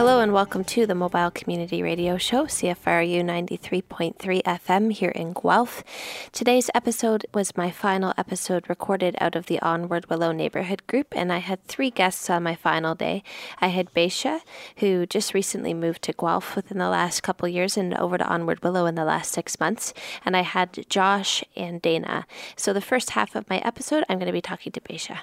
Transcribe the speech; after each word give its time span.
Hello 0.00 0.20
and 0.20 0.32
welcome 0.32 0.64
to 0.64 0.86
the 0.86 0.94
Mobile 0.94 1.30
Community 1.30 1.82
Radio 1.82 2.16
Show, 2.16 2.46
CFRU 2.46 3.22
93.3 3.22 4.42
FM 4.42 4.90
here 4.90 5.10
in 5.10 5.34
Guelph. 5.34 5.84
Today's 6.32 6.70
episode 6.74 7.26
was 7.34 7.54
my 7.54 7.70
final 7.70 8.14
episode 8.16 8.70
recorded 8.70 9.14
out 9.20 9.36
of 9.36 9.44
the 9.44 9.60
Onward 9.60 10.08
Willow 10.08 10.32
neighborhood 10.32 10.86
group, 10.86 11.08
and 11.14 11.30
I 11.30 11.36
had 11.36 11.62
three 11.66 11.90
guests 11.90 12.30
on 12.30 12.42
my 12.42 12.54
final 12.54 12.94
day. 12.94 13.22
I 13.60 13.68
had 13.68 13.92
Beisha, 13.92 14.40
who 14.78 15.04
just 15.04 15.34
recently 15.34 15.74
moved 15.74 16.00
to 16.04 16.14
Guelph 16.14 16.56
within 16.56 16.78
the 16.78 16.88
last 16.88 17.22
couple 17.22 17.46
years 17.46 17.76
and 17.76 17.92
over 17.98 18.16
to 18.16 18.26
Onward 18.26 18.62
Willow 18.62 18.86
in 18.86 18.94
the 18.94 19.04
last 19.04 19.32
six 19.32 19.60
months, 19.60 19.92
and 20.24 20.34
I 20.34 20.44
had 20.44 20.86
Josh 20.88 21.44
and 21.54 21.82
Dana. 21.82 22.26
So 22.56 22.72
the 22.72 22.80
first 22.80 23.10
half 23.10 23.36
of 23.36 23.50
my 23.50 23.58
episode, 23.58 24.04
I'm 24.08 24.16
going 24.16 24.28
to 24.28 24.32
be 24.32 24.40
talking 24.40 24.72
to 24.72 24.80
Beisha. 24.80 25.18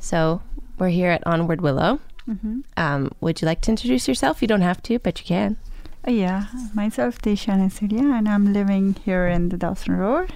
So 0.00 0.42
we're 0.78 0.88
here 0.88 1.12
at 1.12 1.24
Onward 1.28 1.60
Willow. 1.60 2.00
Um, 2.76 3.10
would 3.20 3.42
you 3.42 3.46
like 3.46 3.60
to 3.62 3.70
introduce 3.70 4.06
yourself? 4.08 4.40
You 4.42 4.48
don't 4.48 4.60
have 4.62 4.82
to, 4.84 4.98
but 4.98 5.18
you 5.20 5.26
can. 5.26 5.56
Uh, 6.06 6.12
Yeah, 6.12 6.46
myself 6.74 7.20
Desha 7.20 7.54
Nasilia, 7.58 8.16
and 8.18 8.28
I'm 8.28 8.52
living 8.52 8.94
here 9.04 9.26
in 9.26 9.48
the 9.50 9.56
Dawson 9.56 9.96
Road. 9.96 10.32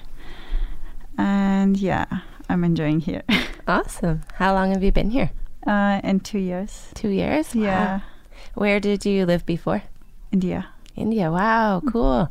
And 1.17 1.77
yeah, 1.77 2.07
I'm 2.49 2.65
enjoying 2.65 3.01
here. 3.01 3.23
Awesome. 3.67 4.21
How 4.35 4.53
long 4.53 4.73
have 4.73 4.83
you 4.83 4.93
been 4.93 5.11
here? 5.11 5.31
uh, 5.67 5.99
in 6.05 6.21
two 6.21 6.39
years. 6.39 6.89
Two 6.95 7.09
years? 7.09 7.55
Yeah, 7.55 7.97
Wow. 7.97 8.03
Where 8.55 8.79
did 8.79 9.07
you 9.07 9.25
live 9.25 9.47
before? 9.47 9.83
India. 10.31 10.67
India. 10.97 11.31
Wow, 11.33 11.81
cool. 11.91 12.29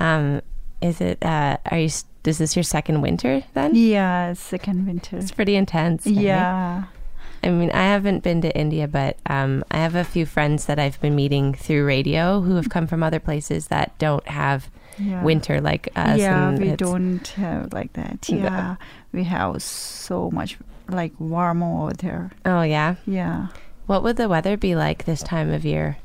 Um, 0.00 0.40
is 0.80 1.02
it, 1.02 1.18
uh, 1.22 1.58
are 1.70 1.78
you, 1.78 1.90
is 2.24 2.38
this 2.38 2.56
your 2.56 2.62
second 2.62 3.02
winter 3.02 3.42
then? 3.52 3.74
Yeah, 3.74 4.32
second 4.32 4.86
winter. 4.86 5.18
It's 5.18 5.32
pretty 5.32 5.54
intense. 5.54 6.06
Yeah. 6.06 6.84
I 7.44 7.50
mean, 7.50 7.70
I 7.72 7.82
haven't 7.82 8.22
been 8.22 8.40
to 8.40 8.56
India, 8.56 8.88
but 8.88 9.18
um, 9.26 9.64
I 9.70 9.76
have 9.78 9.94
a 9.94 10.04
few 10.04 10.24
friends 10.26 10.64
that 10.66 10.78
I've 10.78 11.00
been 11.00 11.14
meeting 11.14 11.52
through 11.54 11.84
radio 11.84 12.40
who 12.40 12.56
have 12.56 12.70
come 12.70 12.86
from 12.86 13.02
other 13.02 13.20
places 13.20 13.68
that 13.68 13.96
don't 13.98 14.26
have 14.26 14.70
yeah. 14.98 15.22
winter 15.22 15.60
like 15.60 15.88
us. 15.94 16.18
yeah, 16.18 16.56
we 16.56 16.72
don't 16.76 17.26
have 17.28 17.72
like 17.72 17.92
that. 17.92 18.28
No. 18.30 18.38
Yeah, 18.38 18.76
we 19.12 19.24
have 19.24 19.62
so 19.62 20.30
much 20.30 20.56
like 20.88 21.12
warm 21.18 21.62
over 21.62 21.92
there. 21.92 22.30
Oh, 22.46 22.62
yeah. 22.62 22.96
Yeah. 23.06 23.48
What 23.86 24.02
would 24.02 24.16
the 24.16 24.28
weather 24.28 24.56
be 24.56 24.74
like 24.74 25.04
this 25.04 25.22
time 25.22 25.50
of 25.52 25.64
year? 25.64 25.98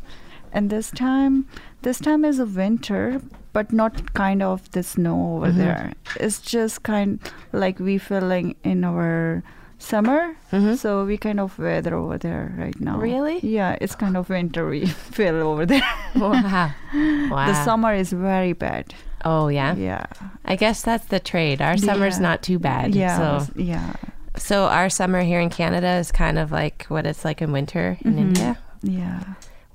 And 0.52 0.70
this 0.70 0.92
time, 0.92 1.48
this 1.84 2.00
time 2.00 2.26
is 2.26 2.40
a 2.40 2.46
winter, 2.46 3.22
but 3.54 3.72
not 3.72 4.14
kind 4.14 4.42
of 4.44 4.70
the 4.72 4.84
snow 4.84 5.38
over 5.38 5.52
Mhm. 5.52 5.56
there. 5.58 5.94
It's 6.20 6.42
just 6.42 6.84
kind 6.84 7.20
like 7.54 7.80
we 7.80 7.98
feeling 7.98 8.56
in 8.64 8.84
our 8.84 9.44
summer. 9.80 10.36
Mhm. 10.52 10.78
So 10.78 11.06
we 11.06 11.18
kind 11.18 11.40
of 11.40 11.58
weather 11.58 11.96
over 11.96 12.18
there 12.18 12.54
right 12.58 12.80
now. 12.80 12.98
Really? 13.00 13.40
Yeah, 13.42 13.78
it's 13.82 13.96
kind 13.96 14.16
of 14.18 14.30
wintry 14.30 14.86
feel 14.86 15.36
over 15.50 15.66
there. 15.66 15.82
wow. 16.16 16.72
Wow. 17.32 17.48
The 17.48 17.64
summer 17.64 17.94
is 17.94 18.12
very 18.14 18.54
bad. 18.54 18.94
Oh, 19.26 19.48
yeah. 19.50 19.76
Yeah. 19.76 20.06
I 20.46 20.56
guess 20.56 20.82
that's 20.82 21.06
the 21.08 21.20
trade. 21.20 21.62
Our 21.62 21.78
summer's 21.78 22.18
Yeah. 22.18 22.28
not 22.30 22.42
too 22.44 22.60
bad. 22.60 22.96
Yeah. 22.96 23.18
So, 23.18 23.52
yeah. 23.56 23.94
so 24.38 24.66
our 24.66 24.90
summer 24.90 25.22
here 25.22 25.40
in 25.40 25.50
Canada 25.50 25.98
is 26.00 26.12
kind 26.12 26.38
of 26.40 26.52
like 26.52 26.86
what 26.90 27.06
it's 27.06 27.24
like 27.26 27.42
in 27.42 27.52
winter 27.52 27.98
in 28.02 28.16
Mhm. 28.16 28.20
India. 28.20 28.58
Yeah. 28.82 29.24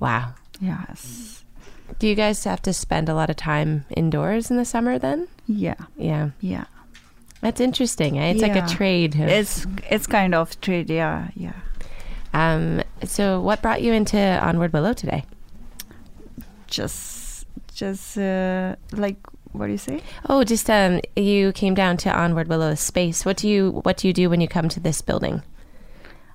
Wow. 0.00 0.34
Yes. 0.60 1.44
Do 1.98 2.08
you 2.08 2.14
guys 2.16 2.42
have 2.44 2.62
to 2.62 2.72
spend 2.72 3.08
a 3.08 3.14
lot 3.14 3.30
of 3.30 3.36
time 3.36 3.84
indoors 3.96 4.50
in 4.50 4.56
the 4.56 4.64
summer 4.64 4.98
then? 4.98 5.28
Yeah. 5.46 5.76
Yeah. 5.96 6.30
Yeah. 6.40 6.64
That's 7.44 7.60
interesting. 7.60 8.18
Eh? 8.18 8.30
It's 8.32 8.40
like 8.40 8.56
a 8.56 8.66
trade. 8.66 9.14
It's 9.16 9.66
it's 9.90 10.06
kind 10.06 10.34
of 10.34 10.58
trade. 10.62 10.88
Yeah. 10.88 11.28
Yeah. 11.36 11.52
um, 12.32 12.82
so, 13.04 13.38
what 13.38 13.60
brought 13.60 13.82
you 13.82 13.92
into 13.92 14.16
Onward 14.18 14.72
Willow 14.72 14.94
today? 14.94 15.24
Just 16.66 17.44
just 17.74 18.16
uh, 18.16 18.76
like 18.92 19.18
what 19.52 19.66
do 19.66 19.72
you 19.72 19.78
say? 19.78 20.00
Oh, 20.28 20.42
just 20.42 20.70
um, 20.70 21.00
you 21.16 21.52
came 21.52 21.74
down 21.74 21.98
to 21.98 22.10
Onward 22.10 22.48
Willow 22.48 22.74
Space. 22.74 23.26
What 23.26 23.36
do 23.36 23.46
you 23.46 23.72
What 23.84 23.98
do 23.98 24.08
you 24.08 24.14
do 24.14 24.30
when 24.30 24.40
you 24.40 24.48
come 24.48 24.70
to 24.70 24.80
this 24.80 25.02
building? 25.02 25.42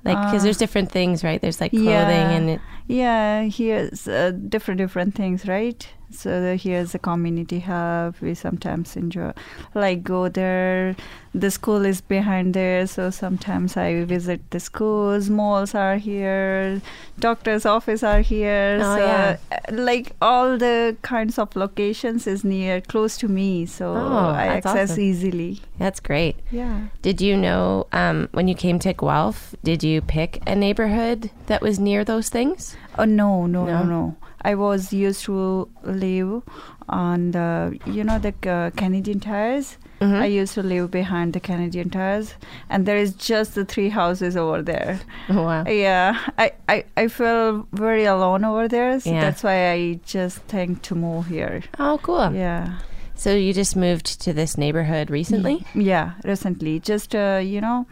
Like, 0.06 0.16
because 0.18 0.42
Uh, 0.42 0.44
there's 0.46 0.58
different 0.58 0.92
things, 0.92 1.24
right? 1.24 1.42
There's 1.42 1.60
like 1.60 1.72
clothing 1.72 1.88
Yeah. 1.90 2.30
and 2.38 2.50
it, 2.52 2.62
Yeah, 2.88 3.42
here's 3.50 4.08
uh, 4.08 4.32
different 4.48 4.78
different 4.78 5.16
things, 5.16 5.48
right? 5.48 5.90
So 6.12 6.42
the, 6.42 6.56
here's 6.56 6.96
a 6.96 7.00
community 7.00 7.60
hub. 7.60 8.16
We 8.22 8.34
sometimes 8.34 8.96
enjoy, 8.96 9.32
like 9.76 10.04
go 10.04 10.28
there. 10.30 10.96
The 11.36 11.52
school 11.52 11.86
is 11.86 12.02
behind 12.02 12.56
there, 12.56 12.88
so 12.88 13.12
sometimes 13.12 13.78
I 13.78 14.04
visit 14.04 14.42
the 14.50 14.60
schools. 14.60 15.30
Malls 15.30 15.76
are 15.76 15.98
here. 15.98 16.82
Doctor's 17.20 17.68
office 17.68 18.02
are 18.02 18.22
here. 18.22 18.80
Oh, 18.82 18.96
so 18.98 19.06
yeah. 19.06 19.38
uh, 19.52 19.58
like 19.74 20.14
all 20.22 20.58
the 20.58 20.98
kinds 21.04 21.38
of 21.38 21.56
locations 21.56 22.26
is 22.26 22.44
near, 22.44 22.82
close 22.82 23.16
to 23.18 23.28
me, 23.28 23.68
so 23.68 23.94
Oh, 23.94 24.30
I 24.36 24.48
access 24.48 24.92
awesome. 24.92 25.04
easily. 25.04 25.62
that's 25.78 26.00
great. 26.00 26.36
Yeah. 26.50 26.88
Did 27.04 27.22
you 27.22 27.38
know 27.38 27.86
um, 27.94 28.28
when 28.32 28.48
you 28.48 28.56
came 28.56 28.80
to 28.80 28.94
Guelph? 28.94 29.54
Did 29.64 29.84
you 29.84 30.02
pick 30.02 30.42
a 30.48 30.56
neighborhood 30.56 31.30
that 31.46 31.62
was 31.62 31.80
near 31.80 32.04
those 32.04 32.30
things? 32.30 32.76
Oh 33.00 33.06
no, 33.06 33.46
no, 33.48 33.66
No? 33.66 33.84
no, 33.84 33.84
no. 33.86 34.16
I 34.42 34.56
was 34.56 34.92
used 34.94 35.24
to 35.26 35.68
live 35.84 36.44
on 36.90 37.32
the, 37.32 37.78
you 37.86 38.04
know, 38.04 38.20
the 38.20 38.34
uh, 38.50 38.70
Canadian 38.76 39.20
tires. 39.20 39.78
Mhm. 40.02 40.20
I 40.22 40.28
used 40.42 40.54
to 40.56 40.64
live 40.64 40.92
behind 40.92 41.34
the 41.34 41.40
Canadian 41.42 41.90
tires, 41.90 42.34
and 42.70 42.86
there 42.86 42.98
is 43.06 43.12
just 43.14 43.56
the 43.56 43.66
three 43.66 43.90
houses 43.90 44.36
over 44.38 44.62
there. 44.62 45.00
Oh, 45.30 45.44
wow. 45.44 45.64
Yeah, 45.68 46.16
I, 46.38 46.52
I, 46.70 46.78
I 46.96 47.08
feel 47.10 47.68
very 47.74 48.06
alone 48.06 48.44
over 48.46 48.68
there, 48.70 49.00
so 49.00 49.10
Yeah. 49.12 49.22
that's 49.22 49.44
why 49.44 49.72
I 49.72 50.00
just 50.06 50.38
think 50.48 50.82
to 50.84 50.96
move 50.96 51.28
here. 51.28 51.64
Oh, 51.80 52.00
cool. 52.02 52.32
Yeah, 52.34 52.80
So 53.16 53.36
you 53.36 53.52
just 53.54 53.76
moved 53.76 54.22
to 54.24 54.32
this 54.34 54.58
neighborhood 54.58 55.10
recently? 55.12 55.66
yeah, 55.76 56.14
recently, 56.24 56.80
just 56.80 57.14
uh, 57.14 57.40
you 57.44 57.60
know, 57.62 57.86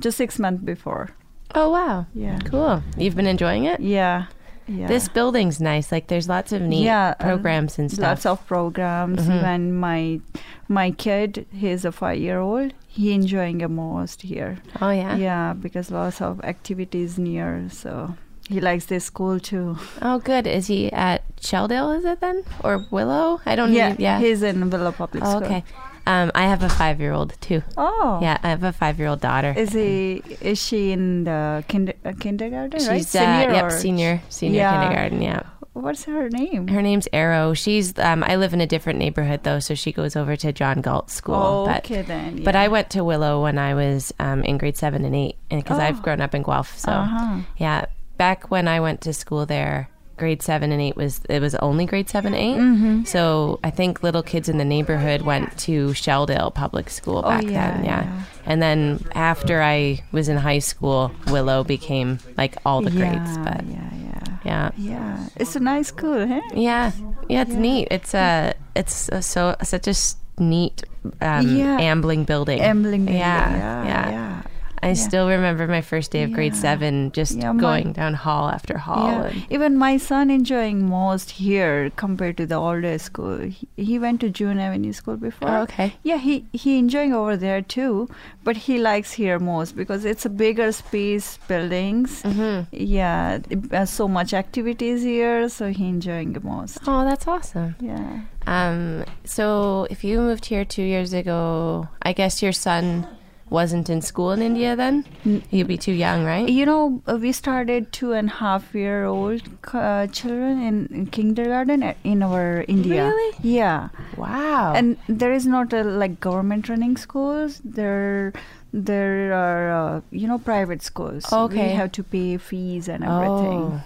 just 0.00 0.16
six 0.18 0.38
months 0.38 0.62
before. 0.64 1.08
Oh, 1.54 1.70
wow. 1.70 2.06
Yeah, 2.14 2.38
Cool. 2.44 2.82
You've 2.98 3.16
been 3.16 3.26
enjoying 3.28 3.64
it? 3.64 3.80
yeah, 3.80 4.26
yeah. 4.66 4.86
This 4.86 5.08
building's 5.08 5.60
nice. 5.60 5.92
Like, 5.92 6.06
there's 6.08 6.28
lots 6.28 6.52
of 6.52 6.62
neat 6.62 6.84
Yeah, 6.84 7.14
programs 7.14 7.78
and 7.78 7.90
stuff. 7.92 8.02
lots 8.24 8.26
of 8.26 8.46
programs 8.46 9.20
Mhm. 9.28 9.36
even 9.38 9.72
my 9.76 10.20
my 10.68 10.90
kid 10.90 11.44
he's 11.52 11.84
a 11.84 11.92
five 11.92 12.18
year 12.18 12.38
old 12.40 12.72
he 12.88 13.12
enjoying 13.12 13.58
the 13.58 13.68
most 13.68 14.22
here 14.22 14.58
oh, 14.80 14.90
yeah? 14.90 15.16
yeah 15.16 15.52
because 15.52 15.90
lots 15.90 16.22
of 16.22 16.40
activities 16.44 17.18
near 17.18 17.68
so 17.70 18.14
he 18.48 18.60
likes 18.60 18.86
this 18.86 19.04
school 19.04 19.40
too 19.40 19.76
Oh, 20.02 20.18
good. 20.18 20.46
Is 20.46 20.66
he 20.68 20.92
at 20.92 21.22
Shelldale, 21.40 21.96
is 21.98 22.04
it 22.04 22.20
then? 22.20 22.44
Or 22.62 22.84
Willow? 22.90 23.40
I 23.46 23.56
don't 23.56 23.72
yeah 23.72 23.90
know. 23.90 23.96
Yeah. 23.98 24.18
he's 24.20 24.42
in 24.42 24.68
Willow 24.70 24.92
Public 24.92 25.24
Oh, 25.24 25.30
School 25.40 25.44
okay. 25.44 25.64
Um, 26.06 26.30
I 26.34 26.42
have 26.46 26.62
a 26.62 26.68
five 26.68 27.00
year 27.00 27.12
old 27.12 27.32
too. 27.40 27.62
oh 27.76 28.18
Yeah, 28.22 28.36
I 28.42 28.48
have 28.50 28.62
a 28.62 28.72
five 28.72 28.98
year 28.98 29.08
old 29.08 29.20
daughter. 29.20 29.54
is 29.56 29.72
he 29.72 30.22
is 30.40 30.58
she 30.62 30.92
in 30.92 31.24
the 31.24 31.64
kinder, 31.68 31.94
uh, 32.04 32.12
kindergarten 32.20 32.78
She's 32.78 33.14
right 33.14 33.48
uh, 33.48 33.52
yep, 33.52 33.72
senior 33.72 34.20
senior 34.28 34.58
Yeah. 34.58 34.80
kindergarten. 34.80 35.22
Yeah, 35.22 35.42
what's 35.72 36.04
her 36.04 36.28
name 36.28 36.68
her 36.68 36.82
name's 36.82 37.08
Arrow. 37.12 37.54
She's 37.54 37.98
um, 37.98 38.22
I 38.22 38.36
live 38.36 38.52
in 38.52 38.60
a 38.60 38.66
different 38.66 38.98
neighborhood 38.98 39.44
though, 39.44 39.60
so 39.60 39.74
she 39.74 39.92
goes 39.92 40.14
over 40.14 40.36
to 40.36 40.52
John 40.52 40.82
Galt 40.82 41.10
School. 41.10 41.34
oh, 41.34 41.66
but 41.66 41.84
okay 41.86 42.02
then 42.02 42.42
but. 42.44 42.54
I 42.54 42.68
went 42.68 42.90
to 42.90 43.02
Willow 43.02 43.42
when 43.42 43.56
I 43.58 43.72
was 43.74 44.12
um, 44.20 44.42
in 44.44 44.58
grade 44.58 44.76
seven 44.76 45.04
and 45.04 45.14
eight, 45.16 45.36
and 45.50 45.62
because 45.62 45.78
I've 45.78 46.00
Oh. 46.00 46.02
grown 46.02 46.20
up 46.20 46.34
in 46.34 46.42
Guelph, 46.42 46.78
so 46.78 46.92
uh-huh. 46.92 47.40
yeah. 47.56 47.86
Back 48.16 48.48
when 48.50 48.68
I 48.68 48.78
went 48.78 49.00
to 49.02 49.12
school 49.12 49.44
there, 49.46 49.88
grade 50.16 50.42
seven 50.42 50.72
and 50.72 50.80
eight 50.80 50.96
was 50.96 51.20
it 51.28 51.40
was 51.40 51.54
only 51.56 51.86
grade 51.86 52.08
seven 52.08 52.34
eight. 52.34 52.56
mm-hmm. 52.56 53.04
So 53.04 53.58
I 53.64 53.70
think 53.70 54.02
little 54.02 54.22
kids 54.22 54.48
in 54.48 54.58
the 54.58 54.64
neighborhood 54.64 55.22
went 55.22 55.56
to 55.60 55.88
Shelldale 55.88 56.52
Public 56.54 56.90
School 56.90 57.18
Oh, 57.24 57.28
back 57.28 57.44
yeah, 57.44 57.50
then. 57.76 57.84
Yeah. 57.84 58.02
yeah. 58.04 58.22
And 58.46 58.62
then 58.62 59.04
after 59.14 59.62
I 59.62 60.02
was 60.12 60.28
in 60.28 60.36
high 60.36 60.58
school, 60.60 61.10
Willow 61.28 61.64
became 61.64 62.18
like 62.36 62.56
all 62.66 62.82
the 62.82 62.90
grades. 62.90 63.38
But 63.38 63.64
yeah 63.66 63.90
yeah 63.92 64.38
yeah. 64.44 64.70
yeah 64.76 65.28
it's 65.36 65.56
a 65.56 65.60
nice 65.60 65.88
school 65.88 66.26
huh 66.26 66.40
Yeah. 66.54 66.92
Yeah, 67.28 67.42
it's 67.42 67.52
Yeah. 67.52 67.58
neat. 67.58 67.88
It's 67.90 68.14
uh 68.14 68.52
it's 68.76 69.08
uh, 69.08 69.20
so 69.20 69.56
such 69.62 69.88
a 69.88 69.94
neat 70.42 70.84
um 71.20 71.56
Yeah. 71.56 71.78
ambling 71.80 72.24
building. 72.24 72.60
Ambling 72.60 73.04
Building. 73.06 73.20
Yeah, 73.20 73.84
yeah, 73.84 74.10
yeah. 74.10 74.42
Yeah. 74.84 74.90
I 74.90 74.92
yeah. 74.94 75.08
still 75.08 75.28
remember 75.28 75.66
my 75.66 75.80
first 75.80 76.10
day 76.12 76.22
of 76.24 76.32
grade 76.32 76.54
7 76.54 77.12
just 77.12 77.36
Yeah, 77.36 77.52
my- 77.52 77.60
going 77.60 77.92
down 77.92 78.14
hall 78.14 78.48
after 78.48 78.78
hall 78.78 79.08
Yeah. 79.08 79.32
Even 79.50 79.76
my 79.76 79.96
son 79.96 80.30
enjoying 80.30 80.88
most 80.88 81.30
here 81.42 81.90
compared 81.96 82.36
to 82.36 82.46
the 82.46 82.56
older 82.56 82.98
school. 82.98 83.38
He, 83.38 83.68
he 83.76 83.98
went 83.98 84.20
to 84.20 84.30
June 84.30 84.58
Avenue 84.58 84.92
School 84.92 85.16
before. 85.16 85.48
Oh, 85.48 85.62
okay. 85.62 85.94
Yeah, 86.02 86.18
he 86.18 86.44
he 86.52 86.78
enjoying 86.78 87.12
over 87.14 87.36
there 87.36 87.62
too, 87.62 88.08
but 88.44 88.56
he 88.68 88.78
likes 88.78 89.12
here 89.22 89.38
most 89.38 89.76
because 89.76 90.04
it's 90.04 90.24
a 90.26 90.30
bigger 90.44 90.70
space 90.72 91.38
buildings. 91.48 92.22
Mhm. 92.22 92.66
Yeah, 92.72 93.38
has 93.70 93.90
so 93.90 94.06
much 94.08 94.32
activities 94.34 95.02
here, 95.02 95.48
so 95.48 95.70
he 95.70 95.88
enjoying 95.88 96.32
the 96.34 96.40
most. 96.40 96.78
Oh, 96.86 97.04
that's 97.04 97.26
awesome. 97.26 97.74
Yeah. 97.80 98.20
Um, 98.46 99.04
so 99.24 99.86
if 99.90 100.04
you 100.04 100.18
moved 100.20 100.46
here 100.46 100.64
two 100.64 100.82
years 100.94 101.12
ago, 101.12 101.88
I 102.02 102.12
guess 102.12 102.42
your 102.42 102.52
son 102.52 103.06
wasn't 103.50 103.90
in 103.90 104.00
school 104.02 104.30
in 104.32 104.42
India 104.42 104.74
then? 104.74 105.04
You'd 105.50 105.68
be 105.68 105.76
too 105.76 105.92
young, 105.92 106.24
right? 106.24 106.48
You 106.48 106.66
know, 106.66 107.02
uh, 107.06 107.16
we 107.20 107.32
started 107.32 107.92
two 107.92 108.12
and 108.12 108.28
a 108.28 108.32
half 108.32 108.74
year 108.74 109.04
old 109.04 109.42
uh, 109.72 110.06
children 110.08 110.62
in, 110.62 110.86
in 110.86 111.06
kindergarten 111.06 111.94
in 112.04 112.22
our 112.22 112.64
India. 112.68 113.06
Really? 113.06 113.36
Yeah. 113.42 113.88
Wow. 114.16 114.72
And 114.74 114.96
there 115.08 115.32
is 115.32 115.46
not 115.46 115.72
a 115.72 115.84
like 115.84 116.20
government 116.20 116.68
running 116.68 116.96
schools. 116.96 117.60
There, 117.64 118.32
there 118.72 119.32
are 119.32 119.96
uh, 119.96 120.00
you 120.10 120.26
know 120.26 120.38
private 120.38 120.82
schools. 120.82 121.32
Okay. 121.32 121.68
We 121.68 121.72
have 121.74 121.92
to 121.92 122.02
pay 122.02 122.38
fees 122.38 122.88
and 122.88 123.04
everything. 123.04 123.82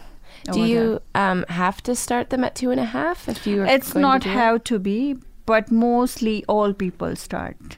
Oh. 0.48 0.52
Do 0.52 0.64
you 0.64 1.02
um, 1.14 1.44
have 1.48 1.82
to 1.82 1.94
start 1.94 2.30
them 2.30 2.44
at 2.44 2.54
two 2.54 2.70
and 2.70 2.80
a 2.80 2.84
half 2.84 3.28
if 3.28 3.46
you? 3.46 3.64
It's 3.64 3.92
going 3.92 4.02
to 4.02 4.08
not 4.08 4.22
do 4.22 4.54
it? 4.54 4.64
to 4.66 4.78
be, 4.78 5.16
but 5.46 5.70
mostly 5.70 6.44
all 6.46 6.72
people 6.72 7.16
start. 7.16 7.76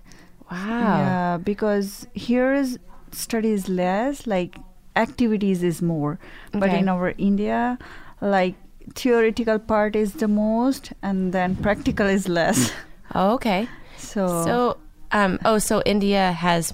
Wow. 0.50 0.98
Yeah, 0.98 1.38
because 1.38 2.06
here 2.14 2.52
is 2.54 2.78
studies 3.12 3.68
less, 3.68 4.26
like 4.26 4.58
activities 4.96 5.62
is 5.62 5.80
more. 5.80 6.18
But 6.52 6.70
in 6.70 6.88
our 6.88 7.14
India, 7.18 7.78
like 8.20 8.54
theoretical 8.94 9.58
part 9.58 9.94
is 9.96 10.14
the 10.14 10.28
most, 10.28 10.92
and 11.02 11.32
then 11.32 11.56
practical 11.56 12.06
is 12.06 12.28
less. 12.28 12.72
Oh, 13.12 13.34
okay. 13.34 13.66
So, 13.96 14.44
So, 14.44 14.76
um, 15.10 15.40
oh, 15.44 15.58
so 15.58 15.82
India 15.84 16.30
has 16.30 16.72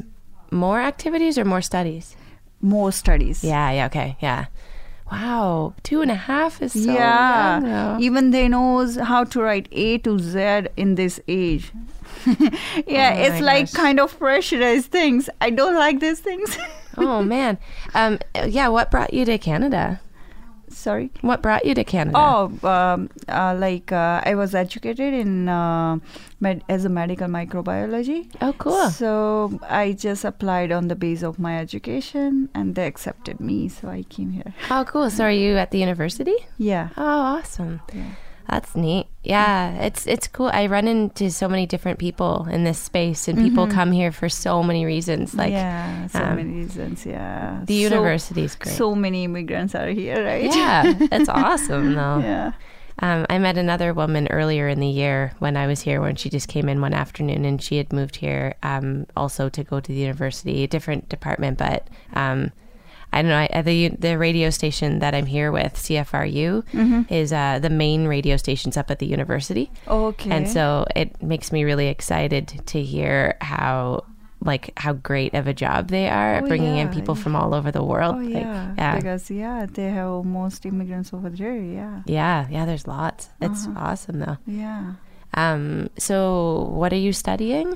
more 0.51 0.81
activities 0.81 1.39
or 1.39 1.47
more 1.47 1.63
studies? 1.63 2.15
more 2.61 2.93
studies. 2.93 3.45
Yeah. 3.45 3.71
Yeah. 3.71 3.87
Okay. 3.87 4.17
Yeah. 4.21 4.47
Wow. 5.11 5.75
Two 5.83 6.03
and 6.03 6.11
a 6.11 6.15
half 6.17 6.61
is 6.61 6.73
so 6.73 6.93
yeah, 6.93 7.97
even 8.01 8.33
they 8.33 8.49
knows 8.49 8.97
how 8.97 9.25
to 9.25 9.41
write 9.41 9.69
A 9.73 9.99
to 9.99 10.19
Z 10.19 10.69
in 10.77 10.97
this 10.97 11.21
age. 11.29 11.73
yeah, 12.87 13.15
Oh 13.17 13.23
it's 13.23 13.41
like 13.41 13.67
gosh. 13.67 13.73
kind 13.73 14.01
of 14.01 14.19
pressurized 14.19 14.91
things. 14.91 15.29
I 15.41 15.51
don't 15.51 15.75
like 15.75 16.01
these 16.01 16.21
things. 16.21 16.57
oh 16.97 17.23
man. 17.23 17.59
Um, 17.95 18.19
yeah. 18.47 18.69
What 18.69 18.91
brought 18.91 19.13
you 19.15 19.25
to 19.25 19.39
Canada? 19.39 20.01
Sorry. 20.69 21.11
What 21.23 21.43
brought 21.43 21.65
you 21.65 21.75
to 21.75 21.85
Canada? 21.85 22.19
Oh, 22.19 22.51
um, 22.69 23.09
uh, 23.29 23.55
like 23.59 23.93
uh, 23.93 24.21
I 24.25 24.35
was 24.35 24.55
educated 24.55 25.15
in 25.15 25.49
uh, 25.49 25.99
med- 26.41 26.65
as 26.69 26.85
a 26.85 26.89
medical 26.91 27.29
microbiology. 27.29 28.29
Oh, 28.43 28.53
cool. 28.59 28.91
So 28.91 29.59
I 29.69 29.93
just 29.93 30.25
applied 30.25 30.73
on 30.73 30.89
the 30.89 30.97
base 30.97 31.23
of 31.23 31.39
my 31.39 31.59
education, 31.59 32.51
and 32.53 32.75
they 32.75 32.87
accepted 32.87 33.41
me. 33.41 33.69
So 33.69 33.89
I 33.89 34.03
came 34.11 34.31
here. 34.33 34.53
Oh, 34.71 34.85
cool. 34.87 35.09
So, 35.09 35.25
are 35.25 35.31
you 35.31 35.57
at 35.57 35.71
the 35.71 35.79
university? 35.79 36.37
Yeah. 36.59 36.91
Oh, 36.97 37.39
awesome. 37.41 37.81
Yeah. 37.95 38.11
That's 38.49 38.77
neat. 38.77 39.07
Yeah, 39.25 39.73
it's 39.83 40.07
it's 40.07 40.29
cool. 40.29 40.51
I 40.53 40.67
run 40.67 40.87
into 40.87 41.31
so 41.31 41.49
many 41.49 41.67
different 41.67 41.99
people 41.99 42.47
in 42.51 42.63
this 42.65 42.79
space, 42.79 43.27
and 43.27 43.37
people 43.39 43.67
Mhm. 43.67 43.73
come 43.73 43.91
here 43.93 44.13
for 44.13 44.29
so 44.29 44.63
many 44.63 44.85
reasons. 44.87 45.35
Like 45.35 45.51
yeah, 45.53 46.07
so 46.07 46.23
um, 46.23 46.37
many 46.37 46.51
reasons. 46.63 47.05
Yeah. 47.05 47.61
the 47.65 47.79
So- 47.83 47.89
university 47.95 48.45
is 48.45 48.55
great. 48.55 48.75
So 48.77 48.95
many 48.95 49.25
immigrants 49.25 49.75
are 49.75 49.89
here, 49.89 50.25
right? 50.25 50.45
yeah, 50.55 50.95
it's 51.11 51.29
awesome 51.29 51.95
though. 51.99 52.19
yeah. 52.23 52.53
Um, 53.03 53.27
I 53.29 53.37
met 53.39 53.59
another 53.59 53.93
woman 53.93 54.27
earlier 54.31 54.69
in 54.69 54.81
the 54.81 54.89
year 54.89 55.33
when 55.39 55.55
I 55.57 55.67
was 55.67 55.83
here, 55.83 56.01
when 56.01 56.17
she 56.17 56.31
just 56.31 56.49
came 56.49 56.67
in 56.69 56.81
one 56.81 56.95
afternoon, 56.95 57.45
and 57.45 57.61
she 57.61 57.77
had 57.77 57.93
moved 57.93 58.17
here 58.17 58.55
um, 58.63 59.07
also 59.15 59.51
to 59.51 59.63
go 59.65 59.81
to 59.81 59.93
the 59.93 59.99
university, 60.01 60.63
a 60.63 60.67
different 60.69 61.09
department, 61.11 61.59
but. 61.59 61.89
I 63.17 63.23
don't 63.23 63.31
know. 63.33 63.47
I, 63.49 63.63
the 63.63 63.89
the 63.97 64.19
radio 64.19 64.51
station 64.51 64.99
that 65.01 65.15
I'm 65.15 65.27
here 65.27 65.51
with, 65.51 65.73
CFRU, 65.75 66.63
Mm-hmm. 66.73 67.03
is 67.13 67.33
uh, 67.33 67.59
the 67.59 67.71
main 67.71 68.07
radio 68.07 68.37
stations 68.37 68.77
up 68.77 68.91
at 68.91 68.99
the 68.99 69.07
university. 69.07 69.71
Okay. 69.89 70.31
and 70.31 70.45
so 70.49 70.85
it 70.95 71.09
makes 71.23 71.49
me 71.53 71.65
really 71.65 71.89
excited 71.89 72.45
to 72.73 72.79
hear 72.83 73.37
how 73.41 74.05
like 74.45 74.71
how 74.77 74.93
great 74.93 75.33
of 75.35 75.47
a 75.49 75.55
job 75.55 75.89
they 75.89 76.07
are 76.13 76.35
at 76.39 76.45
Oh, 76.45 76.49
bringing 76.49 76.77
in 76.77 76.89
people 76.93 77.17
yeah. 77.17 77.23
from 77.25 77.35
all 77.35 77.55
over 77.55 77.73
the 77.73 77.83
world 77.83 78.17
Oh 78.17 78.21
like 78.21 78.45
yeah. 78.45 78.75
yeah 78.77 78.95
Because 79.01 79.31
yeah, 79.33 79.65
they 79.67 79.89
have 79.91 80.25
most 80.29 80.67
immigrants 80.69 81.11
over 81.17 81.31
there. 81.33 81.57
Yeah. 81.57 82.03
yeah 82.05 82.47
yeah 82.53 82.65
there's 82.69 82.87
lots 82.87 83.31
it's 83.41 83.65
Uh-huh. 83.67 83.81
awesome 83.97 84.19
though 84.21 84.37
Yeah. 84.47 85.01
um 85.35 85.89
so 85.99 86.69
what 86.81 86.93
are 86.93 87.01
you 87.01 87.13
studying 87.17 87.75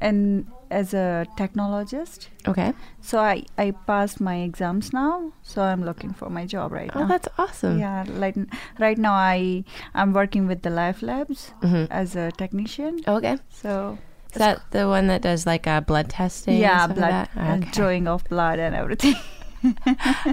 And 0.00 0.48
as 0.70 0.94
a 0.94 1.26
technologist, 1.36 2.28
okay 2.46 2.72
so 3.00 3.18
I 3.18 3.44
I 3.58 3.72
passed 3.86 4.20
my 4.20 4.36
exams 4.42 4.92
now. 4.92 5.32
So 5.42 5.62
I'm 5.62 5.82
looking 5.84 6.12
for 6.12 6.30
my 6.30 6.46
job 6.46 6.72
right 6.72 6.90
oh 6.94 7.00
now. 7.00 7.04
Oh, 7.04 7.08
that's 7.08 7.28
awesome 7.38 7.78
Yeah, 7.78 8.04
like 8.08 8.36
right 8.78 8.98
now 8.98 9.14
I 9.14 9.64
I'm 9.94 10.12
working 10.12 10.46
with 10.46 10.62
the 10.62 10.70
LifeLabs 10.70 11.50
hmm 11.62 11.84
as 11.90 12.14
a 12.16 12.30
technician. 12.32 13.00
okay 13.08 13.38
So 13.50 13.98
is 14.32 14.38
that 14.38 14.60
the 14.70 14.86
one 14.86 15.08
that 15.08 15.22
does 15.22 15.44
like 15.46 15.66
uh, 15.66 15.80
blood 15.80 16.08
testing 16.08 16.58
yeah, 16.60 16.86
blood 16.86 17.10
like 17.10 17.28
and 17.36 17.64
okay. 17.64 17.72
drawing 17.72 18.06
of 18.06 18.22
blood 18.28 18.58
and 18.58 18.74
everything. 18.74 19.16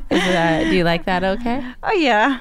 Is 0.10 0.24
that, 0.24 0.70
do 0.70 0.76
you 0.76 0.84
like 0.84 1.04
that 1.06 1.24
okay 1.36 1.60
oh 1.84 1.94
yeah, 1.94 2.40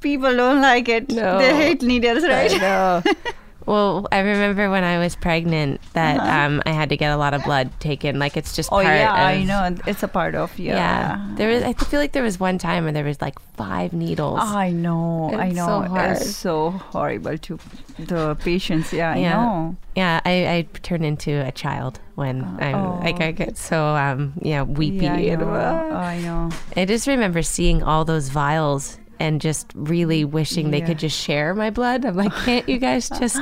people 0.00 0.34
don't 0.36 0.60
like 0.62 0.88
it. 0.88 1.10
No. 1.10 1.38
They 1.38 1.54
hate 1.54 1.82
needles, 1.82 2.22
right? 2.24 2.52
I 2.54 2.58
know. 2.58 3.02
Well, 3.66 4.06
I 4.12 4.18
remember 4.20 4.70
when 4.70 4.84
I 4.84 4.98
was 4.98 5.14
pregnant 5.16 5.80
that 5.94 6.18
Uh-huh. 6.18 6.38
um, 6.46 6.62
I 6.66 6.70
had 6.70 6.88
to 6.90 6.96
get 6.96 7.12
a 7.12 7.16
lot 7.16 7.34
of 7.34 7.44
blood 7.44 7.70
taken. 7.80 8.18
Like 8.18 8.36
it's 8.36 8.54
just 8.56 8.70
Oh 8.72 8.82
part 8.82 8.86
yeah, 8.86 9.12
I 9.12 9.44
know. 9.44 9.76
It's 9.86 10.02
a 10.02 10.08
part 10.08 10.34
of 10.34 10.56
yeah. 10.58 10.74
Yeah. 10.76 11.34
There 11.36 11.48
was. 11.48 11.62
I 11.62 11.72
feel 11.74 12.00
like 12.00 12.12
there 12.12 12.22
was 12.22 12.38
one 12.40 12.58
time 12.58 12.84
where 12.84 12.92
there 12.92 13.04
was 13.04 13.20
like 13.20 13.38
five 13.56 13.92
needles. 13.92 14.40
I 14.42 14.70
know, 14.70 15.30
I 15.34 15.50
know. 15.50 15.86
so. 15.86 15.94
It's 15.94 16.36
so 16.36 16.70
horrible 16.70 17.38
to 17.38 17.58
the 17.98 18.34
patients. 18.36 18.92
Yeah, 18.92 19.12
I 19.12 19.16
Yeah. 19.18 19.34
know. 19.36 19.76
Yeah, 19.94 20.20
I, 20.24 20.32
I 20.48 20.62
turned 20.82 21.04
into 21.04 21.32
a 21.46 21.52
child 21.52 22.00
when 22.14 22.42
Uh, 22.44 22.58
I'm 22.64 23.00
like 23.00 23.20
oh. 23.20 23.26
I 23.26 23.30
get 23.32 23.56
so 23.58 23.94
um 23.94 24.32
yeah 24.42 24.62
weepy. 24.62 25.04
Yeah, 25.04 25.14
I 25.14 25.18
and, 25.36 25.40
know. 25.42 25.52
uh, 25.54 25.94
I 25.96 26.18
know. 26.20 26.50
I 26.76 26.84
just 26.84 27.06
remember 27.06 27.42
seeing 27.42 27.82
all 27.82 28.04
those 28.04 28.28
vials 28.30 28.98
and 29.22 29.40
just 29.40 29.70
really 29.74 30.24
wishing 30.24 30.72
they 30.72 30.80
could 30.80 30.98
just 30.98 31.16
share 31.16 31.54
my 31.54 31.70
blood. 31.70 32.04
I'm 32.04 32.16
like, 32.16 32.32
can't 32.44 32.68
you 32.68 32.78
guys 32.78 33.08
just 33.22 33.38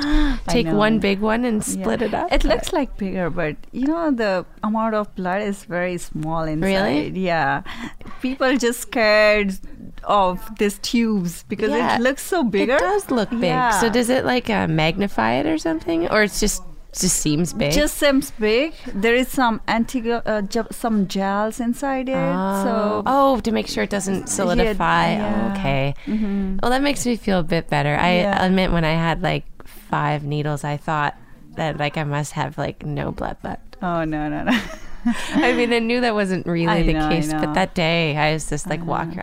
take 0.47 0.67
one 0.67 0.99
big 0.99 1.21
one 1.21 1.47
and 1.49 1.65
Yeah. 1.67 1.73
split 1.75 2.03
it 2.03 2.13
up? 2.13 2.31
It 2.31 2.45
looks 2.45 2.73
like 2.73 2.97
bigger, 2.99 3.31
but 3.31 3.57
you 3.73 3.87
know 3.87 4.11
the 4.11 4.45
amount 4.63 4.95
of 4.95 5.09
blood 5.17 5.41
is 5.43 5.65
very 5.65 5.97
small 5.97 6.43
inside. 6.45 6.67
Really? 6.67 7.09
Yeah. 7.17 7.63
People 8.21 8.57
just 8.59 8.81
scared 8.81 9.57
of 10.05 10.37
these 10.59 10.79
tubes 10.81 11.45
because 11.49 11.71
Yeah. 11.71 11.97
it 11.97 12.03
looks 12.03 12.23
so 12.23 12.45
bigger. 12.45 12.77
It 12.77 12.81
does 12.81 13.11
look 13.11 13.31
big. 13.31 13.57
So 13.81 13.89
does 13.89 14.11
it 14.11 14.25
like 14.25 14.51
uh, 14.51 14.69
magnify 14.69 15.33
it 15.41 15.47
or 15.47 15.57
something, 15.57 16.09
or 16.13 16.23
it's 16.23 16.41
just 16.41 16.63
just 16.93 17.19
seems 17.19 17.53
big? 17.53 17.73
Just 17.73 17.97
seems 17.99 18.31
big. 18.33 18.75
There 18.93 19.15
is 19.15 19.29
some 19.29 19.61
anti 19.69 20.11
uh, 20.11 20.43
some 20.71 21.07
gels 21.09 21.61
inside 21.61 22.09
it. 22.09 22.15
oh. 22.17 22.63
So 22.65 23.03
oh, 23.07 23.41
to 23.41 23.53
make 23.53 23.69
sure 23.69 23.85
it 23.85 23.91
doesn't 23.91 24.29
solidify. 24.29 25.15
Oh, 25.15 25.19
yeah. 25.19 25.55
okay. 25.57 25.95
Mhm. 26.07 26.61
Well, 26.63 26.71
that 26.71 26.83
makes 26.83 27.07
me 27.07 27.17
feel 27.17 27.39
a 27.41 27.45
bit 27.45 27.69
better. 27.69 27.95
I 27.97 28.19
Yeah. 28.21 28.45
admit 28.45 28.73
when 28.73 28.85
I 28.85 28.93
had 28.95 29.23
like 29.23 29.45
five 29.65 30.25
needles, 30.25 30.65
I 30.65 30.77
thought 30.77 31.17
that 31.57 31.79
like 31.79 31.97
I 31.97 32.05
must 32.05 32.33
have 32.33 32.59
like 32.59 32.85
no 32.85 33.13
blood 33.13 33.37
left. 33.43 33.77
Oh 33.83 34.05
no 34.05 34.29
no 34.29 34.45
no. 34.45 34.53
I 35.35 35.53
mean, 35.55 35.73
I 35.73 35.79
knew 35.79 36.01
that 36.03 36.15
wasn't 36.15 36.47
really 36.47 36.67
I 36.67 36.83
the 36.83 36.93
know, 36.93 37.09
case, 37.09 37.33
but 37.33 37.55
that 37.55 37.75
day 37.75 38.17
I 38.17 38.33
was 38.35 38.49
just 38.49 38.69
like 38.69 38.85
walking 38.85 39.23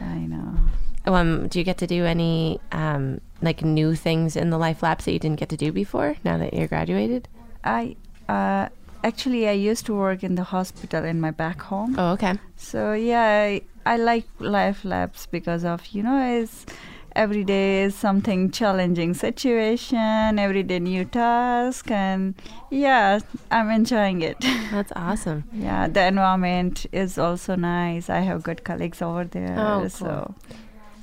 I 0.00 0.18
know. 0.26 0.58
Um, 1.06 1.48
do 1.48 1.58
you 1.58 1.64
get 1.64 1.78
to 1.78 1.86
do 1.86 2.04
any 2.04 2.60
um 2.72 3.20
like 3.42 3.62
new 3.62 3.94
things 3.94 4.36
in 4.36 4.50
the 4.50 4.58
LifeLabs 4.58 5.04
that 5.04 5.12
you 5.12 5.18
didn't 5.18 5.38
get 5.38 5.48
to 5.50 5.56
do 5.56 5.72
before 5.72 6.16
now 6.24 6.38
that 6.38 6.54
you're 6.54 6.68
graduated? 6.68 7.28
I 7.64 7.96
uh, 8.28 8.68
actually 9.04 9.48
I 9.48 9.52
used 9.52 9.86
to 9.86 9.94
work 9.94 10.22
in 10.22 10.34
the 10.36 10.44
hospital 10.44 11.04
in 11.04 11.20
my 11.20 11.30
back 11.30 11.60
home. 11.62 11.96
Oh, 11.98 12.12
okay. 12.12 12.34
So 12.56 12.92
yeah, 12.92 13.22
I, 13.24 13.62
I 13.84 13.96
like 13.96 14.26
LifeLabs 14.38 15.26
because 15.30 15.64
of 15.64 15.86
you 15.88 16.02
know 16.02 16.40
it's 16.40 16.66
every 17.14 17.44
day 17.44 17.82
is 17.82 17.94
something 17.94 18.50
challenging 18.50 19.14
situation, 19.14 20.38
every 20.38 20.62
day 20.62 20.78
new 20.78 21.04
task, 21.04 21.90
and 21.90 22.34
yeah, 22.70 23.18
I'm 23.50 23.70
enjoying 23.70 24.22
it. 24.22 24.38
That's 24.70 24.92
awesome. 24.96 25.44
yeah, 25.52 25.88
the 25.88 26.06
environment 26.06 26.86
is 26.92 27.18
also 27.18 27.54
nice. 27.54 28.08
I 28.08 28.20
have 28.20 28.42
good 28.42 28.64
colleagues 28.64 29.02
over 29.02 29.24
there. 29.24 29.56
Oh, 29.58 29.80
cool. 29.80 29.90
So 29.90 30.34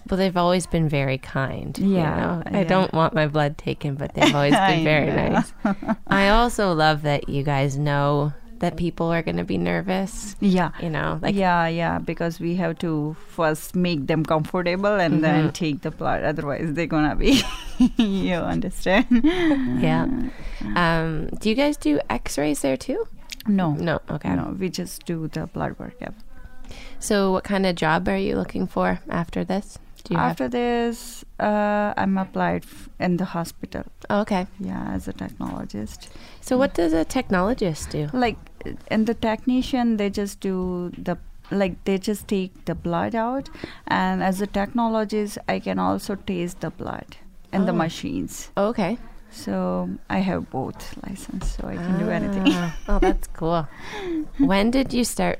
Well, 0.10 0.18
they've 0.18 0.36
always 0.38 0.66
been 0.66 0.90
very 0.90 1.18
kind. 1.20 1.78
you 1.78 1.96
Yeah, 1.96 2.16
know? 2.16 2.44
I 2.46 2.62
yeah. 2.62 2.64
don't 2.68 2.92
want 2.94 3.14
my 3.14 3.28
blood 3.28 3.58
taken, 3.58 3.96
but 3.96 4.14
they've 4.16 4.34
always 4.40 4.56
been 4.56 4.84
very 4.84 5.08
know. 5.08 5.30
nice. 5.40 5.54
I 6.08 6.30
also 6.30 6.74
love 6.74 7.04
that 7.04 7.30
you 7.30 7.44
guys 7.44 7.78
know 7.78 8.34
that 8.60 8.76
people 8.76 9.08
are 9.08 9.22
going 9.22 9.38
to 9.38 9.46
be 9.46 9.58
nervous. 9.58 10.36
yeah. 10.42 10.72
You 10.82 10.90
know, 10.90 11.18
like 11.22 11.36
yeah, 11.36 11.68
yeah, 11.68 12.00
because 12.00 12.40
we 12.42 12.56
have 12.56 12.78
to 12.80 13.16
first 13.30 13.74
make 13.76 14.08
them 14.08 14.26
comfortable 14.26 15.00
and 15.00 15.16
Mhm. 15.16 15.22
then 15.22 15.52
take 15.54 15.82
the 15.82 15.92
blood. 15.92 16.24
Otherwise, 16.24 16.74
they're 16.74 16.88
gonna 16.88 17.16
be, 17.16 17.42
you 17.98 18.36
understand? 18.36 19.06
Yeah. 19.80 20.08
Um, 20.76 21.28
do 21.40 21.48
you 21.50 21.56
guys 21.56 21.78
do 21.78 22.02
X-rays 22.10 22.60
there 22.62 22.76
too? 22.76 23.08
No, 23.48 23.72
No. 23.80 24.02
Okay. 24.12 24.36
no, 24.36 24.56
we 24.60 24.68
just 24.70 25.06
do 25.06 25.30
the 25.30 25.48
blood 25.48 25.80
work. 25.80 25.94
Yeah. 26.02 26.10
So, 27.00 27.32
what 27.32 27.46
kind 27.46 27.66
of 27.66 27.76
job 27.76 28.10
are 28.10 28.18
you 28.18 28.36
looking 28.36 28.68
for 28.68 29.00
after 29.10 29.46
this? 29.46 29.80
After 30.12 30.48
this, 30.48 31.24
uh, 31.40 31.94
I'm 31.98 32.18
applied 32.18 32.64
f- 32.64 32.90
in 33.00 33.18
the 33.18 33.26
hospital. 33.26 33.84
Oh, 34.10 34.22
okay. 34.22 34.48
Yeah, 34.60 34.94
as 34.94 35.08
a 35.08 35.14
technologist. 35.14 36.10
So 36.42 36.58
what 36.58 36.74
does 36.74 36.94
a 36.94 37.06
technologist 37.06 37.90
do? 37.92 38.10
Like, 38.14 38.38
in 38.90 39.06
the 39.06 39.14
technician, 39.14 39.98
they 39.98 40.10
just 40.10 40.40
do 40.40 40.92
the 40.98 41.18
like 41.52 41.84
they 41.84 41.98
just 41.98 42.28
take 42.28 42.66
the 42.66 42.76
blood 42.76 43.16
out, 43.16 43.50
and 43.88 44.22
as 44.24 44.40
a 44.42 44.46
technologist, 44.48 45.38
I 45.48 45.60
can 45.60 45.80
also 45.80 46.16
taste 46.16 46.60
the 46.62 46.70
blood 46.70 47.18
in 47.52 47.66
the 47.66 47.72
Oh. 47.72 47.76
machines. 47.76 48.52
Oh, 48.56 48.68
okay. 48.70 48.98
So 49.32 49.90
I 50.10 50.20
have 50.20 50.50
both 50.52 50.96
license, 51.08 51.56
so 51.58 51.68
I 51.68 51.78
can 51.78 51.98
do 51.98 52.10
anything. 52.10 52.44
Ah, 52.54 52.74
oh, 52.88 53.00
that's 53.00 53.28
cool. 53.34 53.68
when 54.38 54.72
did 54.72 54.94
you 54.94 55.04
start 55.04 55.40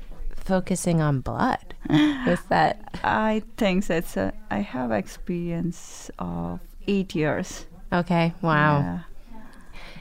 focusing 0.54 1.00
on 1.00 1.20
blood? 1.20 1.74
Was 2.26 2.42
that 2.50 2.74
I 3.04 3.42
think 3.56 3.86
that's 3.86 4.16
a. 4.16 4.32
I 4.50 4.58
have 4.74 4.90
experience 4.92 6.10
of 6.18 6.60
eight 6.86 7.14
years. 7.14 7.66
okay? 7.92 8.34
Wow. 8.42 8.72
Yeah, 8.80 9.00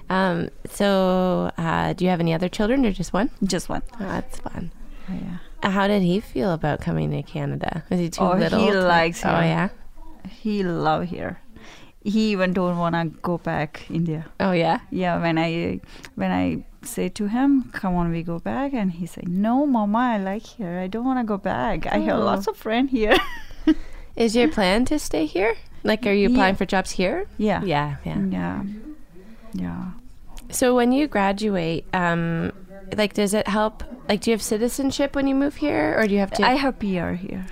Um. 0.10 0.50
So, 0.70 1.52
uh, 1.58 1.94
do 1.94 2.04
you 2.06 2.10
have 2.10 2.20
any 2.20 2.34
other 2.34 2.50
children, 2.50 2.86
or 2.86 2.92
just 2.92 3.14
one? 3.14 3.30
just 3.44 3.70
one. 3.70 3.84
Oh, 4.00 4.08
that's 4.16 4.40
fun. 4.40 4.72
Yeah. 5.10 5.38
How 5.70 5.88
did 5.88 6.02
he 6.04 6.20
feel 6.20 6.54
about 6.54 6.82
coming 6.82 7.12
to 7.12 7.22
Canada? 7.24 7.84
Was 7.90 8.00
he 8.00 8.10
too 8.10 8.22
Oh, 8.24 8.34
he 8.36 8.42
little? 8.44 8.66
to- 8.72 8.82
likes 8.88 9.24
Oh 9.26 9.30
here. 9.42 9.42
yeah. 9.56 9.70
He 10.30 10.64
love 10.64 11.04
here. 11.10 11.40
He 12.04 12.32
even 12.32 12.54
don't 12.54 12.78
wanna 12.78 13.06
go 13.22 13.38
back 13.38 13.86
India. 13.90 14.26
Oh 14.40 14.52
yeah. 14.54 14.80
Yeah, 14.90 15.22
when 15.22 15.38
I 15.38 15.80
when 16.16 16.32
I 16.32 16.64
say 16.84 17.10
to 17.10 17.28
him, 17.28 17.70
"Come 17.74 17.96
on, 17.96 18.12
we 18.12 18.24
go 18.24 18.40
back," 18.40 18.74
and 18.74 18.92
he 18.92 19.06
said, 19.06 19.28
"No, 19.28 19.66
Mama, 19.66 19.98
I 19.98 20.18
like 20.18 20.46
here. 20.46 20.80
I 20.80 20.88
don't 20.88 21.06
wanna 21.06 21.24
go 21.24 21.38
back. 21.38 21.86
I 21.88 22.00
have 22.00 22.20
Oh. 22.20 22.24
lots 22.26 22.48
of 22.48 22.56
friends 22.58 22.92
here." 22.92 23.16
Is 24.16 24.36
your 24.36 24.48
plan 24.50 24.86
to 24.86 25.00
stay 25.00 25.26
here? 25.26 25.56
Like, 25.84 26.06
are 26.06 26.12
you 26.14 26.28
Yeah. 26.30 26.34
applying 26.36 26.56
for 26.56 26.66
jobs 26.66 26.92
here? 26.92 27.26
yeah. 27.38 27.62
Yeah. 27.64 27.96
Yeah. 28.04 28.20
Yeah. 28.30 28.64
Yeah. 29.54 29.84
So 30.50 30.76
when 30.76 30.92
you 30.92 31.08
graduate, 31.08 31.86
um, 31.94 32.52
like, 32.98 33.14
does 33.14 33.34
it 33.34 33.48
help? 33.48 33.84
Like, 34.10 34.22
do 34.22 34.32
you 34.32 34.34
have 34.36 34.42
citizenship 34.42 35.16
when 35.16 35.28
you 35.28 35.36
move 35.36 35.56
here, 35.58 35.96
or 35.98 36.08
do 36.08 36.14
you 36.14 36.20
have 36.20 36.32
to? 36.32 36.46
I 36.46 36.56
have 36.56 36.80
PR 36.80 37.14
here. 37.14 37.46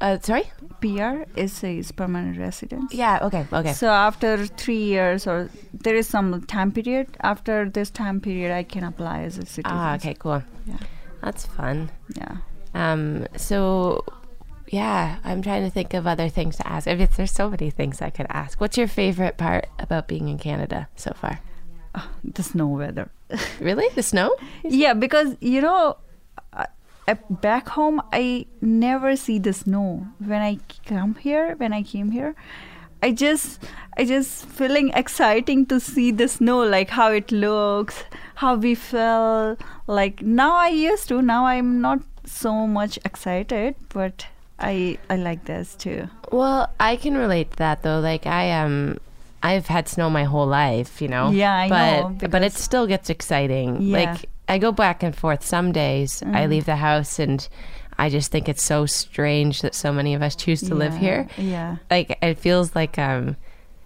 Uh, 0.00 0.18
sorry. 0.20 0.44
PR 0.80 1.24
is 1.36 1.92
permanent 1.92 2.38
residence. 2.38 2.92
Yeah. 2.94 3.18
Okay. 3.22 3.46
Okay. 3.52 3.72
So 3.72 3.88
after 3.88 4.46
three 4.46 4.82
years, 4.82 5.26
or 5.26 5.50
there 5.72 5.94
is 5.96 6.08
some 6.08 6.42
time 6.46 6.72
period. 6.72 7.08
After 7.20 7.68
this 7.68 7.90
time 7.90 8.20
period, 8.20 8.50
I 8.52 8.62
can 8.62 8.84
apply 8.84 9.22
as 9.22 9.36
a 9.38 9.44
citizen. 9.46 9.64
ah. 9.66 9.94
Okay. 9.96 10.14
Cool. 10.14 10.42
Yeah. 10.66 10.78
That's 11.22 11.46
fun. 11.46 11.90
Yeah. 12.16 12.36
Um. 12.74 13.26
So. 13.36 14.04
Yeah, 14.72 15.18
I'm 15.24 15.42
trying 15.42 15.64
to 15.64 15.70
think 15.70 15.94
of 15.94 16.06
other 16.06 16.28
things 16.28 16.56
to 16.58 16.66
ask. 16.68 16.86
I 16.86 16.94
mean, 16.94 17.08
there's 17.16 17.32
so 17.32 17.50
many 17.50 17.70
things 17.70 18.00
I 18.00 18.10
could 18.10 18.26
ask. 18.30 18.60
What's 18.60 18.78
your 18.78 18.86
favorite 18.86 19.36
part 19.36 19.66
about 19.80 20.06
being 20.06 20.28
in 20.28 20.38
Canada 20.38 20.86
so 20.94 21.10
far? 21.12 21.40
The 22.22 22.44
snow 22.44 22.68
weather. 22.68 23.10
Really, 23.60 23.88
the 23.96 24.02
snow? 24.04 24.30
Yeah, 24.62 24.94
because 24.94 25.34
you 25.40 25.60
know, 25.60 25.96
uh, 27.10 27.14
back 27.28 27.68
home 27.68 28.02
I 28.12 28.46
never 28.60 29.16
see 29.16 29.38
the 29.38 29.52
snow. 29.52 30.06
When 30.18 30.40
I 30.40 30.58
come 30.86 31.14
here, 31.14 31.54
when 31.56 31.72
I 31.72 31.82
came 31.82 32.10
here, 32.10 32.34
I 33.02 33.12
just, 33.12 33.62
I 33.96 34.04
just 34.04 34.44
feeling 34.46 34.90
exciting 34.90 35.66
to 35.66 35.80
see 35.80 36.10
the 36.10 36.28
snow, 36.28 36.62
like 36.62 36.90
how 36.90 37.10
it 37.12 37.32
looks, 37.32 38.04
how 38.36 38.56
we 38.56 38.74
feel. 38.74 39.56
Like 39.86 40.22
now 40.22 40.54
I 40.54 40.68
used 40.68 41.08
to. 41.08 41.22
Now 41.22 41.46
I'm 41.46 41.80
not 41.80 42.00
so 42.24 42.66
much 42.66 42.98
excited, 43.04 43.74
but 43.88 44.26
I, 44.58 44.98
I 45.08 45.16
like 45.16 45.44
this 45.46 45.74
too. 45.74 46.08
Well, 46.30 46.70
I 46.78 46.96
can 46.96 47.16
relate 47.16 47.52
to 47.52 47.56
that 47.56 47.82
though. 47.82 48.00
Like 48.00 48.26
I 48.26 48.52
um 48.52 48.98
I've 49.42 49.66
had 49.66 49.88
snow 49.88 50.10
my 50.10 50.24
whole 50.24 50.46
life, 50.46 51.00
you 51.00 51.08
know. 51.08 51.30
Yeah, 51.30 51.54
I 51.54 51.68
but, 51.68 52.22
know, 52.22 52.28
But 52.28 52.42
it 52.42 52.52
still 52.52 52.86
gets 52.86 53.08
exciting. 53.08 53.80
Yeah. 53.80 53.98
Like 53.98 54.29
I 54.50 54.58
go 54.58 54.72
back 54.72 55.02
and 55.02 55.14
forth 55.16 55.44
some 55.46 55.70
days. 55.72 56.22
I 56.22 56.44
Mhm. 56.44 56.48
leave 56.50 56.66
the 56.66 56.76
house 56.76 57.18
and 57.18 57.48
I 57.98 58.08
just 58.10 58.30
think 58.32 58.48
it's 58.48 58.62
so 58.62 58.84
strange 58.86 59.62
that 59.62 59.74
so 59.74 59.92
many 59.92 60.14
of 60.14 60.22
us 60.22 60.34
choose 60.34 60.60
to 60.62 60.74
live 60.74 60.96
here. 60.96 61.26
Yeah. 61.38 61.76
Like 61.90 62.18
it 62.20 62.38
feels 62.38 62.74
like 62.74 62.98
um 62.98 63.36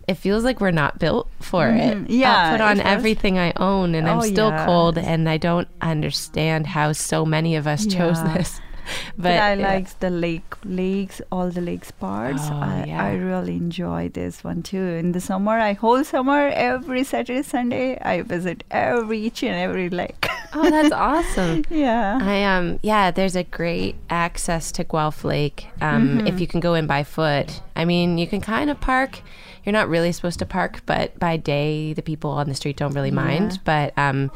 it 0.07 0.15
feels 0.15 0.45
like 0.45 0.61
we're 0.61 0.71
not 0.71 0.99
built 0.99 1.29
for 1.41 1.65
Mhm. 1.67 2.05
it. 2.07 2.11
Yeah, 2.11 2.33
I'll 2.47 2.53
put 2.53 2.61
on 2.61 2.81
everything 2.81 3.39
I 3.39 3.53
own 3.57 3.95
and 3.95 4.09
I'm 4.09 4.19
Oh, 4.19 4.23
still 4.23 4.51
yeah. 4.51 4.67
cold 4.67 4.99
and 4.99 5.29
I 5.29 5.37
don't 5.39 5.69
understand 5.81 6.67
how 6.67 6.93
so 6.93 7.25
many 7.25 7.57
of 7.57 7.67
us 7.67 7.87
chose 7.87 8.23
this. 8.35 8.61
But, 9.19 9.33
I 9.33 9.55
yeah. 9.55 9.69
like 9.75 9.99
the 10.01 10.11
lake, 10.11 10.55
lakes, 10.65 11.21
all 11.31 11.51
the 11.51 11.61
lakes 11.61 11.91
parts. 11.91 12.43
Oh, 12.51 12.55
I, 12.55 12.85
yeah. 12.89 13.03
I 13.05 13.15
really 13.15 13.57
enjoy 13.57 14.09
this 14.09 14.43
one 14.43 14.63
too. 14.63 14.83
In 14.83 15.13
the 15.13 15.21
summer, 15.21 15.53
I 15.59 15.73
whole 15.75 16.03
summer 16.05 16.49
every 16.49 17.05
Saturday, 17.05 17.43
Sunday, 17.43 17.99
I 18.01 18.23
visit 18.23 18.65
every 18.71 19.19
each 19.21 19.43
and 19.43 19.55
every 19.55 19.89
lake. 19.91 20.27
Oh, 20.55 20.69
that's 20.69 20.93
awesome. 21.11 21.65
yeah. 21.71 22.19
I 22.21 22.45
um 22.45 22.79
yeah, 22.83 23.11
there's 23.11 23.37
a 23.37 23.45
great 23.45 23.97
access 24.11 24.73
to 24.73 24.85
Guelph 24.85 25.25
Lake 25.25 25.69
um, 25.81 26.19
Mm-hmm. 26.19 26.27
if 26.27 26.41
you 26.41 26.47
can 26.47 26.61
go 26.61 26.75
in 26.75 26.87
by 26.87 27.05
foot. 27.05 27.61
I 27.77 27.85
mean, 27.85 28.19
you 28.19 28.27
can 28.27 28.41
kind 28.41 28.71
of 28.71 28.81
park. 28.81 29.21
You're 29.65 29.73
not 29.73 29.89
really 29.89 30.13
supposed 30.13 30.39
to 30.41 30.47
park, 30.47 30.83
but 30.87 31.19
by 31.19 31.37
day 31.39 31.93
the 31.95 32.03
people 32.03 32.31
on 32.31 32.49
the 32.49 32.55
street 32.55 32.77
don't 32.77 32.93
really 32.93 33.11
mind. 33.11 33.53
Yeah. 33.53 33.59
But 33.65 33.99
um, 33.99 34.31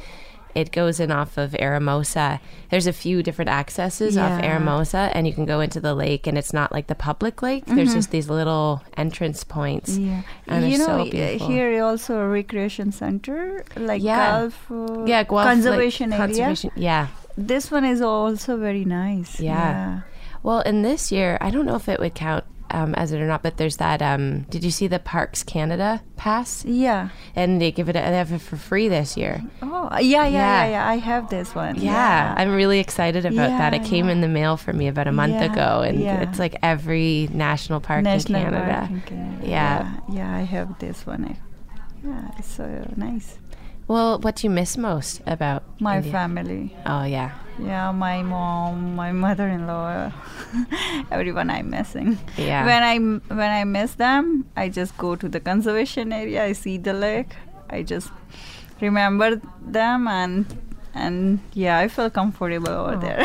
it 0.58 0.72
goes 0.72 0.98
in 0.98 1.10
off 1.12 1.38
of 1.38 1.52
Eramosa. 1.52 2.40
There's 2.70 2.88
a 2.88 2.92
few 2.92 3.22
different 3.22 3.48
accesses 3.48 4.16
off 4.18 4.42
Yeah. 4.42 4.58
Eramosa, 4.58 5.10
and 5.14 5.26
you 5.28 5.32
can 5.32 5.46
go 5.46 5.60
into 5.60 5.80
the 5.80 5.94
lake, 5.94 6.26
and 6.26 6.36
it's 6.36 6.52
not 6.52 6.72
like 6.72 6.88
the 6.88 6.96
public 7.08 7.42
lake. 7.42 7.64
There's 7.66 7.94
just 7.94 8.10
these 8.10 8.28
little 8.28 8.82
entrance 8.96 9.44
points. 9.44 9.90
Mm-hmm. 9.94 10.08
Yeah, 10.08 10.22
And 10.48 10.70
you 10.70 10.78
know, 10.78 10.86
so 10.86 11.00
uh, 11.02 11.38
here 11.50 11.82
also 11.84 12.18
a 12.18 12.28
recreation 12.28 12.90
center, 12.90 13.64
like 13.76 14.02
Yeah. 14.02 14.18
Guelph 14.40 14.70
uh, 14.70 15.04
Yeah, 15.06 15.22
Guelph 15.22 15.46
Lake 15.46 15.54
conservation 15.54 16.12
area. 16.12 16.26
Conservation, 16.26 16.70
yeah. 16.74 17.06
This 17.36 17.70
one 17.70 17.84
is 17.84 18.00
also 18.02 18.56
very 18.56 18.84
nice. 18.84 19.38
Yeah. 19.38 20.00
Well, 20.42 20.60
in 20.62 20.82
this 20.82 21.12
year, 21.12 21.38
I 21.40 21.50
don't 21.50 21.66
know 21.66 21.76
if 21.76 21.88
it 21.88 22.00
would 22.00 22.14
count 22.14 22.44
um, 22.70 22.94
as 22.94 23.12
it 23.12 23.20
or 23.20 23.26
not, 23.26 23.42
but 23.42 23.56
there's 23.56 23.76
that. 23.78 24.02
Um, 24.02 24.42
did 24.50 24.62
you 24.64 24.70
see 24.70 24.86
the 24.86 24.98
Parks 24.98 25.42
Canada 25.42 26.02
pass? 26.16 26.64
Yeah. 26.64 27.08
And 27.36 27.60
they 27.60 27.72
give 27.72 27.88
it, 27.88 27.92
they 27.94 28.00
have 28.00 28.32
it 28.32 28.40
for 28.40 28.56
free 28.56 28.88
this 28.88 29.16
year. 29.16 29.42
Oh, 29.62 29.88
yeah, 29.98 29.98
yeah, 29.98 30.26
yeah, 30.26 30.64
Yeah. 30.64 30.70
yeah. 30.70 30.88
I 30.88 30.96
have 30.96 31.30
this 31.30 31.54
one. 31.54 31.76
Yeah, 31.76 32.34
I'm 32.36 32.52
really 32.54 32.78
excited 32.80 33.24
about 33.24 33.48
that. 33.58 33.74
It 33.74 33.84
came 33.84 34.06
yeah. 34.06 34.12
in 34.12 34.20
the 34.20 34.28
mail 34.28 34.56
for 34.56 34.72
me 34.72 34.88
about 34.88 35.06
a 35.08 35.12
month 35.12 35.34
Yeah, 35.34 35.52
ago, 35.52 35.82
and 35.82 36.00
yeah. 36.00 36.20
it's 36.22 36.38
like 36.38 36.56
every 36.62 37.28
national 37.32 37.80
park 37.80 38.02
National 38.04 38.40
in 38.40 38.44
Canada. 38.50 38.74
Park 38.78 38.90
in 38.90 39.00
Canada. 39.02 39.46
Yeah. 39.46 39.92
yeah, 40.08 40.14
yeah, 40.14 40.36
I 40.36 40.40
have 40.42 40.78
this 40.78 41.06
one. 41.06 41.36
Yeah, 42.04 42.30
it's 42.38 42.48
so 42.54 42.92
nice. 42.96 43.38
Well, 43.88 44.18
what 44.20 44.36
do 44.36 44.46
you 44.46 44.50
miss 44.50 44.76
most 44.76 45.22
about 45.26 45.64
My 45.80 45.96
India? 45.96 46.12
family. 46.12 46.76
Oh 46.84 47.04
yeah, 47.04 47.32
Yeah, 47.60 47.90
my 47.92 48.22
mom, 48.22 48.94
my 48.94 49.10
mother-in-law, 49.12 50.12
everyone 51.10 51.50
I'm 51.50 51.70
missing. 51.70 52.18
yeah. 52.36 52.64
When 52.64 52.82
I 52.82 52.96
when 53.34 53.50
I 53.50 53.64
miss 53.64 53.94
them, 53.94 54.46
I 54.56 54.68
just 54.68 54.96
go 54.96 55.16
to 55.16 55.28
the 55.28 55.40
conservation 55.40 56.12
area. 56.12 56.44
I 56.44 56.52
see 56.52 56.78
the 56.78 56.92
lake. 56.92 57.34
I 57.70 57.82
just 57.82 58.10
remember 58.80 59.40
them 59.60 60.06
and 60.08 60.46
and 60.94 61.40
yeah, 61.52 61.78
I 61.78 61.88
feel 61.88 62.10
comfortable 62.10 62.68
over 62.70 62.94
Oh. 62.96 63.00
there. 63.00 63.22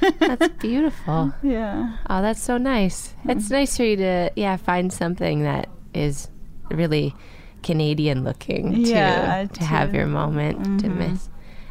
that's 0.18 0.48
beautiful. 0.58 1.32
yeah. 1.42 1.96
Oh, 2.08 2.22
that's 2.22 2.42
so 2.42 2.58
nice. 2.58 3.14
It's 3.26 3.50
nice 3.50 3.76
for 3.76 3.84
you 3.84 3.96
to 3.96 4.30
yeah 4.36 4.56
find 4.56 4.92
something 4.92 5.42
that 5.42 5.68
is 5.92 6.28
really 6.70 7.14
Canadian 7.62 8.24
looking 8.24 8.74
Yeah, 8.86 9.46
to 9.46 9.54
to 9.58 9.64
have 9.64 9.94
your 9.94 10.06
moment 10.06 10.80
to 10.82 10.88
Mhm. 10.88 10.96
miss. 10.98 11.28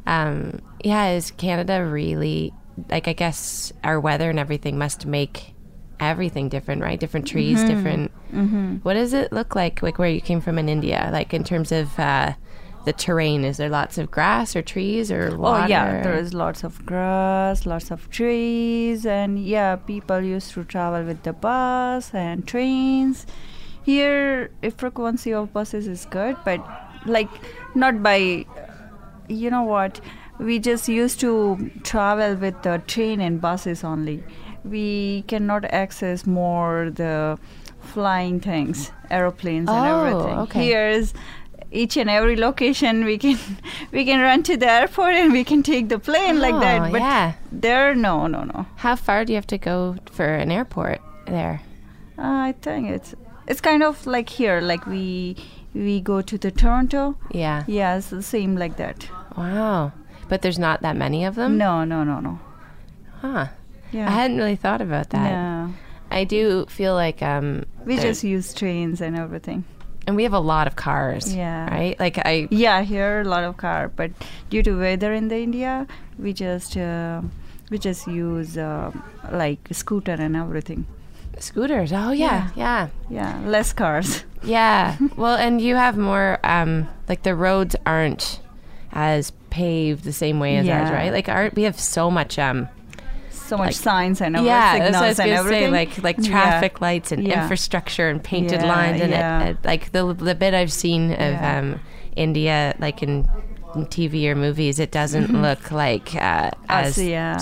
Um, 0.07 0.59
yeah, 0.83 1.09
is 1.11 1.31
Canada 1.31 1.85
really 1.85 2.53
like? 2.89 3.07
I 3.07 3.13
guess 3.13 3.71
our 3.83 3.99
weather 3.99 4.29
and 4.29 4.39
everything 4.39 4.77
must 4.77 5.05
make 5.05 5.53
everything 5.99 6.49
different, 6.49 6.81
right? 6.81 6.99
Different 6.99 7.27
trees, 7.27 7.59
Mhm. 7.63 7.67
different. 7.67 8.11
Mm-hmm. 8.33 8.75
What 8.77 8.95
does 8.95 9.13
it 9.13 9.31
look 9.31 9.55
like? 9.55 9.83
Like 9.83 9.99
where 9.99 10.09
you 10.09 10.21
came 10.21 10.41
from 10.41 10.57
in 10.57 10.67
India, 10.69 11.09
like 11.11 11.33
in 11.33 11.43
terms 11.43 11.71
of. 11.71 11.97
Uh, 11.99 12.33
the 12.83 12.93
terrain 12.93 13.43
is 13.45 13.57
there 13.57 13.69
lots 13.69 13.99
of 13.99 14.09
grass 14.09 14.55
or 14.55 14.63
trees 14.63 15.11
or 15.11 15.37
water? 15.37 15.65
Oh 15.65 15.67
yeah, 15.67 16.01
there 16.01 16.15
is 16.15 16.33
lots 16.33 16.63
of 16.63 16.83
grass, 16.83 17.67
lots 17.67 17.91
of 17.91 18.09
trees, 18.09 19.05
and 19.05 19.37
yeah, 19.37 19.75
people 19.75 20.19
used 20.19 20.51
to 20.53 20.63
travel 20.63 21.03
with 21.03 21.21
the 21.21 21.31
bus 21.31 22.11
and 22.11 22.47
trains. 22.47 23.27
Here, 23.83 24.49
frequency 24.77 25.31
of 25.31 25.53
buses 25.53 25.85
is 25.87 26.05
good, 26.09 26.37
but 26.43 26.59
like 27.05 27.29
not 27.75 28.01
by, 28.01 28.45
you 29.27 29.51
know 29.51 29.61
what? 29.61 30.01
We 30.41 30.59
just 30.59 30.87
used 30.89 31.19
to 31.21 31.69
travel 31.83 32.35
with 32.35 32.61
the 32.63 32.81
train 32.87 33.21
and 33.21 33.39
buses 33.39 33.83
only. 33.83 34.23
We 34.63 35.23
cannot 35.27 35.65
access 35.65 36.25
more 36.25 36.89
the 36.89 37.37
flying 37.79 38.39
things, 38.39 38.91
aeroplanes 39.09 39.69
and 39.69 39.77
Oh, 39.87 40.05
everything. 40.05 40.37
okay. 40.39 40.63
Here 40.63 40.87
is 40.89 41.13
each 41.71 41.95
and 41.97 42.09
every 42.09 42.35
location 42.35 43.05
we 43.05 43.17
can 43.17 43.37
we 43.91 44.03
can 44.05 44.19
run 44.19 44.43
to 44.43 44.57
the 44.57 44.69
airport 44.69 45.13
and 45.15 45.31
we 45.31 45.43
can 45.43 45.63
take 45.63 45.89
the 45.89 45.99
plane 45.99 46.39
like 46.39 46.53
Oh, 46.55 46.59
that. 46.59 46.91
But 46.91 47.01
yeah. 47.01 47.33
there, 47.51 47.95
no, 47.95 48.27
no, 48.27 48.43
no. 48.43 48.65
How 48.77 48.95
far 48.95 49.25
do 49.25 49.33
you 49.33 49.37
have 49.37 49.47
to 49.47 49.57
go 49.57 49.95
for 50.11 50.25
an 50.25 50.51
airport 50.51 51.01
there? 51.27 51.61
Uh, 52.17 52.49
I 52.49 52.55
think 52.61 52.89
it's 52.89 53.15
it's 53.47 53.61
kind 53.61 53.83
of 53.83 54.05
like 54.05 54.29
here, 54.29 54.61
like 54.61 54.85
we 54.85 55.35
we 55.73 56.01
go 56.01 56.21
to 56.21 56.37
the 56.37 56.51
Toronto. 56.51 57.15
Yeah. 57.31 57.63
Yeah, 57.67 57.97
it's 57.97 58.09
the 58.09 58.21
same 58.23 58.55
like 58.57 58.77
that. 58.77 59.07
Wow. 59.37 59.91
But 60.31 60.41
there's 60.43 60.57
not 60.57 60.79
that 60.81 60.95
many 60.95 61.25
of 61.27 61.35
them? 61.35 61.57
No, 61.57 61.83
no, 61.83 62.05
no, 62.05 62.21
no. 62.21 62.39
Huh. 63.19 63.47
Yeah. 63.91 64.07
I 64.07 64.11
hadn't 64.11 64.37
really 64.37 64.55
thought 64.55 64.79
about 64.79 65.09
that. 65.09 65.27
No. 65.29 65.73
I 66.09 66.23
do 66.23 66.65
feel 66.69 66.93
like 66.95 67.19
um 67.21 67.65
We 67.83 67.97
just 67.99 68.23
use 68.23 68.53
trains 68.55 69.01
and 69.01 69.19
everything. 69.19 69.65
and 70.07 70.15
we 70.15 70.23
have 70.23 70.31
a 70.31 70.39
lot 70.53 70.67
of 70.67 70.75
cars. 70.79 71.35
Yeah. 71.35 71.67
Right? 71.67 71.99
Like 71.99 72.17
I 72.23 72.47
Yeah, 72.49 72.79
here 72.87 73.19
a 73.19 73.27
lot 73.27 73.43
of 73.43 73.57
car, 73.57 73.91
but 73.91 74.11
due 74.49 74.63
to 74.63 74.71
weather 74.79 75.11
in 75.11 75.27
the 75.27 75.35
India, 75.43 75.85
we 76.17 76.31
just 76.31 76.77
uh, 76.79 77.19
we 77.69 77.77
just 77.77 78.07
use 78.07 78.55
uh, 78.57 78.91
like 79.35 79.59
scooter 79.75 80.15
and 80.15 80.35
everything. 80.35 80.85
scooters. 81.39 81.91
Oh 81.91 82.11
yeah. 82.15 82.49
Yeah. 82.55 82.87
Yeah, 83.09 83.35
less 83.45 83.73
cars. 83.73 84.23
Yeah. 84.43 84.95
well, 85.19 85.35
and 85.35 85.59
you 85.59 85.75
have 85.75 85.97
more 85.99 86.39
um 86.43 86.87
like 87.09 87.21
the 87.27 87.35
roads 87.35 87.75
aren't 87.85 88.39
as 88.95 89.33
paved 89.51 90.03
the 90.03 90.13
same 90.13 90.39
way 90.39 90.57
as 90.57 90.67
ours, 90.67 90.89
right? 90.89 91.11
Like 91.13 91.29
our 91.29 91.51
we 91.53 91.63
have 91.63 91.79
so 91.79 92.09
much 92.09 92.39
um 92.39 92.67
So 93.29 93.57
much 93.57 93.67
Like- 93.67 93.75
signs 93.75 94.21
and 94.21 94.35
everything, 94.37 94.47
yeah, 94.55 94.79
that's 94.79 94.93
what 94.95 95.03
I 95.03 95.07
was 95.09 95.19
and 95.19 95.29
gonna 95.29 95.49
say, 95.49 95.65
everything. 95.65 95.71
like 95.73 96.03
like 96.03 96.15
Yeah. 96.19 96.29
traffic 96.31 96.79
lights 96.81 97.11
and 97.11 97.23
Yeah. 97.27 97.43
infrastructure 97.43 98.07
and 98.09 98.23
painted 98.23 98.61
Yeah, 98.61 98.67
lines 98.75 99.01
and 99.01 99.11
yeah. 99.11 99.43
it, 99.43 99.49
it, 99.51 99.57
like 99.65 99.91
the 99.91 100.13
the 100.13 100.35
bit 100.35 100.53
I've 100.53 100.71
seen 100.71 101.11
of 101.11 101.19
Yeah. 101.19 101.59
um, 101.59 101.79
India, 102.15 102.73
like 102.79 103.03
in, 103.03 103.27
TV 103.89 104.27
or 104.27 104.35
movies, 104.35 104.79
it 104.79 104.91
doesn't 104.91 105.31
look 105.41 105.71
like 105.71 106.13
uh, 106.15 106.51
as 106.67 106.97
Us, 106.97 107.03
yeah, 107.03 107.39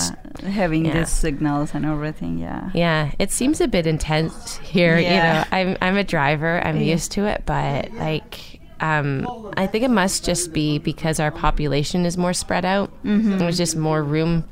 having 0.47 0.85
yeah. 0.85 0.93
these 0.99 1.09
signals 1.09 1.73
and 1.73 1.85
everything. 1.87 2.37
Yeah. 2.37 2.69
Yeah, 2.75 3.11
it 3.17 3.31
seems 3.31 3.61
a 3.61 3.67
bit 3.67 3.87
intense 3.87 4.57
here. 4.63 4.97
You 4.99 5.09
know, 5.09 5.43
I'm 5.51 5.75
I'm 5.81 5.97
a 5.97 6.03
driver. 6.03 6.61
I'm 6.63 6.77
Yeah. 6.77 6.93
used 6.93 7.11
to 7.13 7.25
it, 7.25 7.41
but 7.47 7.91
like, 7.95 8.58
um, 8.81 9.51
I 9.57 9.67
think 9.67 9.83
it 9.83 9.89
must 9.91 10.23
just 10.25 10.53
be 10.53 10.77
because 10.79 11.19
our 11.19 11.31
population 11.31 12.05
is 12.05 12.17
more 12.17 12.33
spread 12.33 12.65
out. 12.65 12.91
Mm-hmm. 13.03 13.37
There's 13.37 13.57
just 13.57 13.75
more 13.75 14.03
room 14.03 14.45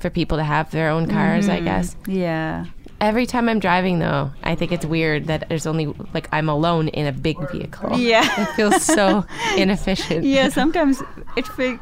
for 0.00 0.10
people 0.10 0.38
to 0.38 0.44
have 0.44 0.70
their 0.70 0.88
own 0.90 1.08
cars. 1.08 1.48
I 1.48 1.60
guess. 1.60 1.96
Yeah. 2.06 2.66
Every 3.00 3.26
time 3.26 3.48
I'm 3.48 3.58
driving, 3.58 3.98
though, 3.98 4.30
I 4.44 4.54
think 4.54 4.70
it's 4.70 4.86
weird 4.86 5.26
that 5.26 5.48
there's 5.48 5.66
only 5.66 5.86
like 6.14 6.28
I'm 6.32 6.48
alone 6.48 6.86
in 6.88 7.06
a 7.06 7.12
big 7.12 7.36
vehicle. 7.50 7.98
Yeah. 7.98 8.22
it 8.42 8.54
feels 8.54 8.80
so 8.82 9.24
inefficient. 9.56 10.24
yeah, 10.24 10.48
sometimes 10.48 11.02
it 11.36 11.46
fe- 11.48 11.78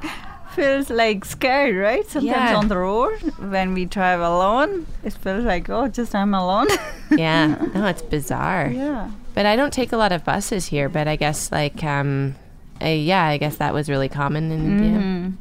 feels 0.52 0.90
like 0.90 1.24
scary, 1.24 1.72
right? 1.74 2.06
Sometimes 2.06 2.50
Yeah. 2.50 2.56
on 2.56 2.68
the 2.68 2.76
road 2.76 3.20
when 3.38 3.74
we 3.74 3.84
drive 3.84 4.20
alone, 4.20 4.86
it 5.04 5.12
feels 5.14 5.44
like 5.44 5.68
oh, 5.70 5.88
just 5.88 6.14
I'm 6.14 6.34
alone. 6.34 6.68
yeah. 7.10 7.56
No, 7.74 7.86
it's 7.86 8.02
bizarre. 8.02 8.68
yeah. 8.70 9.10
But 9.34 9.46
I 9.46 9.56
don't 9.56 9.72
take 9.72 9.92
a 9.92 9.96
lot 9.96 10.12
of 10.12 10.24
buses 10.24 10.66
here. 10.66 10.88
But 10.88 11.06
I 11.08 11.16
guess 11.16 11.50
like 11.52 11.82
um, 11.84 12.34
yeah, 12.80 13.24
I 13.24 13.38
guess 13.38 13.56
that 13.56 13.72
was 13.74 13.88
really 13.88 14.08
common 14.08 14.50
in 14.52 14.60
India. 14.66 14.98
Mhm. 14.98 15.34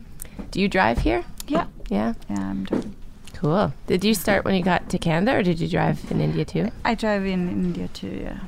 Do 0.51 0.61
you 0.61 0.67
drive 0.67 0.99
here? 0.99 1.23
Yeah. 1.47 1.65
Yeah. 1.89 2.13
Yeah, 2.29 2.39
I'm 2.49 2.63
driving. 2.65 2.95
Cool. 3.33 3.73
Did 3.87 4.03
you 4.03 4.13
start 4.13 4.43
when 4.45 4.53
you 4.55 4.61
got 4.63 4.89
to 4.89 4.97
Canada, 4.97 5.37
or 5.37 5.43
did 5.43 5.59
you 5.59 5.67
drive 5.69 5.99
in 6.11 6.19
India 6.21 6.43
too? 6.45 6.69
I 6.83 6.93
drive 6.95 7.25
in 7.25 7.47
India 7.49 7.87
too. 7.87 8.19
Yeah. 8.23 8.39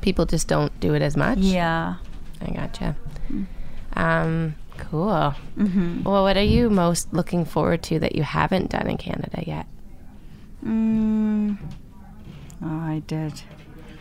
People 0.00 0.24
just 0.24 0.46
don't 0.48 0.72
do 0.80 0.94
it 0.94 1.02
as 1.02 1.16
much. 1.16 1.38
Yeah. 1.38 1.96
I 2.40 2.50
gotcha. 2.52 2.94
Um, 3.94 4.54
cool. 4.78 5.34
Mm-hmm. 5.56 6.02
Well, 6.04 6.22
what 6.22 6.36
are 6.36 6.42
you 6.42 6.70
most 6.70 7.12
looking 7.12 7.44
forward 7.44 7.82
to 7.84 7.98
that 8.00 8.14
you 8.14 8.22
haven't 8.22 8.70
done 8.70 8.88
in 8.88 8.96
Canada 8.96 9.42
yet? 9.46 9.66
Mm. 10.64 11.56
Oh, 12.62 12.66
I 12.80 13.02
did 13.06 13.42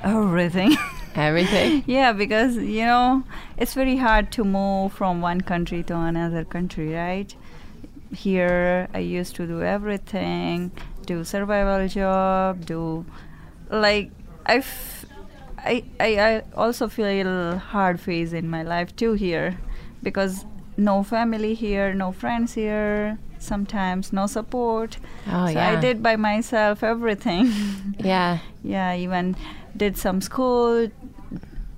everything. 0.04 0.76
Everything. 1.16 1.82
yeah, 1.88 2.12
because 2.12 2.58
you 2.58 2.84
know 2.84 3.24
it's 3.58 3.74
very 3.74 3.96
hard 3.96 4.34
to 4.34 4.44
move 4.44 4.92
from 4.92 5.22
one 5.22 5.40
country 5.40 5.82
to 5.84 5.96
another 5.98 6.44
country, 6.44 6.94
right? 6.94 7.34
Here, 8.14 8.90
I 8.94 9.00
used 9.00 9.36
to 9.38 9.48
do 9.48 9.62
everything, 9.64 10.72
do 11.06 11.24
survival 11.24 11.88
job, 11.88 12.66
do 12.66 13.06
like 13.70 14.12
I, 14.46 14.58
f- 14.58 15.06
I, 15.58 15.86
I, 16.02 16.20
I 16.20 16.44
also 16.54 16.90
feel 16.90 17.58
hard 17.60 18.02
phase 18.02 18.34
in 18.34 18.50
my 18.50 18.64
life 18.64 18.94
too 18.98 19.14
here, 19.14 19.58
because 20.04 20.46
no 20.78 21.04
family 21.04 21.54
here, 21.54 21.94
no 21.94 22.12
friends 22.12 22.54
here. 22.54 23.18
Sometimes 23.40 24.12
no 24.12 24.28
support. 24.28 24.98
Oh 25.28 25.46
so 25.46 25.52
yeah. 25.54 25.72
I 25.72 25.76
did 25.80 26.02
by 26.02 26.16
myself 26.16 26.84
everything. 26.84 27.52
Yeah. 28.00 28.40
yeah, 28.64 28.96
even 28.96 29.36
did 29.78 29.98
some 29.98 30.22
school. 30.22 30.90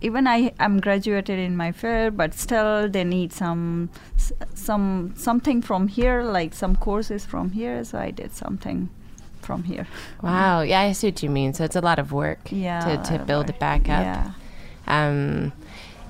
Even 0.01 0.27
I 0.27 0.53
am 0.59 0.79
graduated 0.79 1.39
in 1.39 1.57
my 1.57 1.71
field, 1.71 2.15
but 2.15 2.33
still 2.33 2.87
they 2.89 3.03
need 3.03 3.33
some 3.33 3.89
some 4.53 5.13
something 5.17 5.61
from 5.61 5.87
here, 5.87 6.23
like 6.23 6.53
some 6.53 6.75
courses 6.75 7.25
from 7.25 7.51
here. 7.51 7.83
So 7.83 7.97
I 7.97 8.11
did 8.11 8.33
something 8.33 8.89
from 9.41 9.63
here. 9.63 9.87
Wow. 10.21 10.61
Yeah, 10.61 10.81
I 10.81 10.91
see 10.93 11.07
what 11.07 11.23
you 11.23 11.29
mean. 11.29 11.53
So 11.53 11.63
it's 11.63 11.75
a 11.75 11.81
lot 11.81 11.99
of 11.99 12.11
work 12.11 12.51
Yeah, 12.51 12.79
to, 13.01 13.17
to 13.17 13.23
build 13.25 13.49
it 13.49 13.59
back 13.59 13.81
up. 13.89 14.03
Yeah, 14.05 14.31
Um, 14.87 15.51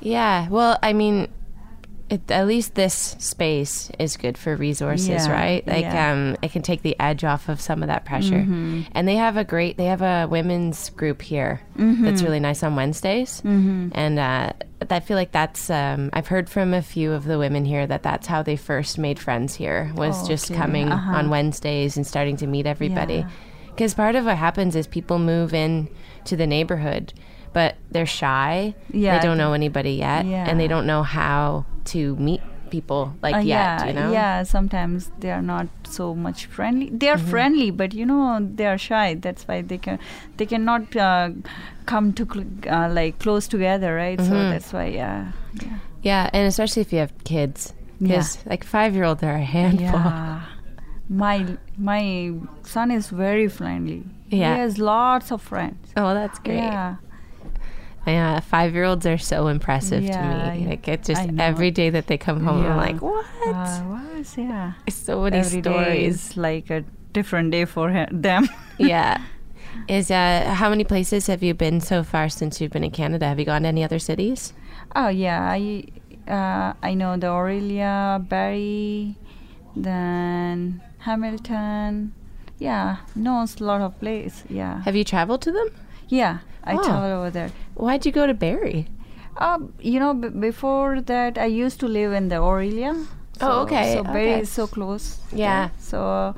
yeah. 0.01 0.49
Well, 0.49 0.77
I 0.83 0.93
mean, 0.93 1.27
it, 2.09 2.31
at 2.31 2.47
least 2.47 2.75
this 2.75 3.15
space 3.19 3.91
is 3.99 4.15
good 4.17 4.37
for 4.37 4.55
resources, 4.55 5.07
Yeah, 5.09 5.31
right? 5.31 5.67
Like, 5.67 5.81
yeah. 5.81 6.11
um, 6.13 6.37
it 6.41 6.51
can 6.51 6.61
take 6.61 6.81
the 6.81 6.95
edge 6.99 7.23
off 7.23 7.49
of 7.49 7.59
some 7.59 7.83
of 7.83 7.87
that 7.87 8.05
pressure. 8.05 8.35
Mm-hmm. 8.39 8.83
And 8.93 9.07
they 9.07 9.15
have 9.15 9.35
a 9.35 9.43
great, 9.43 9.75
they 9.77 9.85
have 9.85 10.01
a 10.01 10.27
women's 10.29 10.89
group 10.91 11.21
here 11.21 11.61
Mm-hmm. 11.77 12.05
that's 12.05 12.23
really 12.23 12.39
nice 12.39 12.63
on 12.63 12.75
Wednesdays. 12.75 13.41
And 13.45 14.17
uh, 14.19 14.53
I 14.89 14.99
feel 15.01 15.15
like 15.17 15.31
that's, 15.31 15.69
um, 15.69 16.09
I've 16.13 16.27
heard 16.27 16.49
from 16.49 16.73
a 16.73 16.81
few 16.81 17.11
of 17.13 17.25
the 17.25 17.37
women 17.37 17.65
here 17.65 17.85
that 17.85 18.01
that's 18.03 18.25
how 18.25 18.41
they 18.41 18.55
first 18.55 18.97
made 18.97 19.19
friends 19.19 19.53
here 19.55 19.91
was 19.95 20.23
Oh, 20.23 20.27
just 20.27 20.49
okay. 20.49 20.59
coming 20.59 20.89
Uh-huh. 20.89 21.11
on 21.17 21.29
Wednesdays 21.29 21.97
and 21.97 22.07
starting 22.07 22.37
to 22.37 22.47
meet 22.47 22.65
everybody. 22.65 23.15
Yeah. 23.15 23.29
Because 23.67 23.93
part 23.93 24.15
of 24.15 24.25
what 24.25 24.37
happens 24.37 24.75
is 24.75 24.87
people 24.87 25.19
move 25.19 25.53
in 25.53 25.87
to 26.25 26.35
the 26.35 26.47
neighborhood, 26.47 27.13
but 27.53 27.75
they're 27.91 28.05
shy. 28.05 28.75
Yeah. 28.91 29.17
They 29.19 29.27
don't 29.27 29.37
know 29.37 29.53
anybody 29.53 29.93
yet, 29.93 30.25
and 30.25 30.59
they 30.59 30.67
don't 30.67 30.85
know 30.87 31.03
how 31.03 31.65
to 31.85 32.15
meet 32.17 32.41
people 32.69 33.13
like 33.23 33.35
Uh, 33.35 33.39
yet. 33.39 33.45
yeah, 33.45 33.85
you 33.87 33.93
know? 33.93 34.11
yeah. 34.11 34.43
Sometimes 34.43 35.09
they 35.19 35.31
are 35.31 35.41
not 35.41 35.67
so 35.87 36.13
much 36.13 36.47
friendly. 36.47 36.89
They 36.91 37.07
are 37.07 37.17
friendly, 37.17 37.71
but 37.71 37.93
you 37.93 38.05
know 38.05 38.39
they 38.55 38.65
are 38.67 38.77
shy. 38.77 39.15
That's 39.15 39.47
why 39.47 39.61
they 39.61 39.77
can 39.77 39.99
they 40.37 40.45
cannot 40.45 40.93
uh, 40.95 41.29
come 41.85 42.11
to 42.13 42.25
cl- 42.25 42.45
uh, 42.69 42.89
like 42.91 43.19
close 43.19 43.47
together, 43.47 43.95
right? 43.95 44.19
So 44.19 44.31
Mhm. 44.35 44.49
that's 44.51 44.73
why, 44.73 44.87
yeah, 44.87 45.31
yeah. 45.63 45.77
Yeah, 46.03 46.29
and 46.33 46.45
especially 46.47 46.81
if 46.81 46.91
you 46.91 46.99
have 46.99 47.13
kids, 47.23 47.73
because 47.99 48.37
like 48.45 48.63
five 48.65 48.93
year 48.95 49.05
olds 49.05 49.23
are 49.23 49.35
a 49.39 49.43
handful. 49.43 49.87
Yeah. 49.87 50.41
My 51.09 51.45
my 51.77 52.33
son 52.63 52.91
is 52.91 53.07
very 53.09 53.47
friendly. 53.47 54.03
Yeah. 54.29 54.55
He 54.55 54.59
has 54.59 54.77
lots 54.77 55.31
of 55.31 55.41
friends. 55.41 55.79
Oh, 55.95 56.13
that's 56.13 56.37
great. 56.39 56.57
Yeah. 56.57 56.95
Yeah, 58.07 58.39
five 58.39 58.73
year 58.73 58.85
olds 58.85 59.05
are 59.05 59.17
so 59.17 59.47
impressive 59.47 60.01
Yeah, 60.03 60.51
to 60.53 60.59
me. 60.59 60.67
Like 60.67 60.87
it's 60.87 61.07
just 61.07 61.29
every 61.37 61.71
day 61.71 61.89
that 61.89 62.07
they 62.07 62.17
come 62.17 62.43
home, 62.43 62.63
Yeah. 62.63 62.71
I'm 62.71 62.77
like, 62.77 63.01
what? 63.01 63.25
Uh, 63.45 63.83
was 64.17 64.37
yeah. 64.37 64.73
so 64.89 65.21
many 65.23 65.37
Every 65.37 65.61
day 65.61 65.69
stories. 65.71 66.15
is 66.31 66.37
like 66.37 66.69
a 66.69 66.83
different 67.13 67.51
day 67.51 67.65
for 67.65 67.91
he- 67.91 68.05
them. 68.11 68.47
yeah. 68.77 69.21
Is 69.87 70.09
uh 70.09 70.53
how 70.55 70.69
many 70.69 70.83
places 70.83 71.27
have 71.27 71.43
you 71.43 71.53
been 71.53 71.81
so 71.81 72.01
far 72.03 72.29
since 72.29 72.59
you've 72.61 72.71
been 72.71 72.83
in 72.83 72.91
Canada? 72.91 73.27
Have 73.27 73.37
you 73.39 73.45
gone 73.45 73.61
to 73.63 73.67
any 73.67 73.83
other 73.83 73.99
cities? 73.99 74.53
Oh 74.95 75.09
yeah, 75.09 75.43
I 75.43 75.83
uh, 76.27 76.73
I 76.81 76.93
know 76.93 77.15
the 77.17 77.27
Orillia, 77.27 78.19
Barrie, 78.27 79.15
then 79.75 80.81
Hamilton. 80.99 82.13
Yeah, 82.59 82.97
knows 83.15 83.61
a 83.61 83.63
lot 83.63 83.81
of 83.81 83.99
places. 83.99 84.43
Yeah, 84.49 84.81
Have 84.83 84.95
you 84.95 85.03
traveled 85.03 85.41
to 85.43 85.51
them? 85.51 85.67
Yeah. 86.07 86.39
I 86.63 86.73
Oh. 86.75 86.83
travel 86.83 87.11
over 87.19 87.29
there. 87.29 87.51
Why'd 87.75 88.05
you 88.05 88.11
go 88.11 88.27
to 88.27 88.33
Barrie? 88.33 88.87
Um, 89.37 89.73
you 89.79 89.99
know, 89.99 90.13
b- 90.13 90.29
before 90.29 90.99
that, 91.01 91.37
I 91.37 91.45
used 91.45 91.79
to 91.81 91.87
live 91.87 92.11
in 92.13 92.27
the 92.29 92.35
Orillia. 92.37 93.05
Oh, 93.39 93.61
okay, 93.61 93.93
So 93.93 94.03
Barrie 94.03 94.31
okay. 94.33 94.41
is 94.41 94.49
so 94.49 94.65
close. 94.67 95.19
Yeah. 95.31 95.69
So 95.77 96.33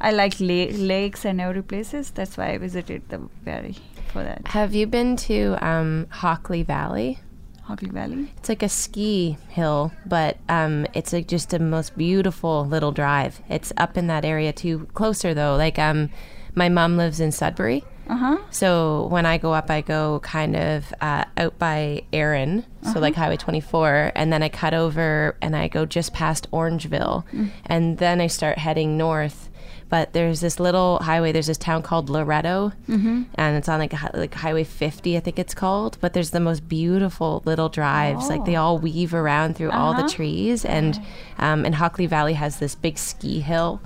I 0.00 0.10
like 0.10 0.38
la- 0.38 0.76
lakes 0.76 1.24
and 1.24 1.40
every 1.40 1.62
places. 1.62 2.10
That's 2.10 2.36
why 2.36 2.50
I 2.52 2.58
visited 2.58 3.08
the 3.08 3.18
Barrie 3.44 3.76
for 4.12 4.22
that. 4.22 4.48
Have 4.48 4.74
you 4.74 4.86
been 4.86 5.16
to 5.28 5.56
um, 5.66 6.06
Hockley 6.10 6.62
Valley? 6.62 7.18
Hockley 7.62 7.88
Valley. 7.88 8.30
It's 8.36 8.48
like 8.50 8.62
a 8.62 8.68
ski 8.68 9.38
hill, 9.48 9.92
but 10.04 10.36
um, 10.48 10.86
it's 10.94 11.12
like 11.12 11.26
just 11.28 11.54
a 11.54 11.58
most 11.58 11.96
beautiful 11.96 12.66
little 12.66 12.92
drive. 12.92 13.40
It's 13.48 13.72
up 13.78 13.96
in 13.96 14.08
that 14.08 14.24
area 14.24 14.52
too, 14.52 14.88
closer 14.94 15.32
though. 15.32 15.56
Like 15.56 15.78
um, 15.78 16.10
my 16.54 16.68
mom 16.68 16.96
lives 16.98 17.18
in 17.20 17.32
Sudbury, 17.32 17.82
Uh 18.08 18.16
huh. 18.16 18.38
so 18.50 19.06
when 19.10 19.24
I 19.26 19.38
go 19.38 19.52
up, 19.52 19.70
I 19.70 19.80
go 19.80 20.20
kind 20.20 20.56
of 20.56 20.92
uh, 21.00 21.24
out 21.36 21.58
by 21.58 22.02
Erin, 22.12 22.64
so 22.92 22.98
like 22.98 23.14
Highway 23.14 23.36
24, 23.36 24.12
and 24.14 24.32
then 24.32 24.42
I 24.42 24.48
cut 24.48 24.74
over 24.74 25.36
and 25.40 25.54
I 25.56 25.68
go 25.68 25.86
just 25.86 26.12
past 26.12 26.50
Orangeville, 26.50 27.24
and 27.66 27.98
then 27.98 28.20
I 28.20 28.26
start 28.26 28.58
heading 28.58 28.96
north. 28.98 29.48
But 29.92 30.12
there's 30.14 30.40
this 30.40 30.56
little 30.58 30.98
highway. 31.10 31.32
There's 31.32 31.48
this 31.52 31.58
town 31.58 31.82
called 31.82 32.08
Loretto, 32.08 32.72
Mm-hmm. 32.88 33.22
and 33.34 33.50
it's 33.58 33.68
on 33.68 33.78
like 33.78 33.92
like 34.14 34.32
Highway 34.44 34.64
50, 34.64 35.16
I 35.18 35.20
think 35.20 35.38
it's 35.38 35.54
called. 35.54 35.98
But 36.00 36.14
there's 36.14 36.30
the 36.30 36.40
most 36.40 36.66
beautiful 36.66 37.42
little 37.44 37.68
drives. 37.68 38.28
Like 38.32 38.44
they 38.46 38.56
all 38.56 38.78
weave 38.78 39.12
around 39.12 39.56
through 39.56 39.70
all 39.70 39.92
the 39.92 40.04
Uh-huh. 40.08 40.16
trees, 40.16 40.64
and 40.64 40.92
um, 41.38 41.64
and 41.66 41.74
Hockley 41.74 42.06
Valley 42.06 42.32
has 42.44 42.58
this 42.58 42.74
big 42.74 42.96
ski 42.96 43.40
hill. 43.40 43.80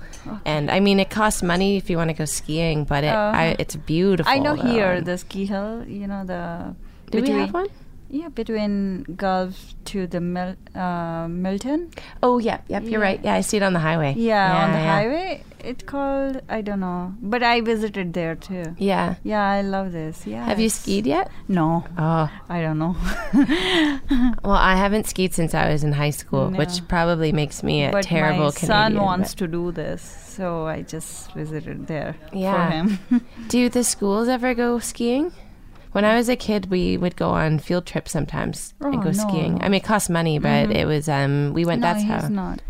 And 0.45 0.71
I 0.71 0.79
mean, 0.79 0.97
it 0.99 1.09
costs 1.09 1.43
money 1.43 1.75
if 1.77 1.89
you 1.89 1.97
want 1.97 2.09
to 2.09 2.17
go 2.23 2.25
skiing, 2.25 2.85
but 2.85 3.03
it 3.03 3.13
I, 3.13 3.55
it's 3.59 3.75
beautiful. 3.75 4.29
Uh-huh. 4.31 4.39
I 4.39 4.43
know 4.45 4.55
though, 4.55 4.71
here 4.71 5.01
the 5.01 5.17
ski 5.17 5.45
hill. 5.45 5.83
You 5.85 6.07
know 6.07 6.23
the. 6.25 6.73
Do 7.11 7.21
we 7.21 7.29
have 7.31 7.53
one? 7.53 7.67
Yeah, 8.09 8.29
between 8.29 9.03
Guelph 9.17 9.73
to 9.85 10.07
the 10.07 10.21
Mil- 10.21 10.55
uh, 10.75 11.27
Milton. 11.29 11.89
Oh, 12.23 12.37
yeah, 12.39 12.61
yep, 12.69 12.83
you're 12.83 13.01
right. 13.01 13.19
Yeah, 13.23 13.33
I 13.35 13.41
see 13.41 13.57
it 13.57 13.63
on 13.63 13.73
the 13.73 13.79
highway. 13.79 14.13
Yeah, 14.17 14.63
on 14.65 14.71
the 14.71 14.77
yeah. 14.79 14.93
highway. 14.95 15.43
It 15.59 15.85
called 15.85 16.41
I 16.47 16.61
don't 16.61 16.79
know, 16.79 17.13
but 17.21 17.43
I 17.43 17.59
visited 17.61 18.13
there 18.13 18.35
too. 18.35 18.75
Yeah. 18.77 19.15
Yeah, 19.23 19.43
I 19.43 19.61
love 19.61 19.91
this. 19.91 20.25
Yeah. 20.25 20.45
Have 20.45 20.59
you 20.61 20.69
skied 20.69 21.05
yet? 21.05 21.29
No, 21.49 21.83
Oh, 21.97 22.29
I 22.47 22.61
don't 22.61 22.77
know. 22.79 22.95
well, 24.43 24.53
I 24.53 24.75
haven't 24.75 25.07
skied 25.07 25.33
since 25.33 25.53
I 25.53 25.69
was 25.69 25.83
in 25.83 25.91
high 25.93 26.11
school, 26.11 26.51
No. 26.51 26.57
which 26.59 26.87
probably 26.87 27.31
makes 27.33 27.63
me 27.63 27.83
a 27.85 27.91
but 27.91 28.03
terrible 28.05 28.45
my 28.45 28.51
son 28.51 28.95
wants 28.97 29.33
to 29.35 29.47
do 29.47 29.71
this, 29.71 30.01
so 30.01 30.67
I 30.67 30.83
just 30.83 31.33
visited 31.33 31.87
there 31.87 32.15
Yeah. 32.31 32.53
for 32.53 32.71
him. 32.71 32.99
Do 33.49 33.67
the 33.67 33.83
schools 33.83 34.27
ever 34.29 34.53
go 34.53 34.79
skiing? 34.79 35.33
When 35.97 36.05
I 36.05 36.15
was 36.15 36.29
a 36.29 36.35
kid, 36.35 36.69
we 36.69 36.95
would 36.95 37.15
go 37.15 37.29
on 37.31 37.57
field 37.57 37.87
trips 37.87 38.11
sometimes 38.11 38.75
and 38.81 38.93
Oh, 38.97 38.99
go 38.99 39.05
no, 39.09 39.11
skiing. 39.13 39.57
I 39.63 39.67
mean, 39.67 39.81
it 39.81 39.83
cost 39.83 40.11
money, 40.11 40.37
but 40.37 40.69
Mhm. 40.69 40.75
it 40.75 40.85
was 40.85 41.09
um 41.09 41.53
we 41.55 41.65
went. 41.65 41.81
no, 41.81 41.87
that's 41.87 42.03
he's 42.03 42.11
how. 42.11 42.27
not. 42.27 42.61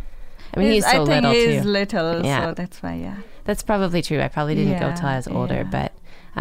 I 0.56 0.60
mean, 0.62 0.72
he's 0.72 0.86
so 0.86 0.90
I 0.90 0.94
think 0.94 1.10
little 1.10 1.32
he's 1.34 1.62
too. 1.64 1.68
little, 1.68 2.26
Yeah. 2.26 2.46
so 2.46 2.54
that's 2.54 2.82
why. 2.82 2.94
Yeah. 2.94 3.18
That's 3.44 3.64
probably 3.64 4.02
true. 4.02 4.22
I 4.22 4.30
probably 4.30 4.56
didn't 4.56 4.80
go 4.80 4.88
Yeah, 4.88 4.96
till 4.96 5.10
I 5.10 5.18
was 5.18 5.28
older, 5.28 5.56
yeah. 5.56 5.64
but 5.64 5.92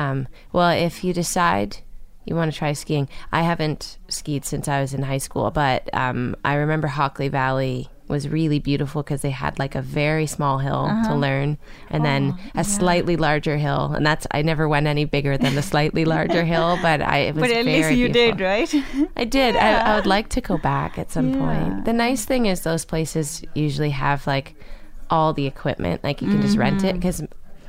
um, 0.00 0.28
well, 0.52 0.70
if 0.70 1.02
you 1.02 1.12
decide 1.12 1.78
you 2.24 2.36
want 2.36 2.52
to 2.52 2.56
try 2.56 2.72
skiing, 2.72 3.08
I 3.32 3.42
haven't 3.42 3.98
skied 4.06 4.44
since 4.44 4.68
I 4.68 4.80
was 4.80 4.94
in 4.94 5.02
high 5.02 5.18
school, 5.18 5.50
but 5.50 5.92
um, 5.92 6.36
I 6.44 6.54
remember 6.54 6.86
Hockley 6.86 7.26
Valley 7.26 7.88
was 8.08 8.28
really 8.28 8.58
beautiful 8.58 9.02
because 9.02 9.22
they 9.22 9.30
had 9.30 9.58
like 9.58 9.74
a 9.74 9.82
very 9.82 10.26
small 10.26 10.58
hill 10.58 10.86
to 10.86 10.92
Uh-huh. 10.92 11.14
learn, 11.14 11.58
and 11.90 12.04
then 12.04 12.34
Oh, 12.36 12.40
a 12.54 12.58
yeah. 12.58 12.62
slightly 12.62 13.16
larger 13.16 13.56
hill, 13.56 13.92
and 13.96 14.06
that's 14.06 14.26
I 14.30 14.42
never 14.42 14.68
went 14.68 14.86
any 14.86 15.04
bigger 15.04 15.36
than 15.36 15.54
the 15.54 15.62
slightly 15.62 16.04
larger 16.04 16.44
hill, 16.44 16.78
but 16.82 17.00
I 17.02 17.18
it 17.28 17.34
was 17.34 17.42
But 17.42 17.50
at 17.50 17.64
least 17.66 17.90
you 17.90 18.08
beautiful. 18.08 18.36
did, 18.38 18.40
right? 18.40 18.74
I 19.16 19.24
did. 19.24 19.56
I, 19.56 19.70
I 19.92 19.96
would 19.96 20.06
like 20.06 20.28
to 20.30 20.40
go 20.40 20.56
back 20.58 20.98
at 20.98 21.10
some 21.10 21.32
Yeah. 21.34 21.40
point. 21.40 21.84
The 21.84 21.92
nice 21.92 22.24
thing 22.24 22.46
is 22.46 22.60
those 22.62 22.84
places 22.84 23.42
usually 23.54 23.90
have 23.90 24.26
like 24.26 24.54
all 25.10 25.32
the 25.32 25.46
equipment. 25.46 26.02
Like 26.04 26.22
you 26.22 26.28
can 26.28 26.40
just 26.42 26.56
rent 26.56 26.84
it 26.84 26.94
because 26.94 27.22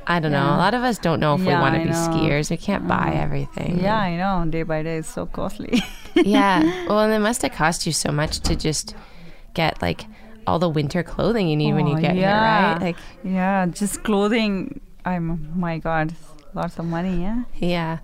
I 0.06 0.20
don't 0.20 0.32
know. 0.32 0.38
Mm-hmm. 0.38 0.54
A 0.54 0.64
lot 0.64 0.74
of 0.74 0.82
us 0.84 0.98
don't 0.98 1.20
know 1.20 1.34
if 1.34 1.40
we 1.40 1.48
want 1.52 1.74
to 1.74 1.82
be 1.82 1.90
skiers. 1.90 2.48
We 2.50 2.56
can't 2.56 2.86
buy 2.88 3.12
everything. 3.14 3.78
yeah, 3.80 3.96
I 3.98 4.16
know. 4.16 4.48
Day 4.50 4.62
by 4.62 4.82
day, 4.82 4.96
it's 4.98 5.12
so 5.12 5.26
costly. 5.26 5.82
yeah. 6.14 6.62
Well, 6.88 7.00
and 7.00 7.12
it 7.12 7.18
must 7.18 7.42
have 7.42 7.52
cost 7.52 7.86
you 7.86 7.92
so 7.92 8.10
much 8.10 8.40
to 8.40 8.56
just 8.56 8.94
get 9.54 9.82
like 9.82 10.06
all 10.48 10.58
the 10.58 10.68
winter 10.68 11.02
clothing 11.02 11.48
you 11.48 11.56
need 11.56 11.74
when 11.74 11.86
you 11.86 11.96
Oh, 11.96 12.00
get 12.00 12.14
here, 12.16 12.26
right? 12.28 12.78
Like, 12.80 12.96
yeah, 13.22 13.66
just 13.66 14.02
clothing. 14.02 14.80
I'm. 15.04 15.58
My 15.58 15.78
God, 15.78 16.14
lots 16.54 16.78
of 16.78 16.84
money. 16.86 17.22
Yeah. 17.22 17.44
yeah, 17.56 17.98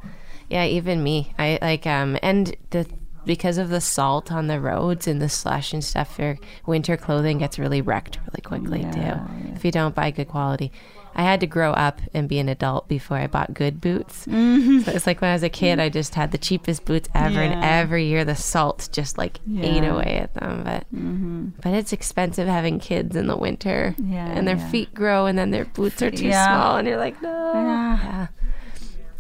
yeah. 0.49 0.65
Even 0.67 1.03
me, 1.03 1.33
I 1.39 1.59
like 1.61 1.87
um, 1.87 2.17
and 2.23 2.55
the 2.71 2.87
because 3.27 3.57
of 3.59 3.71
the 3.71 3.81
salt 3.81 4.31
on 4.31 4.49
the 4.49 4.61
roads 4.61 5.07
and 5.09 5.21
the 5.21 5.29
slush 5.31 5.73
and 5.73 5.83
stuff, 5.83 6.19
your 6.19 6.39
winter 6.67 6.97
clothing 6.97 7.39
gets 7.39 7.59
really 7.59 7.81
wrecked 7.81 8.19
really 8.29 8.43
quickly 8.45 8.81
Yeah, 8.83 8.91
too. 8.93 9.01
yeah. 9.01 9.55
If 9.57 9.65
you 9.65 9.71
don't 9.73 9.95
buy 9.95 10.11
good 10.11 10.29
quality. 10.29 10.71
I 11.17 11.23
had 11.23 11.41
to 11.41 11.47
grow 11.47 11.71
up 11.73 12.01
and 12.13 12.29
be 12.29 12.39
an 12.39 12.49
adult 12.49 12.89
before 12.89 13.17
I 13.19 13.27
bought 13.29 13.55
good 13.55 13.81
boots. 13.81 14.27
Mm-hmm. 14.35 14.81
So 14.81 14.93
it's 14.93 15.07
like 15.07 15.21
when 15.21 15.31
I 15.31 15.35
was 15.35 15.43
a 15.43 15.49
kid, 15.49 15.79
I 15.81 15.89
just 15.89 16.15
had 16.15 16.33
the 16.33 16.39
cheapest 16.39 16.85
boots 16.85 17.09
ever, 17.15 17.41
and 17.41 17.65
every 17.65 18.07
year 18.07 18.25
the 18.25 18.35
salt 18.35 18.89
just 18.93 19.17
like 19.19 19.39
ate 19.61 19.85
away 19.85 20.19
at 20.23 20.35
them. 20.35 20.63
But 20.65 20.85
Mm-hmm. 20.95 21.49
but 21.63 21.73
it's 21.75 21.93
expensive 21.93 22.47
having 22.49 22.79
kids 22.81 23.15
in 23.17 23.27
the 23.27 23.37
winter, 23.37 23.95
Yeah, 23.99 24.27
and 24.27 24.47
their 24.47 24.57
yeah. 24.57 24.71
feet 24.71 24.93
grow, 24.95 25.27
and 25.27 25.39
then 25.39 25.51
their 25.51 25.65
boots 25.65 26.03
are 26.03 26.11
too 26.11 26.27
Yeah. 26.29 26.47
small, 26.47 26.77
and 26.77 26.87
you're 26.89 26.97
like, 26.99 27.21
no. 27.23 27.53
Yeah. 27.55 28.27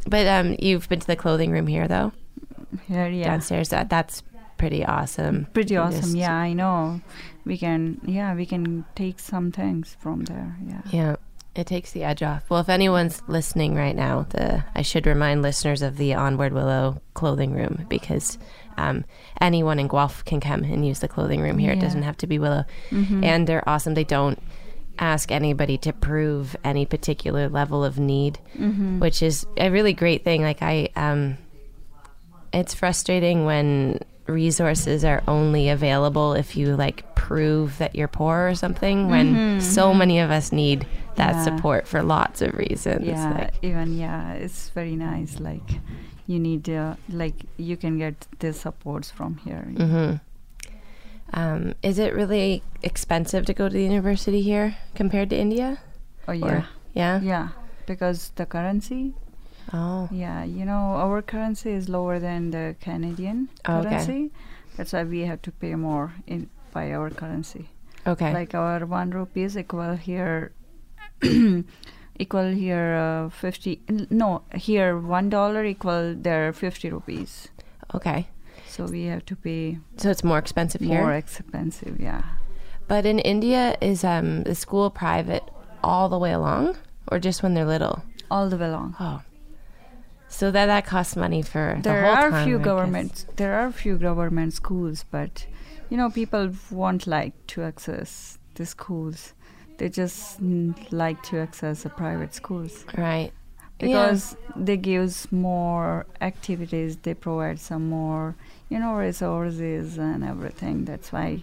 But 0.07 0.26
um, 0.26 0.57
you've 0.59 0.88
been 0.88 1.00
to 1.00 1.07
the 1.07 1.16
clothing 1.16 1.50
room 1.50 1.66
here 1.66 1.88
though, 1.88 2.12
Here, 2.88 3.09
yeah. 3.09 3.24
downstairs. 3.24 3.68
That 3.70 3.88
that's 3.88 4.22
pretty 4.59 4.85
awesome. 4.85 5.46
Pretty 5.54 5.76
awesome. 5.76 6.00
just- 6.00 6.16
Yeah, 6.16 6.35
I 6.35 6.52
know. 6.52 7.00
We 7.44 7.57
can. 7.59 8.00
Yeah, 8.04 8.35
we 8.35 8.46
can 8.46 8.85
take 8.94 9.18
some 9.18 9.52
things 9.52 9.96
from 10.00 10.24
there. 10.24 10.57
Yeah. 10.66 10.83
Yeah. 10.90 11.16
It 11.55 11.67
takes 11.69 11.93
the 11.93 12.03
edge 12.03 12.23
off. 12.23 12.43
Well, 12.51 12.59
if 12.61 12.69
anyone's 12.69 13.23
listening 13.29 13.75
right 13.77 13.95
now, 13.95 14.27
the 14.31 14.64
I 14.75 14.83
should 14.83 15.07
remind 15.07 15.43
listeners 15.43 15.83
of 15.83 15.97
the 15.99 16.14
Onward 16.14 16.53
Willow 16.53 17.01
clothing 17.14 17.53
room 17.55 17.87
because 17.88 18.38
um, 18.77 19.05
anyone 19.40 19.79
in 19.79 19.87
Guelph 19.87 20.25
can 20.25 20.40
come 20.40 20.64
and 20.64 20.85
use 20.85 20.99
the 20.99 21.07
clothing 21.07 21.40
room 21.40 21.59
here. 21.59 21.73
It 21.73 21.79
doesn't 21.81 22.03
have 22.03 22.17
to 22.19 22.27
be 22.27 22.40
Willow, 22.40 22.64
Mhm. 22.90 23.25
and 23.25 23.47
they're 23.47 23.69
awesome. 23.69 23.95
They 23.95 24.03
don't 24.03 24.40
ask 24.99 25.31
anybody 25.31 25.79
to 25.79 25.93
prove 25.93 26.57
any 26.64 26.87
particular 26.87 27.49
level 27.49 27.85
of 27.85 27.99
need, 28.01 28.40
Mhm. 28.59 28.99
which 28.99 29.23
is 29.23 29.47
a 29.57 29.71
really 29.71 29.93
great 29.93 30.25
thing. 30.25 30.43
Like 30.43 30.61
I, 30.61 30.88
um, 30.97 31.38
it's 32.53 32.75
frustrating 32.75 33.45
when 33.45 34.01
resources 34.27 35.05
are 35.05 35.23
only 35.29 35.69
available 35.69 36.33
if 36.35 36.57
you 36.57 36.75
like 36.77 37.14
prove 37.14 37.77
that 37.79 37.95
you're 37.95 38.09
poor 38.09 38.49
or 38.49 38.55
something 38.55 39.09
when 39.11 39.35
Mhm, 39.59 39.62
so 39.62 39.93
many 39.95 40.19
of 40.19 40.31
us 40.31 40.51
need 40.51 40.87
that 41.16 41.35
Yeah. 41.35 41.44
support 41.44 41.87
for 41.87 42.03
lots 42.03 42.42
of 42.42 42.55
reasons 42.55 43.07
yeah 43.07 43.31
like 43.38 43.55
even 43.62 43.96
yeah 43.96 44.33
it's 44.33 44.70
very 44.70 44.96
nice 44.96 45.38
like 45.40 45.79
you 46.27 46.38
need 46.40 46.68
uh, 46.68 46.94
like 47.09 47.35
you 47.57 47.77
can 47.77 47.98
get 47.98 48.27
the 48.38 48.53
supports 48.53 49.11
from 49.11 49.37
here 49.44 49.62
hmm 49.77 50.14
um, 51.33 51.74
is 51.83 51.98
it 51.98 52.14
really 52.14 52.62
expensive 52.83 53.44
to 53.46 53.55
go 53.55 53.68
to 53.68 53.74
the 53.74 53.83
university 53.83 54.42
here 54.42 54.77
compared 54.94 55.31
to 55.31 55.37
india? 55.37 55.79
Oh 56.29 56.33
Or- 56.33 56.37
yeah. 56.37 56.64
yeah? 56.94 57.20
Yeah 57.20 57.48
because 57.87 58.33
the 58.37 58.46
currency 58.46 59.12
oh. 59.72 60.09
yeah 60.11 60.42
you 60.44 60.64
know 60.64 60.96
our 61.05 61.20
currency 61.22 61.70
is 61.70 61.88
lower 61.88 62.18
than 62.18 62.50
the 62.50 62.77
canadian 62.81 63.48
Oh, 63.68 63.79
okay. 63.81 63.88
currency. 63.90 64.31
That's 64.77 64.92
why 64.92 65.05
we 65.05 65.20
have 65.20 65.40
to 65.42 65.53
pay 65.53 65.74
more 65.77 66.14
in 66.27 66.48
by 66.72 66.90
our 66.92 67.09
currency. 67.09 67.68
Okay. 68.07 68.33
Like 68.35 68.55
our 68.57 68.85
one 68.87 69.11
rupee 69.11 69.44
is 69.44 69.57
equal 69.57 69.94
here 69.94 70.50
equal 72.19 72.51
here 72.53 72.95
uh, 72.95 73.29
50 73.31 73.81
no 74.11 74.43
here 74.55 74.97
one 74.99 75.29
dollar 75.31 75.65
equal 75.65 76.15
there 76.17 76.53
50 76.53 76.91
rupees. 76.91 77.49
Okay. 77.95 78.29
So 78.69 78.87
we 78.87 79.05
have 79.05 79.25
to 79.27 79.37
pay 79.37 79.79
so 79.97 80.11
it's 80.11 80.25
more 80.25 80.39
expensive 80.39 80.81
here. 80.81 81.01
more 81.01 81.15
expensive 81.15 82.01
yeah. 82.01 82.23
But 82.89 83.07
in 83.07 83.19
india 83.19 83.77
is 83.81 84.05
um, 84.05 84.43
the 84.45 84.55
school 84.55 84.91
private 84.91 85.45
all 85.83 86.09
the 86.09 86.19
way 86.19 86.33
along 86.33 86.77
or 87.09 87.19
just 87.19 87.43
when 87.43 87.55
they're 87.55 87.65
little? 87.67 88.03
All 88.31 88.49
the 88.49 88.57
way 88.57 88.67
along. 88.67 88.97
Oh. 88.99 89.23
So 90.29 90.51
that 90.51 90.67
that 90.67 90.85
costs 90.87 91.15
money 91.15 91.43
for 91.43 91.75
the 91.77 91.83
there 91.83 92.05
whole 92.05 92.15
are 92.17 92.31
time, 92.31 92.47
few 92.47 92.57
I 92.57 92.59
guess. 92.59 92.65
government 92.65 93.27
there 93.37 93.55
are 93.55 93.71
few 93.71 93.97
government 93.99 94.53
schools 94.55 95.05
but 95.11 95.47
you 95.91 95.97
know 95.97 96.11
people 96.11 96.51
won't 96.71 97.07
like 97.07 97.35
to 97.49 97.63
access 97.63 98.39
the 98.55 98.67
schools 98.67 99.35
they 99.79 99.89
just 99.89 100.41
like 100.91 101.23
to 101.25 101.39
access 101.39 101.83
the 101.83 101.91
private 101.91 102.33
schools 102.35 102.85
right 102.97 103.33
Yeah. 103.81 103.87
because 103.87 104.37
they 104.57 104.77
gives 104.77 105.31
more 105.33 106.07
activities 106.21 106.97
they 107.03 107.15
provide 107.15 107.59
some 107.59 107.89
more 107.89 108.35
you 108.71 108.79
know 108.79 108.95
resources 108.95 109.99
and 109.99 110.23
everything 110.25 110.85
that's 110.85 111.11
why 111.13 111.43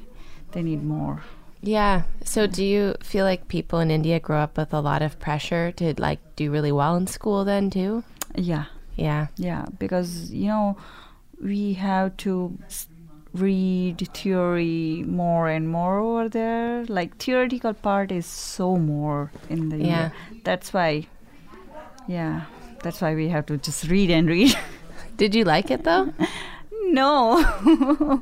they 0.54 0.62
need 0.64 0.84
more 0.84 1.24
Yeah. 1.64 2.04
So 2.26 2.48
do 2.48 2.64
you 2.66 2.96
feel 3.04 3.24
like 3.24 3.48
people 3.48 3.80
in 3.86 3.92
India 3.92 4.20
grow 4.20 4.40
up 4.40 4.58
with 4.58 4.74
a 4.74 4.80
lot 4.82 5.02
of 5.04 5.20
pressure 5.20 5.72
to 5.74 5.94
like 6.02 6.20
do 6.36 6.50
really 6.52 6.72
well 6.72 6.96
in 6.98 7.06
school 7.08 7.46
then 7.46 7.70
too? 7.70 8.04
yeah 8.36 8.66
Yeah. 8.96 9.28
yeah 9.38 9.66
because 9.78 10.32
you 10.32 10.48
know 10.48 10.76
we 11.40 11.74
have 11.74 12.18
to 12.26 12.58
read 13.34 14.08
theory 14.14 15.04
more 15.08 15.48
and 15.48 15.70
more 15.70 16.00
over 16.00 16.28
there 16.30 16.86
like 16.86 17.16
theoretical 17.18 17.74
part 17.74 18.12
is 18.12 18.26
so 18.26 18.76
more 18.76 19.32
in 19.50 19.70
the 19.70 19.78
Yeah. 19.78 20.10
that's 20.44 20.74
why 20.74 21.08
yeah 22.08 22.42
that's 22.84 23.00
why 23.02 23.16
we 23.16 23.30
have 23.30 23.46
to 23.46 23.58
just 23.58 23.86
read 23.90 24.10
and 24.12 24.28
read 24.28 24.58
Did 25.18 25.36
you 25.36 25.44
like 25.46 25.72
it 25.72 25.84
though? 25.84 26.14
no 26.84 27.40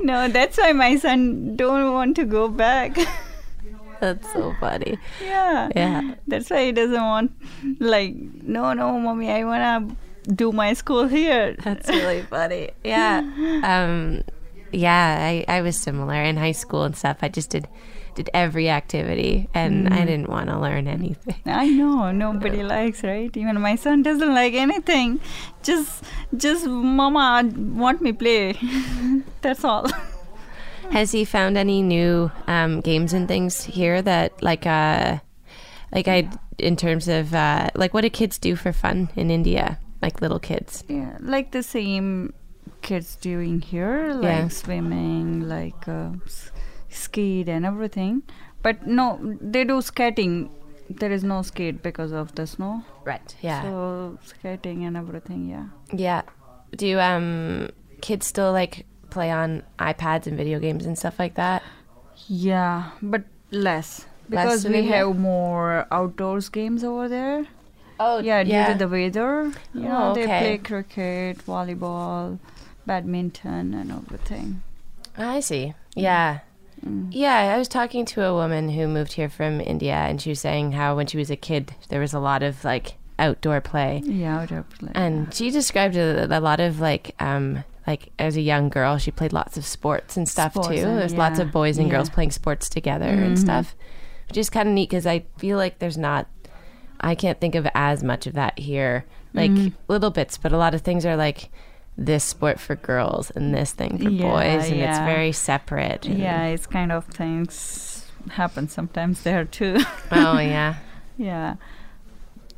no 0.00 0.28
that's 0.28 0.58
why 0.58 0.72
my 0.72 0.96
son 0.96 1.56
don't 1.56 1.92
want 1.92 2.16
to 2.16 2.24
go 2.24 2.48
back 2.48 2.96
That's 4.00 4.30
so 4.32 4.54
funny. 4.60 4.98
yeah 5.22 5.70
Yeah. 5.74 6.14
that's 6.28 6.50
why 6.50 6.66
he 6.66 6.72
doesn't 6.72 7.02
want 7.02 7.32
like 7.80 8.14
no 8.42 8.72
no 8.74 8.98
mommy 8.98 9.30
i 9.30 9.42
want 9.44 9.88
to 9.90 9.96
do 10.24 10.52
my 10.52 10.72
school 10.72 11.06
here 11.06 11.56
That's 11.62 11.88
really 12.00 12.22
funny. 12.22 12.70
Yeah. 12.82 13.18
Um 13.62 14.22
yeah, 14.72 15.18
I, 15.20 15.44
I 15.46 15.60
was 15.60 15.76
similar 15.76 16.20
in 16.20 16.36
high 16.36 16.52
school 16.52 16.82
and 16.82 16.96
stuff. 16.96 17.18
I 17.22 17.28
just 17.28 17.50
did 17.50 17.68
did 18.14 18.30
every 18.32 18.68
activity, 18.70 19.48
and 19.54 19.92
I 19.92 20.04
didn't 20.04 20.28
want 20.28 20.48
to 20.48 20.58
learn 20.58 20.86
anything. 20.86 21.40
I 21.46 21.66
know 21.66 22.12
nobody 22.12 22.62
likes, 22.62 23.02
right? 23.02 23.36
Even 23.36 23.60
my 23.60 23.74
son 23.74 24.02
doesn't 24.02 24.32
like 24.34 24.54
anything. 24.54 25.20
Just, 25.62 26.04
just 26.36 26.66
mama 26.66 27.50
want 27.54 28.00
me 28.00 28.12
play. 28.12 28.54
That's 29.42 29.64
all. 29.64 29.88
Has 30.90 31.12
he 31.12 31.24
found 31.24 31.56
any 31.58 31.82
new 31.82 32.30
um, 32.46 32.80
games 32.80 33.12
and 33.12 33.26
things 33.26 33.64
here 33.64 34.00
that 34.02 34.42
like 34.42 34.66
uh 34.66 35.18
like 35.92 36.08
I 36.08 36.28
in 36.58 36.76
terms 36.76 37.08
of 37.08 37.34
uh 37.34 37.70
like 37.74 37.94
what 37.94 38.02
do 38.02 38.10
kids 38.10 38.38
do 38.38 38.54
for 38.54 38.72
fun 38.72 39.08
in 39.16 39.30
India? 39.30 39.78
Like 40.04 40.20
little 40.20 40.38
kids. 40.38 40.84
Yeah, 40.88 41.16
like 41.34 41.50
the 41.56 41.62
same 41.62 42.34
kids 42.82 43.16
doing 43.16 43.60
here, 43.72 44.12
like 44.14 44.24
Yeah. 44.24 44.48
swimming, 44.48 45.48
like 45.48 45.88
uh, 45.88 46.10
s- 46.26 46.50
skate 46.90 47.48
and 47.48 47.64
everything. 47.64 48.22
But 48.66 48.86
no, 48.86 49.18
they 49.40 49.64
do 49.64 49.80
skating. 49.80 50.50
There 50.90 51.10
is 51.16 51.24
no 51.24 51.40
skate 51.42 51.82
because 51.82 52.12
of 52.12 52.34
the 52.34 52.46
snow. 52.46 52.84
Right. 53.08 53.34
Yeah. 53.40 53.62
So 53.62 54.18
skating 54.32 54.84
and 54.84 54.96
everything, 54.96 55.48
yeah. 55.48 55.66
yeah. 56.06 56.22
Do 56.76 56.98
um 57.00 57.70
kids 58.02 58.26
still 58.26 58.52
like 58.52 58.84
play 59.08 59.30
on 59.30 59.62
iPads 59.78 60.26
and 60.26 60.36
video 60.36 60.58
games 60.60 60.84
and 60.84 60.98
stuff 60.98 61.18
like 61.18 61.34
that? 61.40 61.62
Yeah, 62.28 62.90
but 63.00 63.24
less 63.50 64.04
because 64.28 64.64
than 64.64 64.72
we 64.72 64.82
have 64.92 65.16
more 65.16 65.86
outdoors 65.90 66.48
games 66.50 66.84
over 66.84 67.08
there. 67.08 67.46
Oh 68.00 68.18
Yeah, 68.18 68.42
due 68.44 68.72
to 68.72 68.78
the 68.78 68.88
weather, 68.88 69.52
you 69.74 69.80
know, 69.82 70.10
Oh, 70.10 70.14
they 70.14 70.26
play 70.26 70.58
cricket, 70.58 71.38
volleyball, 71.46 72.38
badminton, 72.86 73.74
and 73.74 73.90
everything. 73.90 74.62
I 75.16 75.40
see. 75.40 75.74
Yeah. 75.94 76.40
Mm. 76.84 77.08
Yeah, 77.12 77.54
I 77.54 77.58
was 77.58 77.68
talking 77.68 78.04
to 78.06 78.24
a 78.24 78.34
woman 78.34 78.68
who 78.70 78.86
moved 78.88 79.14
here 79.14 79.28
from 79.28 79.60
India 79.60 79.94
and 79.94 80.20
she 80.20 80.30
was 80.30 80.40
saying 80.40 80.72
how 80.72 80.96
when 80.96 81.06
she 81.06 81.16
was 81.16 81.30
a 81.30 81.36
kid 81.36 81.72
there 81.88 82.00
was 82.00 82.12
a 82.12 82.18
lot 82.18 82.42
of 82.42 82.62
like 82.64 82.94
outdoor 83.18 83.60
play. 83.60 84.02
Yeah, 84.04 84.40
outdoor 84.40 84.64
play. 84.64 84.90
And 84.94 85.32
she 85.32 85.50
described 85.50 85.96
a, 85.96 86.26
a 86.36 86.40
lot 86.40 86.60
of 86.60 86.80
like 86.80 87.14
um 87.20 87.64
like 87.86 88.10
as 88.18 88.36
a 88.36 88.40
young 88.40 88.68
girl 88.70 88.98
she 88.98 89.10
played 89.10 89.32
lots 89.32 89.56
of 89.56 89.64
sports 89.64 90.16
and 90.16 90.28
stuff 90.28 90.52
Sports 90.52 90.68
too. 90.68 90.74
and- 90.86 90.98
There's 90.98 91.14
lots 91.14 91.38
of 91.38 91.52
boys 91.52 91.78
and 91.78 91.90
girls 91.90 92.10
playing 92.10 92.32
sports 92.32 92.68
together 92.68 93.06
and 93.08 93.36
Mhm. 93.36 93.40
stuff. 93.40 93.74
Which 94.28 94.36
is 94.38 94.50
kind 94.50 94.68
of 94.68 94.74
neat 94.74 94.90
cuz 94.90 95.06
I 95.06 95.24
feel 95.38 95.56
like 95.56 95.78
there's 95.78 95.96
not 95.98 96.26
I 97.04 97.14
can't 97.14 97.40
think 97.40 97.54
of 97.54 97.66
as 97.74 98.02
much 98.02 98.26
of 98.26 98.32
that 98.34 98.58
here. 98.58 99.04
Like 99.32 99.50
Mhm. 99.50 99.72
little 99.88 100.10
bits, 100.10 100.36
but 100.38 100.52
a 100.52 100.56
lot 100.56 100.74
of 100.74 100.80
things 100.82 101.04
are 101.04 101.16
like 101.16 101.50
this 101.98 102.24
sport 102.24 102.58
for 102.58 102.74
girls 102.76 103.30
and 103.30 103.54
this 103.54 103.72
thing 103.72 103.98
for 103.98 104.08
Yeah, 104.10 104.28
boys 104.30 104.70
and 104.70 104.80
it's 104.80 104.98
very 104.98 105.30
separate. 105.32 106.04
yeah, 106.06 106.46
it's 106.46 106.66
kind 106.66 106.90
of 106.90 107.04
things 107.06 108.10
happen 108.30 108.68
sometimes 108.68 109.22
there 109.22 109.44
too. 109.44 109.78
Oh 110.10 110.38
yeah. 110.38 110.74
yeah, 111.18 111.54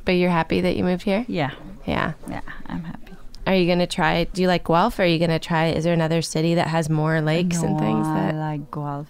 But 0.05 0.13
you're 0.13 0.31
happy 0.31 0.61
that 0.61 0.75
you 0.77 0.83
moved 0.83 1.03
here? 1.03 1.25
yeah, 1.27 1.51
Yeah. 1.85 2.13
yeah. 2.29 2.41
I'm 2.67 2.83
happy. 2.85 3.13
Are 3.45 3.53
you 3.55 3.67
gonna 3.67 3.87
try? 3.87 4.23
Do 4.25 4.41
you 4.41 4.47
like 4.47 4.63
Guelph? 4.65 4.97
Or 4.99 5.03
are 5.03 5.05
you 5.05 5.19
gonna 5.19 5.39
try? 5.39 5.67
Is 5.67 5.83
there 5.83 5.93
another 5.93 6.21
city 6.21 6.55
that 6.55 6.67
has 6.67 6.89
more 6.89 7.21
lakes 7.21 7.61
and 7.63 7.73
No, 7.73 7.79
things? 7.79 8.07
I 8.07 8.13
That 8.31 8.35
like 8.35 8.71
Guelph. 8.71 9.07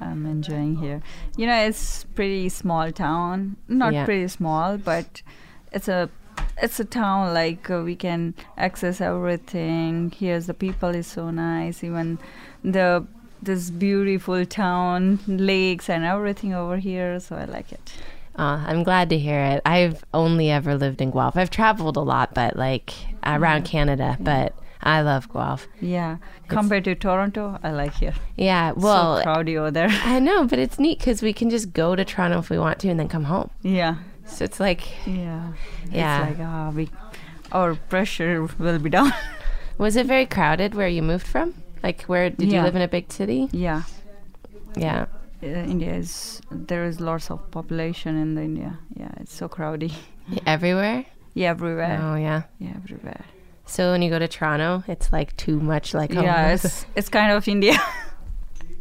I'm 0.00 0.26
enjoying 0.26 0.76
here. 0.76 1.02
You 1.36 1.46
know, 1.46 1.56
it's 1.66 2.04
pretty 2.14 2.48
small 2.48 2.90
town. 2.92 3.56
Not 3.68 3.92
Yeah. 3.92 4.04
pretty 4.04 4.28
small, 4.28 4.78
but 4.78 5.22
it's 5.72 5.88
a 5.88 6.08
it's 6.62 6.80
a 6.80 6.84
town 6.84 7.34
like 7.34 7.70
uh, 7.70 7.82
we 7.84 7.96
can 7.96 8.34
access 8.56 9.00
everything. 9.00 10.12
Here's 10.16 10.46
the 10.46 10.54
people 10.54 10.90
is 10.90 11.06
so 11.06 11.30
nice. 11.30 11.84
Even 11.84 12.18
the 12.64 13.06
this 13.42 13.70
beautiful 13.70 14.44
town, 14.44 15.18
lakes 15.26 15.88
and 15.88 16.04
everything 16.04 16.52
over 16.54 16.76
here. 16.76 17.18
So 17.20 17.36
I 17.36 17.44
like 17.44 17.72
it. 17.72 17.92
Oh, 18.36 18.62
I'm 18.66 18.82
glad 18.84 19.10
to 19.10 19.18
hear 19.18 19.40
it. 19.40 19.62
I've 19.66 20.04
only 20.14 20.50
ever 20.50 20.76
lived 20.76 21.00
in 21.00 21.10
Guelph. 21.10 21.36
I've 21.36 21.50
traveled 21.50 21.96
a 21.96 22.00
lot, 22.00 22.32
but 22.34 22.56
like 22.56 22.92
around 23.24 23.64
Canada. 23.64 24.16
But 24.20 24.54
I 24.82 25.02
love 25.02 25.30
Guelph. 25.32 25.66
Yeah, 25.80 26.16
compared 26.48 26.84
to 26.84 26.94
Toronto, 26.94 27.58
I 27.62 27.70
like 27.72 27.94
here. 27.94 28.14
Yeah. 28.36 28.72
Well, 28.72 29.18
so 29.18 29.24
crowdy 29.24 29.56
over 29.56 29.70
there. 29.70 29.88
I 29.90 30.18
know, 30.20 30.46
but 30.46 30.58
it's 30.58 30.78
neat 30.78 30.98
because 30.98 31.20
we 31.22 31.32
can 31.32 31.50
just 31.50 31.72
go 31.72 31.94
to 31.94 32.04
Toronto 32.04 32.38
if 32.38 32.48
we 32.50 32.58
want 32.58 32.78
to, 32.80 32.88
and 32.88 32.98
then 32.98 33.08
come 33.08 33.24
home. 33.24 33.50
yeah, 33.62 33.96
So 34.26 34.44
it's 34.44 34.58
like, 34.60 34.82
yeah, 35.06 35.52
Yeah. 35.92 36.28
It's 36.28 36.38
like 36.38 36.46
ah, 36.48 36.70
we 36.74 36.88
our 37.52 37.74
pressure 37.74 38.48
will 38.58 38.78
be 38.78 38.90
down. 38.90 39.12
was 39.78 39.96
it 39.96 40.06
very 40.06 40.24
crowded 40.26 40.74
where 40.74 40.88
you 40.88 41.02
moved 41.02 41.26
from? 41.26 41.54
Like, 41.82 42.02
where 42.04 42.30
did 42.30 42.52
you 42.52 42.60
live 42.62 42.76
in 42.76 42.82
a 42.82 42.88
big 42.88 43.12
city? 43.12 43.48
yeah. 43.52 43.82
Yeah. 44.76 45.06
uh, 45.42 45.46
India 45.46 45.92
is 45.94 46.40
there 46.50 46.84
is 46.84 47.00
lots 47.00 47.30
of 47.30 47.50
population 47.50 48.16
in 48.16 48.34
the 48.36 48.42
India. 48.42 48.78
Yeah, 48.94 49.10
it's 49.20 49.34
so 49.34 49.48
crowded. 49.48 49.92
Everywhere. 50.46 51.06
Yeah, 51.34 51.50
everywhere. 51.50 51.98
Oh 52.02 52.14
yeah. 52.16 52.42
Yeah, 52.58 52.74
everywhere. 52.76 53.24
So 53.70 53.92
when 53.92 54.02
you 54.02 54.10
go 54.10 54.18
to 54.18 54.26
Toronto, 54.26 54.82
it's 54.88 55.12
like 55.12 55.36
too 55.36 55.60
much 55.60 55.94
like 55.94 56.12
home. 56.12 56.24
Yeah, 56.24 56.54
it's 56.54 56.84
it's 56.96 57.08
kind 57.08 57.30
of 57.30 57.46
India. 57.46 57.78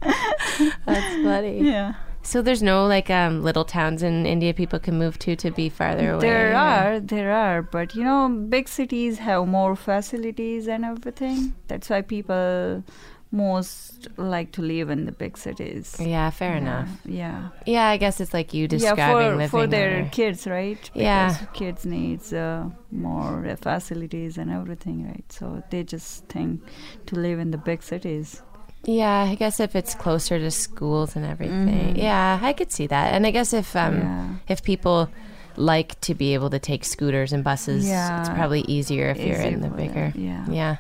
That's 0.02 1.24
funny. 1.24 1.62
yeah. 1.64 1.94
So 2.24 2.42
there's 2.42 2.64
no 2.64 2.88
like 2.88 3.12
um, 3.12 3.44
little 3.44 3.66
towns 3.66 4.02
in 4.02 4.26
India 4.26 4.52
people 4.52 4.80
can 4.80 4.98
move 4.98 5.20
to 5.20 5.36
to 5.36 5.52
be 5.52 5.70
farther 5.70 6.14
away. 6.14 6.22
There 6.22 6.52
or- 6.54 6.56
are, 6.56 7.00
there 7.00 7.32
are, 7.32 7.62
but 7.62 7.96
you 7.96 8.04
know, 8.04 8.28
big 8.50 8.68
cities 8.68 9.20
have 9.20 9.48
more 9.48 9.76
facilities 9.76 10.68
and 10.68 10.84
everything. 10.84 11.54
That's 11.68 11.88
why 11.90 12.02
people 12.02 12.84
most 13.32 14.08
like 14.18 14.52
to 14.54 14.62
live 14.62 14.90
in 14.90 15.06
the 15.06 15.12
big 15.12 15.38
cities. 15.38 15.96
Yeah, 16.00 16.30
fair 16.32 16.52
Yeah, 16.54 16.58
enough. 16.58 16.90
Yeah. 17.06 17.50
Yeah, 17.66 17.88
I 17.88 17.98
guess 17.98 18.20
it's 18.20 18.34
like 18.34 18.54
you 18.54 18.64
Yeah, 18.64 18.68
describing 18.68 19.06
for, 19.32 19.36
living 19.36 19.50
for 19.50 19.68
their 19.68 20.02
there. 20.02 20.10
kids, 20.12 20.48
right? 20.48 20.90
Yeah. 20.96 21.36
Kids 21.54 21.86
needs 21.86 22.34
uh, 22.34 22.70
more 22.92 23.46
uh, 23.46 23.56
facilities 23.56 24.38
and 24.38 24.50
everything, 24.50 25.06
right? 25.08 25.24
So 25.32 25.62
they 25.70 25.84
just 25.84 26.26
think 26.26 26.62
to 27.06 27.16
live 27.16 27.40
in 27.40 27.52
the 27.52 27.58
big 27.60 27.84
cities. 27.84 28.42
Yeah, 28.86 29.24
I 29.30 29.36
guess 29.36 29.60
if 29.60 29.76
it's 29.76 29.94
closer 29.94 30.40
to 30.40 30.50
schools 30.50 31.16
and 31.16 31.26
everything. 31.26 31.68
Mhm. 31.96 31.98
Yeah, 31.98 32.40
I 32.42 32.54
could 32.54 32.72
see 32.72 32.88
that. 32.88 33.14
And 33.14 33.28
I 33.28 33.32
guess 33.32 33.54
if 33.54 33.76
um 33.76 33.98
Yeah. 34.00 34.28
if 34.48 34.64
people 34.64 35.10
like 35.58 36.00
to 36.02 36.16
be 36.16 36.34
able 36.34 36.50
to 36.50 36.60
take 36.60 36.86
scooters 36.86 37.34
and 37.34 37.44
buses, 37.44 37.86
yeah. 37.88 38.22
it's 38.22 38.30
probably 38.30 38.62
easier 38.62 39.10
if 39.10 39.18
you're 39.20 39.36
in 39.42 39.60
the 39.62 39.68
bigger. 39.70 40.12
them, 40.16 40.24
yeah. 40.24 40.46
Yeah. 40.50 40.76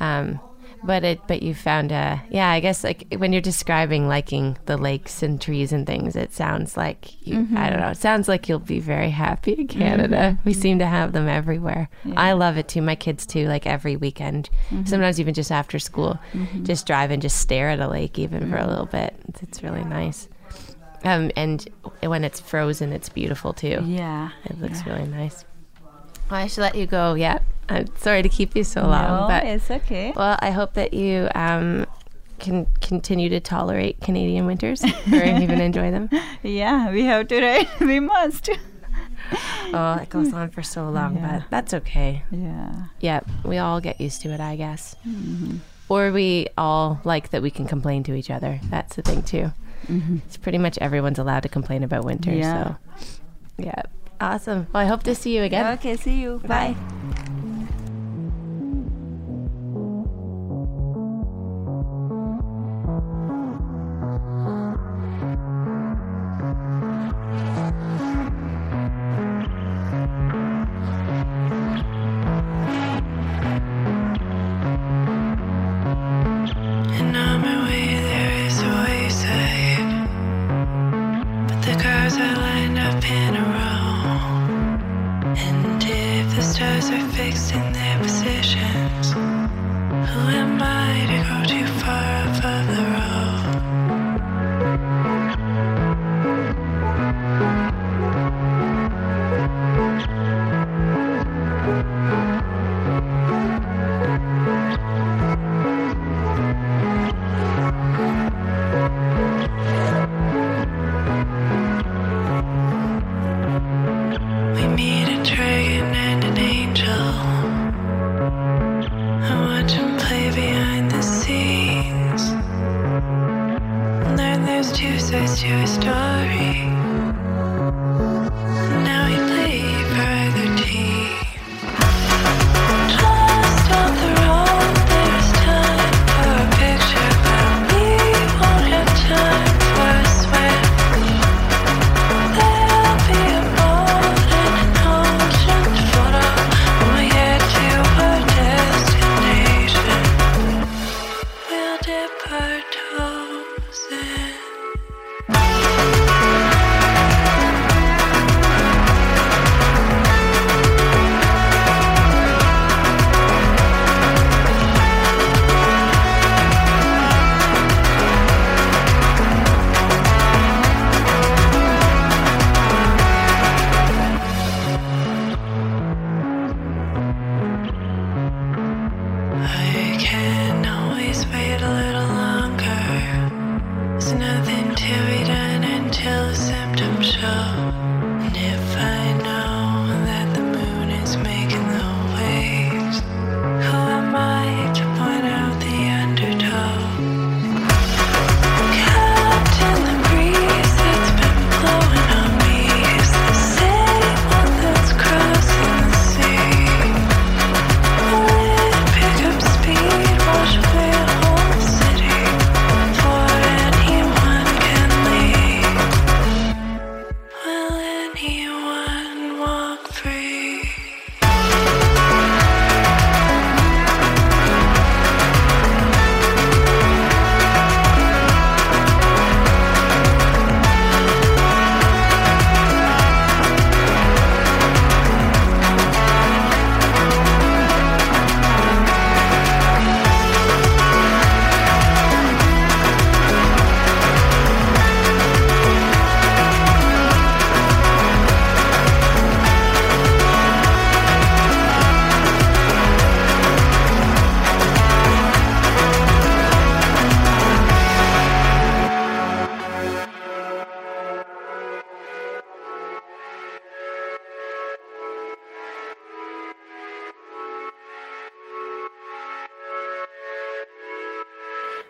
Um 0.00 0.40
but 0.84 1.04
it 1.04 1.20
but 1.26 1.42
you 1.42 1.54
found 1.54 1.90
a, 1.92 2.22
yeah, 2.30 2.50
I 2.50 2.60
guess 2.60 2.84
like 2.84 3.06
when 3.16 3.32
you're 3.32 3.42
describing 3.42 4.08
liking 4.08 4.56
the 4.66 4.76
lakes 4.76 5.22
and 5.22 5.40
trees 5.40 5.72
and 5.72 5.86
things, 5.86 6.16
it 6.16 6.32
sounds 6.32 6.76
like 6.76 7.26
you 7.26 7.36
Mm-hmm. 7.38 7.56
I 7.56 7.70
don't 7.70 7.80
know, 7.80 7.88
it 7.90 7.96
sounds 7.98 8.28
like 8.28 8.48
you'll 8.48 8.58
be 8.58 8.80
very 8.80 9.10
happy 9.10 9.52
in 9.52 9.66
Canada. 9.68 10.38
We 10.44 10.52
seem 10.52 10.78
to 10.80 10.86
have 10.86 11.12
them 11.12 11.28
everywhere. 11.28 11.88
Yeah. 12.04 12.14
I 12.16 12.32
love 12.32 12.56
it 12.56 12.68
too. 12.68 12.82
My 12.82 12.94
kids 12.94 13.26
too, 13.26 13.46
like 13.48 13.66
every 13.66 13.96
weekend. 13.96 14.50
Mm-hmm. 14.70 14.84
Sometimes 14.86 15.18
even 15.20 15.34
just 15.34 15.52
after 15.52 15.78
school. 15.78 16.18
Just 16.62 16.86
drive 16.86 17.10
and 17.10 17.20
just 17.22 17.38
stare 17.40 17.68
at 17.70 17.80
a 17.80 17.88
lake 17.88 18.18
even 18.18 18.48
for 18.50 18.56
a 18.56 18.60
Mm-hmm. 18.60 18.70
little 18.70 18.86
bit. 18.86 19.14
It's, 19.28 19.42
it's 19.42 19.62
really 19.62 19.84
nice. 19.84 20.28
Um 21.04 21.30
and 21.36 21.68
when 22.02 22.24
it's 22.24 22.40
frozen 22.40 22.92
it's 22.92 23.08
beautiful 23.08 23.52
too. 23.52 23.82
Yeah. 23.84 24.30
It 24.44 24.60
looks 24.60 24.82
yeah. 24.86 24.94
really 24.96 25.08
nice. 25.08 25.44
I 26.30 26.46
should 26.46 26.60
let 26.62 26.74
you 26.74 26.86
go. 26.86 27.14
Yeah. 27.14 27.38
I'm 27.68 27.86
sorry 27.96 28.22
to 28.22 28.28
keep 28.28 28.56
you 28.56 28.64
so 28.64 28.82
long, 28.82 29.22
no, 29.22 29.26
but 29.28 29.44
it's 29.44 29.70
okay. 29.70 30.12
well, 30.16 30.36
I 30.40 30.50
hope 30.50 30.74
that 30.74 30.94
you 30.94 31.28
um, 31.34 31.86
can 32.38 32.66
continue 32.80 33.28
to 33.28 33.40
tolerate 33.40 34.00
Canadian 34.00 34.46
winters 34.46 34.82
or 34.84 35.22
even 35.22 35.60
enjoy 35.68 35.90
them. 35.90 36.08
Yeah, 36.42 36.90
we 36.90 37.04
have 37.04 37.28
to, 37.28 37.40
right? 37.40 37.68
we 37.80 38.00
must. 38.00 38.48
Oh, 39.74 39.98
it 40.00 40.08
goes 40.08 40.32
on 40.32 40.48
for 40.50 40.62
so 40.62 40.88
long, 40.88 41.16
Yeah. 41.16 41.40
but 41.40 41.50
that's 41.50 41.74
okay. 41.74 42.22
Yeah. 42.30 42.72
Yeah, 43.00 43.20
we 43.44 43.58
all 43.58 43.80
get 43.80 44.00
used 44.00 44.22
to 44.22 44.30
it, 44.30 44.40
I 44.40 44.56
guess. 44.56 44.96
Mm-hmm. 45.06 45.56
Or 45.90 46.12
we 46.12 46.46
all 46.56 47.00
like 47.04 47.30
that 47.30 47.42
we 47.42 47.50
can 47.50 47.66
complain 47.66 48.02
to 48.04 48.14
each 48.14 48.30
other. 48.30 48.60
That's 48.64 48.96
the 48.96 49.02
thing 49.02 49.22
too. 49.22 49.52
Mm-hmm. 49.86 50.18
It's 50.26 50.36
pretty 50.36 50.58
much 50.58 50.78
everyone's 50.78 51.18
allowed 51.18 51.40
to 51.44 51.48
complain 51.48 51.82
about 51.82 52.04
winter. 52.04 52.32
Yeah. 52.32 52.76
So, 52.98 53.06
yeah, 53.58 53.82
awesome. 54.20 54.66
Well, 54.72 54.82
I 54.82 54.86
hope 54.86 55.02
to 55.04 55.14
see 55.14 55.34
you 55.36 55.42
again. 55.42 55.66
Okay, 55.78 55.96
see 55.96 56.20
you. 56.20 56.40
Bye. 56.46 56.76
And 56.76 57.27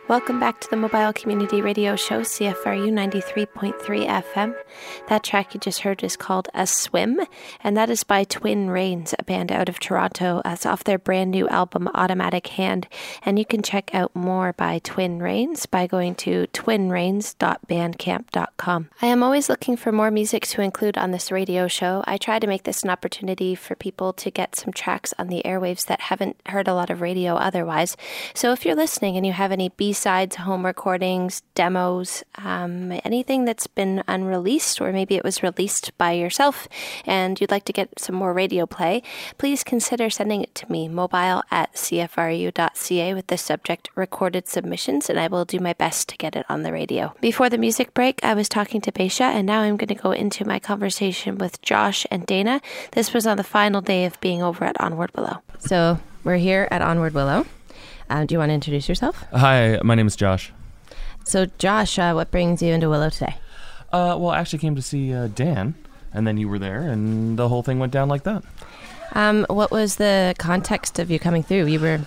Welcome 0.08 0.40
back 0.40 0.58
to 0.60 0.70
the 0.70 0.76
Mobile 0.76 1.12
Community 1.12 1.60
Radio 1.60 1.94
Show, 1.94 2.22
CFRU 2.22 2.90
93.3 2.90 3.74
FM. 4.08 4.56
That 5.10 5.22
track 5.22 5.52
you 5.52 5.60
just 5.60 5.80
heard 5.80 6.02
is 6.02 6.16
called 6.16 6.48
A 6.54 6.66
Swim, 6.66 7.20
and 7.62 7.76
that 7.76 7.90
is 7.90 8.04
by 8.04 8.24
Twin 8.24 8.70
Rains, 8.70 9.14
a 9.18 9.22
band 9.22 9.52
out 9.52 9.68
of 9.68 9.78
Toronto. 9.78 10.40
That's 10.44 10.64
off 10.64 10.84
their 10.84 10.98
brand 10.98 11.32
new 11.32 11.46
album, 11.48 11.90
Automatic 11.94 12.46
Hand. 12.46 12.88
And 13.22 13.38
you 13.38 13.44
can 13.44 13.62
check 13.62 13.94
out 13.94 14.16
more 14.16 14.54
by 14.54 14.78
Twin 14.78 15.18
Rains 15.18 15.66
by 15.66 15.86
going 15.86 16.14
to 16.14 16.46
twinrains.bandcamp.com. 16.54 18.88
I 19.02 19.06
am 19.08 19.22
always 19.22 19.50
looking 19.50 19.76
for 19.76 19.92
more 19.92 20.10
music 20.10 20.46
to 20.46 20.62
include 20.62 20.96
on 20.96 21.10
this 21.10 21.30
radio 21.30 21.68
show. 21.68 22.02
I 22.06 22.16
try 22.16 22.38
to 22.38 22.46
make 22.46 22.62
this 22.62 22.82
an 22.82 22.88
opportunity 22.88 23.54
for 23.54 23.74
people 23.74 24.14
to 24.14 24.30
get 24.30 24.56
some 24.56 24.72
tracks 24.72 25.12
on 25.18 25.28
the 25.28 25.42
airwaves 25.44 25.84
that 25.84 26.00
haven't 26.00 26.40
heard 26.46 26.66
a 26.66 26.72
lot 26.72 26.88
of 26.88 27.02
radio 27.02 27.34
otherwise. 27.34 27.94
So 28.32 28.52
if 28.52 28.64
you're 28.64 28.74
listening 28.74 29.18
and 29.18 29.26
you 29.26 29.34
have 29.34 29.52
any 29.52 29.68
B 29.68 29.92
sides, 29.98 30.37
home 30.37 30.64
recordings, 30.64 31.42
demos, 31.54 32.22
um, 32.37 32.92
anything 33.04 33.44
that's 33.44 33.66
been 33.66 34.02
unreleased, 34.08 34.80
or 34.80 34.92
maybe 34.92 35.16
it 35.16 35.24
was 35.24 35.42
released 35.42 35.96
by 35.98 36.12
yourself 36.12 36.68
and 37.04 37.40
you'd 37.40 37.50
like 37.50 37.64
to 37.64 37.72
get 37.72 37.98
some 37.98 38.14
more 38.14 38.32
radio 38.32 38.66
play, 38.66 39.02
please 39.37 39.64
consider 39.64 40.08
sending 40.11 40.42
it 40.42 40.54
to 40.54 40.70
me, 40.70 40.88
mobile 40.88 41.42
at 41.50 41.72
cfru.ca, 41.74 43.14
with 43.14 43.26
the 43.26 43.38
subject 43.38 43.90
recorded 43.94 44.48
submissions, 44.48 45.11
and 45.11 45.18
I 45.18 45.28
will 45.28 45.44
do 45.44 45.58
my 45.58 45.72
best 45.72 46.08
to 46.11 46.16
get 46.16 46.37
it 46.37 46.46
on 46.48 46.62
the 46.62 46.72
radio. 46.72 47.14
Before 47.20 47.50
the 47.50 47.58
music 47.58 47.94
break, 47.94 48.22
I 48.22 48.34
was 48.34 48.48
talking 48.48 48.80
to 48.82 48.92
Beisha, 48.92 49.22
and 49.22 49.46
now 49.46 49.61
I'm 49.61 49.76
going 49.76 49.88
to 49.88 49.94
go 49.94 50.12
into 50.12 50.46
my 50.46 50.58
conversation 50.58 51.38
with 51.38 51.61
Josh 51.62 52.06
and 52.11 52.26
Dana. 52.26 52.61
This 52.92 53.12
was 53.12 53.26
on 53.26 53.37
the 53.37 53.44
final 53.44 53.80
day 53.80 54.04
of 54.04 54.20
being 54.20 54.42
over 54.42 54.64
at 54.64 54.80
Onward 54.80 55.11
Willow. 55.16 55.42
So 55.58 55.98
we're 56.24 56.37
here 56.37 56.68
at 56.70 56.82
Onward 56.82 57.14
Willow. 57.14 57.46
Uh, 58.10 58.24
do 58.24 58.34
you 58.34 58.38
want 58.38 58.50
to 58.50 58.54
introduce 58.54 58.88
yourself? 58.88 59.24
Hi, 59.32 59.78
my 59.84 59.94
name 59.94 60.06
is 60.06 60.16
Josh. 60.16 60.52
So, 61.24 61.46
Josh, 61.58 61.98
uh, 61.98 62.12
what 62.14 62.30
brings 62.30 62.62
you 62.62 62.72
into 62.72 62.88
Willow 62.88 63.10
today? 63.10 63.36
Uh, 63.92 64.16
well, 64.18 64.30
I 64.30 64.38
actually 64.38 64.60
came 64.60 64.74
to 64.76 64.82
see 64.82 65.12
uh, 65.12 65.28
Dan, 65.28 65.74
and 66.12 66.26
then 66.26 66.38
you 66.38 66.48
were 66.48 66.58
there, 66.58 66.80
and 66.80 67.38
the 67.38 67.48
whole 67.48 67.62
thing 67.62 67.78
went 67.78 67.92
down 67.92 68.08
like 68.08 68.22
that. 68.24 68.42
Um, 69.12 69.46
what 69.48 69.70
was 69.70 69.96
the 69.96 70.34
context 70.38 70.98
of 70.98 71.10
you 71.10 71.18
coming 71.18 71.42
through? 71.42 71.66
You 71.66 71.80
were. 71.80 71.96
you- 71.96 72.04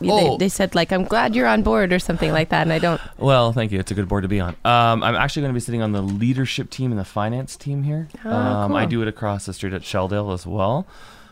Oh. 0.00 0.32
They, 0.38 0.44
they 0.44 0.48
said 0.48 0.74
like 0.76 0.92
I'm 0.92 1.02
glad 1.04 1.34
you're 1.34 1.48
on 1.48 1.62
board 1.62 1.92
or 1.92 1.98
something 1.98 2.30
like 2.30 2.50
that, 2.50 2.62
and 2.62 2.72
I 2.72 2.78
don't. 2.78 3.00
Well, 3.18 3.52
thank 3.52 3.72
you. 3.72 3.80
It's 3.80 3.90
a 3.90 3.94
good 3.94 4.06
board 4.08 4.22
to 4.22 4.28
be 4.28 4.38
on. 4.38 4.54
Um, 4.64 5.02
I'm 5.02 5.16
actually 5.16 5.42
going 5.42 5.52
to 5.52 5.54
be 5.56 5.60
sitting 5.60 5.82
on 5.82 5.90
the 5.92 6.02
leadership 6.02 6.70
team 6.70 6.92
and 6.92 7.00
the 7.00 7.04
finance 7.04 7.56
team 7.56 7.82
here. 7.82 8.08
Oh, 8.24 8.30
um, 8.30 8.74
I 8.76 8.82
cool. 8.84 8.90
do 8.90 9.02
it 9.02 9.08
across 9.08 9.46
the 9.46 9.52
street 9.52 9.72
at 9.72 9.82
Shelldale 9.82 10.32
as 10.32 10.46
well. 10.46 10.86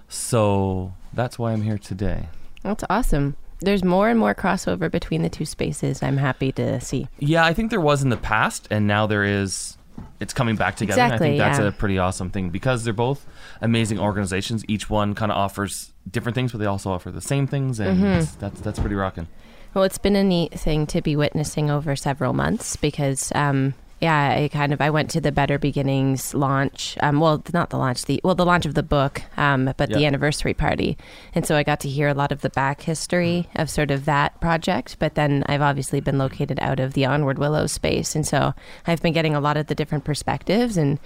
So 0.08 0.94
that's 1.12 1.38
why 1.38 1.52
I'm 1.52 1.62
here 1.62 1.78
today. 1.78 2.28
That's 2.62 2.82
awesome. 2.90 3.36
There's 3.60 3.82
more 3.84 4.08
and 4.08 4.18
more 4.18 4.34
crossover 4.34 4.90
between 4.90 5.22
the 5.22 5.28
two 5.30 5.44
spaces. 5.44 6.02
I'm 6.02 6.18
happy 6.18 6.52
to 6.52 6.80
see. 6.80 7.08
Yeah, 7.18 7.44
I 7.44 7.52
think 7.54 7.70
there 7.70 7.80
was 7.80 8.02
in 8.02 8.10
the 8.10 8.16
past, 8.16 8.68
and 8.70 8.86
now 8.86 9.06
there 9.06 9.24
is. 9.24 9.76
It's 10.20 10.34
coming 10.34 10.56
back 10.56 10.76
together. 10.76 11.00
and 11.00 11.12
I 11.12 11.14
Exactly, 11.14 11.28
think 11.30 11.38
that's 11.38 11.58
yeah. 11.58 11.66
a 11.68 11.72
pretty 11.72 11.98
awesome 11.98 12.30
thing 12.30 12.50
because 12.50 12.84
they're 12.84 12.92
both 12.92 13.24
amazing 13.62 13.98
organizations. 13.98 14.62
Each 14.68 14.90
one 14.90 15.14
kind 15.14 15.32
of 15.32 15.38
offers 15.38 15.92
different 16.10 16.34
things, 16.34 16.52
but 16.52 16.58
they 16.58 16.66
also 16.66 16.90
offer 16.90 17.10
the 17.10 17.22
same 17.22 17.46
things, 17.46 17.80
and 17.80 17.98
Mm-hmm. 18.02 18.38
that's 18.38 18.60
that's 18.60 18.78
pretty 18.78 18.94
rocking. 18.94 19.26
Well, 19.72 19.84
it's 19.84 19.98
been 19.98 20.16
a 20.16 20.24
neat 20.24 20.52
thing 20.58 20.86
to 20.88 21.00
be 21.02 21.16
witnessing 21.16 21.70
over 21.70 21.96
several 21.96 22.32
months 22.34 22.76
because, 22.76 23.30
um, 23.34 23.72
yeah, 24.00 24.36
I 24.42 24.48
kind 24.48 24.74
of 24.74 24.80
I 24.80 24.90
went 24.90 25.10
to 25.10 25.20
the 25.20 25.32
Better 25.32 25.58
Beginnings 25.58 26.34
launch. 26.34 26.98
Um, 27.00 27.18
well, 27.18 27.42
not 27.54 27.70
the 27.70 27.78
launch, 27.78 28.04
the 28.04 28.20
well, 28.22 28.34
the 28.34 28.44
launch 28.44 28.66
of 28.66 28.74
the 28.74 28.82
book, 28.82 29.22
um, 29.38 29.72
but 29.76 29.88
the 29.90 30.04
anniversary 30.04 30.52
party, 30.52 30.98
and 31.34 31.46
so 31.46 31.56
I 31.56 31.62
got 31.62 31.80
to 31.80 31.88
hear 31.88 32.08
a 32.08 32.14
lot 32.14 32.30
of 32.30 32.42
the 32.42 32.50
back 32.50 32.82
history 32.82 33.48
of 33.54 33.70
sort 33.70 33.90
of 33.90 34.04
that 34.04 34.38
project. 34.40 34.96
But 34.98 35.14
then 35.14 35.44
I've 35.46 35.62
obviously 35.62 36.00
been 36.00 36.18
located 36.18 36.58
out 36.60 36.78
of 36.78 36.92
the 36.92 37.06
Onward 37.06 37.38
Willow 37.38 37.66
space, 37.66 38.14
and 38.14 38.26
so 38.26 38.52
I've 38.86 39.00
been 39.00 39.14
getting 39.14 39.34
a 39.34 39.40
lot 39.40 39.56
of 39.56 39.68
the 39.68 39.74
different 39.74 40.04
perspectives 40.04 40.76
and 40.76 40.98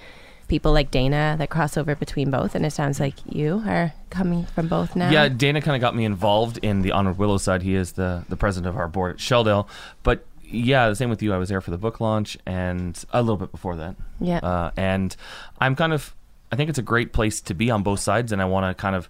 people 0.51 0.73
like 0.73 0.91
Dana 0.91 1.37
that 1.39 1.49
cross 1.49 1.79
over 1.79 1.95
between 1.95 2.31
both. 2.31 2.55
And 2.55 2.67
it 2.67 2.73
sounds 2.73 3.01
like 3.01 3.15
you 3.25 3.63
are 3.67 3.95
coming 4.11 4.45
from 4.45 4.69
both 4.69 4.97
now. 4.97 5.09
Yeah, 5.09 5.29
Dana 5.29 5.63
kind 5.63 5.77
of 5.77 5.81
got 5.81 5.95
me 5.97 6.05
involved 6.05 6.59
in 6.59 6.83
the 6.83 6.93
Onward 6.93 7.17
Willow 7.17 7.39
side. 7.39 7.63
He 7.63 7.75
is 7.75 7.93
the 7.93 8.25
the 8.29 8.37
president 8.37 8.69
of 8.69 8.77
our 8.77 8.89
board 8.89 9.13
at 9.13 9.19
Shelldale. 9.19 9.67
But 10.03 10.27
yeah, 10.51 10.89
the 10.89 10.97
same 10.97 11.11
with 11.11 11.23
you. 11.23 11.33
I 11.33 11.39
was 11.39 11.49
there 11.49 11.61
for 11.61 11.71
the 11.71 11.79
book 11.79 12.01
launch 12.01 12.37
and 12.47 13.03
a 13.13 13.23
little 13.23 13.37
bit 13.37 13.51
before 13.53 13.77
that. 13.77 13.97
yeah. 14.21 14.39
Uh, 14.39 14.71
and 14.77 15.15
I'm 15.61 15.77
kind 15.77 15.93
of, 15.93 16.15
I 16.53 16.57
think 16.57 16.69
it's 16.71 16.79
a 16.79 16.83
great 16.83 17.13
place 17.13 17.41
to 17.43 17.55
be 17.55 17.71
on 17.71 17.83
both 17.83 18.01
sides, 18.01 18.33
and 18.33 18.43
I 18.43 18.45
want 18.45 18.67
to 18.77 18.81
kind 18.81 18.97
of 18.97 19.09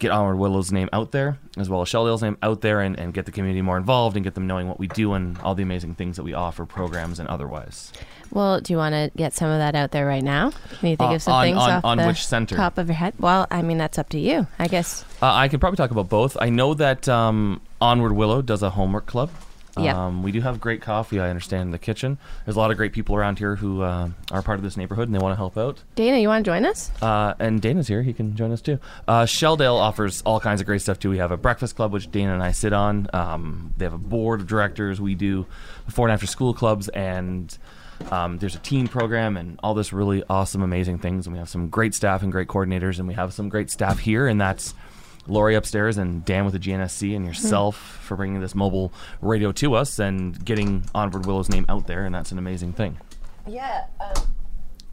get 0.00 0.10
Onward 0.10 0.38
Willow's 0.38 0.72
name 0.72 0.88
out 0.94 1.12
there, 1.12 1.38
as 1.58 1.68
well 1.68 1.82
as 1.82 1.88
Shelldale's 1.88 2.22
name 2.22 2.38
out 2.42 2.62
there, 2.62 2.80
and, 2.80 2.98
and 2.98 3.12
get 3.12 3.26
the 3.26 3.30
community 3.32 3.60
more 3.60 3.76
involved 3.76 4.16
and 4.16 4.24
get 4.24 4.34
them 4.34 4.46
knowing 4.46 4.66
what 4.66 4.78
we 4.78 4.86
do 4.88 5.12
and 5.12 5.36
all 5.40 5.54
the 5.54 5.62
amazing 5.62 5.94
things 5.94 6.16
that 6.16 6.22
we 6.22 6.32
offer, 6.32 6.64
programs 6.64 7.18
and 7.20 7.28
otherwise. 7.28 7.92
Well, 8.30 8.60
do 8.62 8.72
you 8.72 8.78
want 8.78 8.94
to 8.94 9.10
get 9.14 9.34
some 9.34 9.50
of 9.50 9.58
that 9.58 9.74
out 9.74 9.90
there 9.90 10.06
right 10.06 10.22
now? 10.22 10.52
Can 10.80 10.88
you 10.88 10.96
think 10.96 11.10
Uh, 11.10 11.14
of 11.16 11.22
some 11.22 11.34
on- 11.34 11.44
things 11.44 11.58
on- 11.58 11.70
off 11.70 11.84
on 11.84 11.98
the 11.98 12.06
which 12.06 12.26
center? 12.26 12.56
top 12.56 12.78
of 12.78 12.86
your 12.88 12.94
head? 12.96 13.12
Well, 13.18 13.46
I 13.50 13.60
mean, 13.60 13.76
that's 13.76 13.98
up 13.98 14.08
to 14.10 14.18
you. 14.18 14.46
I 14.58 14.68
guess. 14.68 15.04
Uh, 15.20 15.30
I 15.34 15.48
could 15.48 15.60
probably 15.60 15.76
talk 15.76 15.90
about 15.90 16.08
both. 16.08 16.34
I 16.40 16.48
know 16.48 16.72
that 16.74 17.06
um, 17.06 17.60
Onward 17.82 18.12
Willow 18.12 18.40
does 18.40 18.62
a 18.62 18.70
homework 18.70 19.04
club. 19.06 19.30
Yep. 19.78 19.94
Um, 19.94 20.22
we 20.22 20.32
do 20.32 20.40
have 20.40 20.60
great 20.60 20.82
coffee, 20.82 21.20
I 21.20 21.30
understand, 21.30 21.62
in 21.62 21.70
the 21.70 21.78
kitchen. 21.78 22.18
There's 22.44 22.56
a 22.56 22.58
lot 22.58 22.70
of 22.70 22.76
great 22.76 22.92
people 22.92 23.14
around 23.14 23.38
here 23.38 23.56
who 23.56 23.82
uh, 23.82 24.10
are 24.30 24.42
part 24.42 24.58
of 24.58 24.62
this 24.64 24.76
neighborhood 24.76 25.08
and 25.08 25.14
they 25.14 25.18
want 25.18 25.32
to 25.32 25.36
help 25.36 25.56
out. 25.56 25.82
Dana, 25.94 26.18
you 26.18 26.28
want 26.28 26.44
to 26.44 26.50
join 26.50 26.64
us? 26.64 26.90
Uh, 27.00 27.34
and 27.38 27.60
Dana's 27.60 27.86
here. 27.88 28.02
He 28.02 28.12
can 28.12 28.36
join 28.36 28.52
us 28.52 28.60
too. 28.60 28.78
Uh, 29.06 29.22
Shelldale 29.22 29.78
offers 29.78 30.22
all 30.22 30.40
kinds 30.40 30.60
of 30.60 30.66
great 30.66 30.82
stuff 30.82 30.98
too. 30.98 31.10
We 31.10 31.18
have 31.18 31.30
a 31.30 31.36
breakfast 31.36 31.76
club, 31.76 31.92
which 31.92 32.10
Dana 32.10 32.34
and 32.34 32.42
I 32.42 32.52
sit 32.52 32.72
on. 32.72 33.08
Um, 33.12 33.74
they 33.76 33.84
have 33.84 33.94
a 33.94 33.98
board 33.98 34.40
of 34.40 34.46
directors. 34.46 35.00
We 35.00 35.14
do 35.14 35.46
before 35.86 36.06
and 36.06 36.12
after 36.12 36.26
school 36.26 36.52
clubs, 36.52 36.88
and 36.88 37.56
um, 38.10 38.38
there's 38.38 38.54
a 38.54 38.60
teen 38.60 38.88
program 38.88 39.36
and 39.36 39.58
all 39.62 39.74
this 39.74 39.92
really 39.92 40.24
awesome, 40.28 40.62
amazing 40.62 40.98
things. 40.98 41.26
And 41.26 41.34
we 41.34 41.38
have 41.38 41.48
some 41.48 41.68
great 41.68 41.94
staff 41.94 42.22
and 42.22 42.32
great 42.32 42.48
coordinators, 42.48 42.98
and 42.98 43.06
we 43.06 43.14
have 43.14 43.32
some 43.32 43.48
great 43.48 43.70
staff 43.70 44.00
here, 44.00 44.26
and 44.26 44.40
that's. 44.40 44.74
Lori 45.26 45.54
upstairs 45.54 45.98
and 45.98 46.24
Dan 46.24 46.44
with 46.44 46.54
the 46.54 46.58
GNSC 46.58 47.14
and 47.14 47.24
yourself 47.26 47.76
for 47.76 48.16
bringing 48.16 48.40
this 48.40 48.54
mobile 48.54 48.92
radio 49.20 49.52
to 49.52 49.74
us 49.74 49.98
and 49.98 50.42
getting 50.44 50.84
Onward 50.94 51.26
Willow's 51.26 51.48
name 51.48 51.66
out 51.68 51.86
there, 51.86 52.04
and 52.04 52.14
that's 52.14 52.32
an 52.32 52.38
amazing 52.38 52.72
thing. 52.72 52.96
Yeah. 53.46 53.86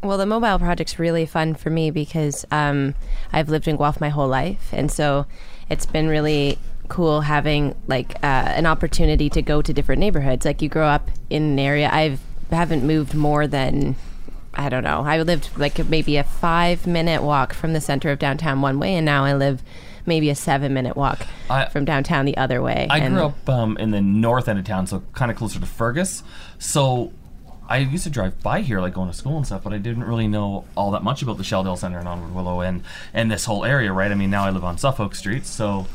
well, 0.03 0.17
the 0.17 0.25
mobile 0.25 0.59
project's 0.59 0.99
really 0.99 1.25
fun 1.25 1.55
for 1.55 1.69
me 1.69 1.91
because 1.91 2.45
um, 2.51 2.95
I've 3.31 3.49
lived 3.49 3.67
in 3.67 3.77
Guelph 3.77 4.01
my 4.01 4.09
whole 4.09 4.27
life, 4.27 4.69
and 4.71 4.91
so 4.91 5.25
it's 5.69 5.85
been 5.85 6.07
really 6.07 6.59
cool 6.87 7.21
having 7.21 7.75
like 7.87 8.15
uh, 8.23 8.53
an 8.55 8.65
opportunity 8.65 9.29
to 9.29 9.41
go 9.41 9.61
to 9.61 9.73
different 9.73 9.99
neighborhoods. 9.99 10.45
Like 10.45 10.61
you 10.61 10.69
grow 10.69 10.87
up 10.87 11.09
in 11.29 11.43
an 11.43 11.59
area. 11.59 11.89
I've 11.91 12.19
haven't 12.49 12.85
moved 12.85 13.13
more 13.13 13.45
than 13.45 13.95
I 14.53 14.69
don't 14.69 14.83
know. 14.83 15.01
I 15.01 15.21
lived 15.21 15.49
like 15.57 15.85
maybe 15.87 16.17
a 16.17 16.23
five 16.23 16.87
minute 16.87 17.21
walk 17.21 17.53
from 17.53 17.73
the 17.73 17.81
center 17.81 18.09
of 18.11 18.19
downtown 18.19 18.61
one 18.61 18.79
way, 18.79 18.95
and 18.95 19.05
now 19.05 19.25
I 19.25 19.33
live 19.33 19.61
maybe 20.07 20.29
a 20.29 20.35
seven 20.35 20.73
minute 20.73 20.95
walk 20.95 21.27
I- 21.49 21.65
from 21.65 21.85
downtown 21.85 22.25
the 22.25 22.37
other 22.37 22.61
way. 22.61 22.87
I 22.89 22.99
and 22.99 23.13
grew 23.15 23.25
up 23.25 23.49
um, 23.49 23.77
in 23.77 23.91
the 23.91 24.01
north 24.01 24.47
end 24.47 24.57
of 24.57 24.65
town, 24.65 24.87
so 24.87 25.03
kind 25.13 25.29
of 25.29 25.37
closer 25.37 25.59
to 25.59 25.65
Fergus. 25.65 26.23
So 26.57 27.11
I 27.69 27.79
used 27.79 28.05
to 28.05 28.09
drive 28.09 28.41
by 28.41 28.61
here, 28.61 28.79
like 28.79 28.93
going 28.93 29.11
to 29.11 29.17
school 29.17 29.35
and 29.37 29.45
stuff, 29.45 29.63
but 29.63 29.73
I 29.73 29.77
didn't 29.77 30.05
really 30.05 30.27
know 30.27 30.63
all 30.75 30.91
that 30.91 31.03
much 31.03 31.21
about 31.21 31.37
the 31.37 31.43
Shelldale 31.43 31.77
Center 31.77 31.99
and 31.99 32.07
Onward 32.07 32.33
Willow 32.33 32.61
and 32.61 32.81
and 33.13 33.29
this 33.29 33.45
whole 33.45 33.65
area, 33.65 33.91
right? 33.91 34.11
I 34.11 34.15
mean, 34.15 34.29
now 34.29 34.45
I 34.45 34.49
live 34.51 34.63
on 34.63 34.77
Suffolk 34.77 35.13
Street, 35.15 35.45
so 35.45 35.85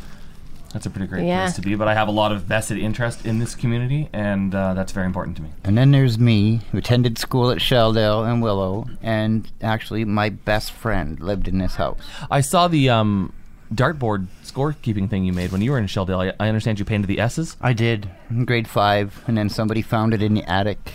that's 0.74 0.86
a 0.86 0.90
pretty 0.90 1.06
great 1.06 1.26
Yeah. 1.26 1.44
place 1.44 1.54
to 1.56 1.60
be. 1.62 1.74
But 1.74 1.88
I 1.88 1.94
have 1.94 2.08
a 2.08 2.12
lot 2.12 2.32
of 2.32 2.42
vested 2.44 2.78
interest 2.78 3.24
in 3.26 3.38
this 3.38 3.54
community, 3.54 4.08
and 4.12 4.54
uh, 4.54 4.72
that's 4.74 4.92
very 4.92 5.06
important 5.06 5.36
to 5.38 5.42
me. 5.42 5.50
And 5.64 5.76
then 5.76 5.90
there's 5.92 6.18
me, 6.18 6.60
who 6.72 6.78
attended 6.78 7.18
school 7.18 7.50
at 7.50 7.58
Shelldale 7.58 8.30
and 8.30 8.42
Willow, 8.42 8.86
and 9.02 9.50
actually 9.62 10.04
my 10.04 10.28
best 10.30 10.72
friend 10.72 11.18
lived 11.20 11.48
in 11.48 11.58
this 11.58 11.74
house. 11.76 11.98
I 12.30 12.40
saw 12.42 12.68
the 12.68 12.88
um, 12.90 13.32
dartboard 13.72 14.26
scorekeeping 14.44 15.08
thing 15.08 15.24
you 15.24 15.32
made 15.32 15.52
when 15.52 15.62
you 15.62 15.70
were 15.72 15.78
in 15.78 15.86
Shelldale. 15.86 16.32
I, 16.38 16.44
I 16.44 16.48
understand 16.48 16.78
you 16.78 16.84
painted 16.84 17.06
the 17.06 17.20
S's, 17.20 17.56
I 17.60 17.72
did 17.72 18.08
in 18.30 18.44
grade 18.44 18.68
five, 18.68 19.22
and 19.26 19.36
then 19.36 19.48
somebody 19.48 19.82
found 19.82 20.14
it 20.14 20.22
in 20.22 20.34
the 20.34 20.44
attic. 20.44 20.92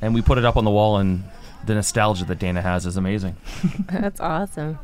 and 0.00 0.14
we 0.14 0.22
put 0.22 0.38
it 0.38 0.44
up 0.44 0.56
on 0.56 0.64
the 0.64 0.70
wall, 0.70 0.98
and 0.98 1.24
the 1.66 1.74
nostalgia 1.74 2.24
that 2.26 2.38
Dana 2.38 2.62
has 2.62 2.86
is 2.86 2.96
amazing. 2.96 3.36
That's 3.90 4.20
awesome. 4.20 4.78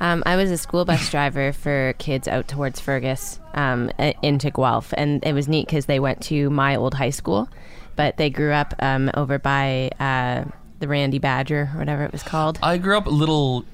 Um, 0.00 0.22
I 0.24 0.36
was 0.36 0.50
a 0.50 0.56
school 0.56 0.84
bus 0.86 1.10
driver 1.10 1.52
for 1.52 1.94
kids 1.98 2.26
out 2.26 2.48
towards 2.48 2.80
Fergus 2.80 3.38
um, 3.54 3.90
into 4.22 4.50
Guelph, 4.50 4.94
and 4.96 5.24
it 5.24 5.34
was 5.34 5.46
neat 5.46 5.66
because 5.66 5.86
they 5.86 6.00
went 6.00 6.22
to 6.24 6.48
my 6.50 6.76
old 6.76 6.94
high 6.94 7.10
school, 7.10 7.48
but 7.96 8.16
they 8.16 8.30
grew 8.30 8.52
up 8.52 8.74
um, 8.78 9.10
over 9.14 9.38
by 9.38 9.90
uh, 10.00 10.44
the 10.78 10.88
Randy 10.88 11.18
Badger 11.18 11.70
or 11.74 11.78
whatever 11.78 12.02
it 12.04 12.12
was 12.12 12.22
called. 12.22 12.58
I 12.62 12.78
grew 12.78 12.96
up 12.96 13.06
a 13.06 13.10
little 13.10 13.66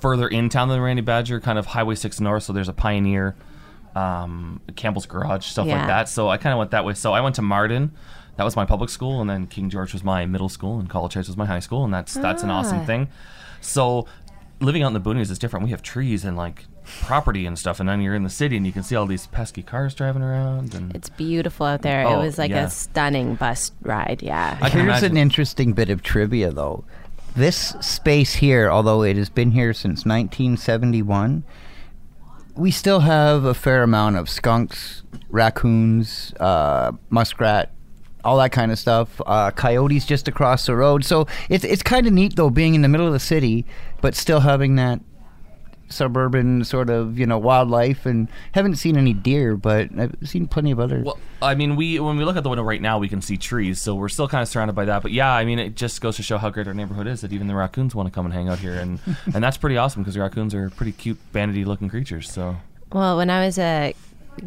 further 0.00 0.28
in 0.28 0.48
town 0.48 0.68
than 0.68 0.80
Randy 0.80 1.02
Badger, 1.02 1.40
kind 1.40 1.58
of 1.58 1.66
Highway 1.66 1.94
6 1.94 2.20
North, 2.20 2.42
so 2.44 2.52
there's 2.52 2.68
a 2.68 2.72
Pioneer, 2.72 3.34
um, 3.94 4.60
Campbell's 4.76 5.06
Garage, 5.06 5.46
stuff 5.46 5.66
Yeah. 5.66 5.78
like 5.78 5.86
that. 5.88 6.08
So 6.08 6.28
I 6.28 6.36
kind 6.36 6.52
of 6.52 6.58
went 6.58 6.70
that 6.70 6.84
way. 6.84 6.94
So 6.94 7.12
I 7.12 7.20
went 7.20 7.34
to 7.36 7.42
Martin. 7.42 7.92
That 8.36 8.44
was 8.44 8.56
my 8.56 8.64
public 8.64 8.88
school, 8.90 9.20
and 9.20 9.28
then 9.28 9.46
King 9.46 9.68
George 9.68 9.92
was 9.92 10.02
my 10.04 10.24
middle 10.26 10.48
school, 10.48 10.78
and 10.78 10.88
College 10.88 11.14
Heights 11.14 11.28
was 11.28 11.36
my 11.36 11.46
high 11.46 11.58
school, 11.58 11.84
and 11.84 11.92
that's 11.92 12.14
that's 12.14 12.42
an 12.42 12.50
awesome 12.50 12.80
Ah. 12.80 12.84
thing. 12.84 13.08
So 13.60 14.06
living 14.60 14.82
out 14.82 14.88
in 14.88 14.92
the 14.94 15.00
boonies 15.00 15.30
is 15.30 15.38
different. 15.38 15.64
We 15.64 15.70
have 15.72 15.82
trees 15.82 16.24
and 16.24 16.36
like 16.36 16.64
property 17.02 17.44
and 17.46 17.58
stuff, 17.58 17.80
and 17.80 17.88
then 17.88 18.00
you're 18.00 18.14
in 18.14 18.22
the 18.22 18.30
city, 18.30 18.56
and 18.56 18.64
you 18.64 18.72
can 18.72 18.82
see 18.82 18.96
all 18.96 19.06
these 19.06 19.26
pesky 19.26 19.62
cars 19.62 19.94
driving 19.94 20.22
around. 20.22 20.74
And 20.74 20.94
It's 20.96 21.08
beautiful 21.10 21.66
out 21.66 21.82
there. 21.82 22.06
Oh, 22.06 22.20
it 22.20 22.24
was 22.24 22.38
like 22.38 22.50
yeah. 22.50 22.64
a 22.66 22.70
stunning 22.70 23.34
bus 23.34 23.72
ride. 23.82 24.20
Yeah. 24.22 24.56
I 24.62 24.70
Here's 24.70 24.84
imagine. 24.84 25.10
an 25.12 25.16
interesting 25.18 25.72
bit 25.74 25.90
of 25.90 26.02
trivia, 26.02 26.50
though. 26.50 26.84
This 27.34 27.76
space 27.80 28.34
here, 28.34 28.70
although 28.70 29.02
it 29.02 29.16
has 29.16 29.28
been 29.28 29.52
here 29.52 29.72
since 29.72 30.04
1971, 30.04 31.44
we 32.56 32.70
still 32.70 33.00
have 33.00 33.44
a 33.44 33.54
fair 33.54 33.82
amount 33.82 34.16
of 34.16 34.28
skunks, 34.28 35.02
raccoons, 35.30 36.34
uh, 36.40 36.92
muskrat, 37.08 37.70
all 38.24 38.36
that 38.38 38.52
kind 38.52 38.72
of 38.72 38.78
stuff. 38.78 39.20
Uh, 39.24 39.50
coyotes 39.50 40.04
just 40.04 40.28
across 40.28 40.66
the 40.66 40.74
road. 40.76 41.04
So 41.04 41.26
it's 41.48 41.64
it's 41.64 41.82
kind 41.82 42.06
of 42.06 42.12
neat 42.12 42.36
though, 42.36 42.50
being 42.50 42.74
in 42.74 42.82
the 42.82 42.88
middle 42.88 43.06
of 43.06 43.12
the 43.12 43.20
city, 43.20 43.64
but 44.00 44.14
still 44.14 44.40
having 44.40 44.76
that 44.76 45.00
suburban 45.90 46.64
sort 46.64 46.88
of 46.88 47.18
you 47.18 47.26
know 47.26 47.38
wildlife. 47.38 48.06
And 48.06 48.28
haven't 48.52 48.76
seen 48.76 48.96
any 48.96 49.12
deer, 49.12 49.56
but 49.56 49.90
I've 49.98 50.16
seen 50.24 50.46
plenty 50.46 50.70
of 50.70 50.80
other. 50.80 51.02
Well, 51.04 51.18
I 51.42 51.54
mean, 51.54 51.76
we 51.76 52.00
when 52.00 52.16
we 52.16 52.24
look 52.24 52.36
at 52.36 52.42
the 52.42 52.48
window 52.48 52.64
right 52.64 52.80
now, 52.80 52.98
we 52.98 53.08
can 53.08 53.20
see 53.20 53.36
trees, 53.36 53.80
so 53.80 53.94
we're 53.94 54.08
still 54.08 54.28
kind 54.28 54.42
of 54.42 54.48
surrounded 54.48 54.74
by 54.74 54.86
that. 54.86 55.02
But 55.02 55.12
yeah, 55.12 55.32
I 55.32 55.44
mean, 55.44 55.58
it 55.58 55.76
just 55.76 56.00
goes 56.00 56.16
to 56.16 56.22
show 56.22 56.38
how 56.38 56.50
great 56.50 56.66
our 56.66 56.74
neighborhood 56.74 57.06
is 57.06 57.20
that 57.20 57.32
even 57.32 57.46
the 57.46 57.54
raccoons 57.54 57.94
want 57.94 58.08
to 58.08 58.14
come 58.14 58.24
and 58.24 58.34
hang 58.34 58.48
out 58.48 58.58
here, 58.58 58.74
and 58.74 58.98
and 59.34 59.42
that's 59.42 59.56
pretty 59.56 59.76
awesome 59.76 60.02
because 60.02 60.16
raccoons 60.16 60.54
are 60.54 60.70
pretty 60.70 60.92
cute, 60.92 61.18
bandity-looking 61.32 61.88
creatures. 61.88 62.30
So 62.30 62.56
Well, 62.92 63.16
when 63.16 63.30
I 63.30 63.44
was 63.44 63.58
a 63.58 63.94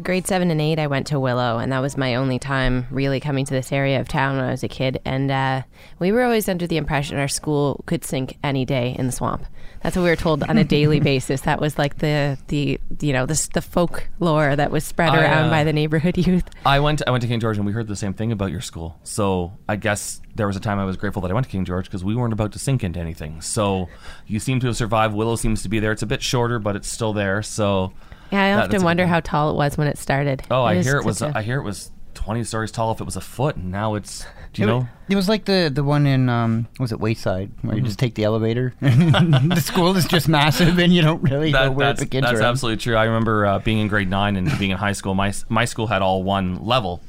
grade 0.02 0.26
seven 0.26 0.50
and 0.50 0.60
eight, 0.60 0.78
I 0.78 0.86
went 0.86 1.06
to 1.08 1.20
Willow, 1.20 1.58
and 1.58 1.72
that 1.72 1.80
was 1.80 1.96
my 1.96 2.14
only 2.14 2.38
time 2.38 2.86
really 2.90 3.20
coming 3.20 3.44
to 3.44 3.54
this 3.54 3.72
area 3.72 4.00
of 4.00 4.08
town 4.08 4.36
when 4.36 4.44
I 4.44 4.50
was 4.50 4.62
a 4.62 4.68
kid. 4.68 5.00
And 5.04 5.30
uh, 5.30 5.62
we 5.98 6.12
were 6.12 6.22
always 6.22 6.48
under 6.48 6.66
the 6.66 6.76
impression 6.76 7.18
our 7.18 7.28
school 7.28 7.82
could 7.86 8.04
sink 8.04 8.36
any 8.42 8.64
day 8.64 8.94
in 8.98 9.06
the 9.06 9.12
swamp. 9.12 9.46
That's 9.84 9.94
what 9.96 10.02
we 10.02 10.08
were 10.08 10.16
told 10.16 10.42
on 10.42 10.56
a 10.56 10.64
daily 10.78 10.98
basis. 10.98 11.42
That 11.42 11.60
was 11.60 11.78
like 11.78 11.98
the 11.98 12.38
the 12.48 12.80
you 13.00 13.12
know 13.12 13.26
the 13.26 13.48
the 13.52 13.60
folklore 13.60 14.56
that 14.56 14.70
was 14.70 14.82
spread 14.82 15.10
I, 15.10 15.22
around 15.22 15.46
uh, 15.48 15.50
by 15.50 15.62
the 15.62 15.72
neighborhood 15.74 16.16
youth. 16.26 16.48
I 16.64 16.80
went 16.80 17.02
I 17.06 17.10
went 17.10 17.20
to 17.22 17.28
King 17.28 17.38
George, 17.38 17.58
and 17.58 17.66
we 17.66 17.72
heard 17.72 17.86
the 17.86 17.94
same 17.94 18.14
thing 18.14 18.32
about 18.32 18.50
your 18.50 18.62
school. 18.62 18.98
So 19.04 19.52
I 19.68 19.76
guess 19.76 20.22
there 20.34 20.46
was 20.46 20.56
a 20.56 20.60
time 20.60 20.78
I 20.78 20.86
was 20.86 20.96
grateful 20.96 21.20
that 21.22 21.30
I 21.30 21.34
went 21.34 21.44
to 21.44 21.52
King 21.52 21.66
George 21.66 21.84
because 21.84 22.02
we 22.02 22.16
weren't 22.16 22.32
about 22.32 22.52
to 22.52 22.58
sink 22.58 22.82
into 22.82 22.98
anything. 22.98 23.42
So 23.42 23.88
you 24.26 24.40
seem 24.40 24.58
to 24.60 24.66
have 24.68 24.76
survived. 24.76 25.14
Willow 25.14 25.36
seems 25.36 25.62
to 25.64 25.68
be 25.68 25.80
there. 25.80 25.92
It's 25.92 26.02
a 26.02 26.06
bit 26.06 26.22
shorter, 26.22 26.58
but 26.58 26.76
it's 26.76 26.88
still 26.88 27.12
there. 27.12 27.42
So 27.42 27.92
Yeah, 28.32 28.42
I 28.42 28.56
that- 28.56 28.64
often 28.70 28.82
wonder 28.84 29.06
how 29.06 29.20
tall 29.20 29.50
it 29.50 29.56
was 29.56 29.76
when 29.76 29.86
it 29.86 29.98
started. 29.98 30.42
Oh, 30.50 30.62
I 30.64 30.82
hear 30.82 30.96
it 30.96 31.04
was. 31.04 31.20
a- 31.20 31.32
I 31.36 31.42
hear 31.42 31.58
it 31.60 31.62
was 31.62 31.90
twenty 32.14 32.44
stories 32.44 32.70
tall 32.72 32.92
if 32.92 33.00
it 33.00 33.04
was 33.04 33.16
a 33.16 33.20
foot, 33.20 33.56
and 33.56 33.70
now 33.70 33.94
it's. 33.94 34.24
Do 34.52 34.62
you 34.62 34.68
It 34.68 34.70
know? 34.70 34.78
wa- 34.78 34.86
It 35.08 35.16
was 35.16 35.28
like 35.28 35.44
the 35.46 35.70
the 35.74 35.82
one 35.82 36.06
in 36.06 36.28
um 36.28 36.68
was 36.78 36.92
it 36.92 37.00
Wayside 37.00 37.50
where 37.62 37.74
you 37.74 37.80
Mm-hmm. 37.80 37.86
just 37.86 37.98
take 37.98 38.14
the 38.14 38.22
elevator. 38.24 38.72
the 38.80 39.60
school 39.60 39.96
is 39.96 40.04
just 40.06 40.28
massive 40.28 40.78
and 40.78 40.92
you 40.94 41.02
don't 41.02 41.22
really 41.22 41.50
know 41.50 41.72
where 41.72 41.88
that's 41.88 42.02
it 42.02 42.06
begins. 42.06 42.26
that's 42.26 42.40
or 42.40 42.44
absolutely 42.44 42.76
true. 42.80 42.94
I 42.96 43.04
remember 43.04 43.46
uh, 43.46 43.58
being 43.58 43.78
in 43.80 43.88
grade 43.88 44.08
nine 44.08 44.36
and 44.36 44.56
being 44.58 44.70
in 44.70 44.76
high 44.78 44.92
school. 44.92 45.14
My 45.14 45.32
my 45.48 45.64
school 45.64 45.88
had 45.88 46.02
all 46.02 46.22
one 46.22 46.64
level. 46.64 47.00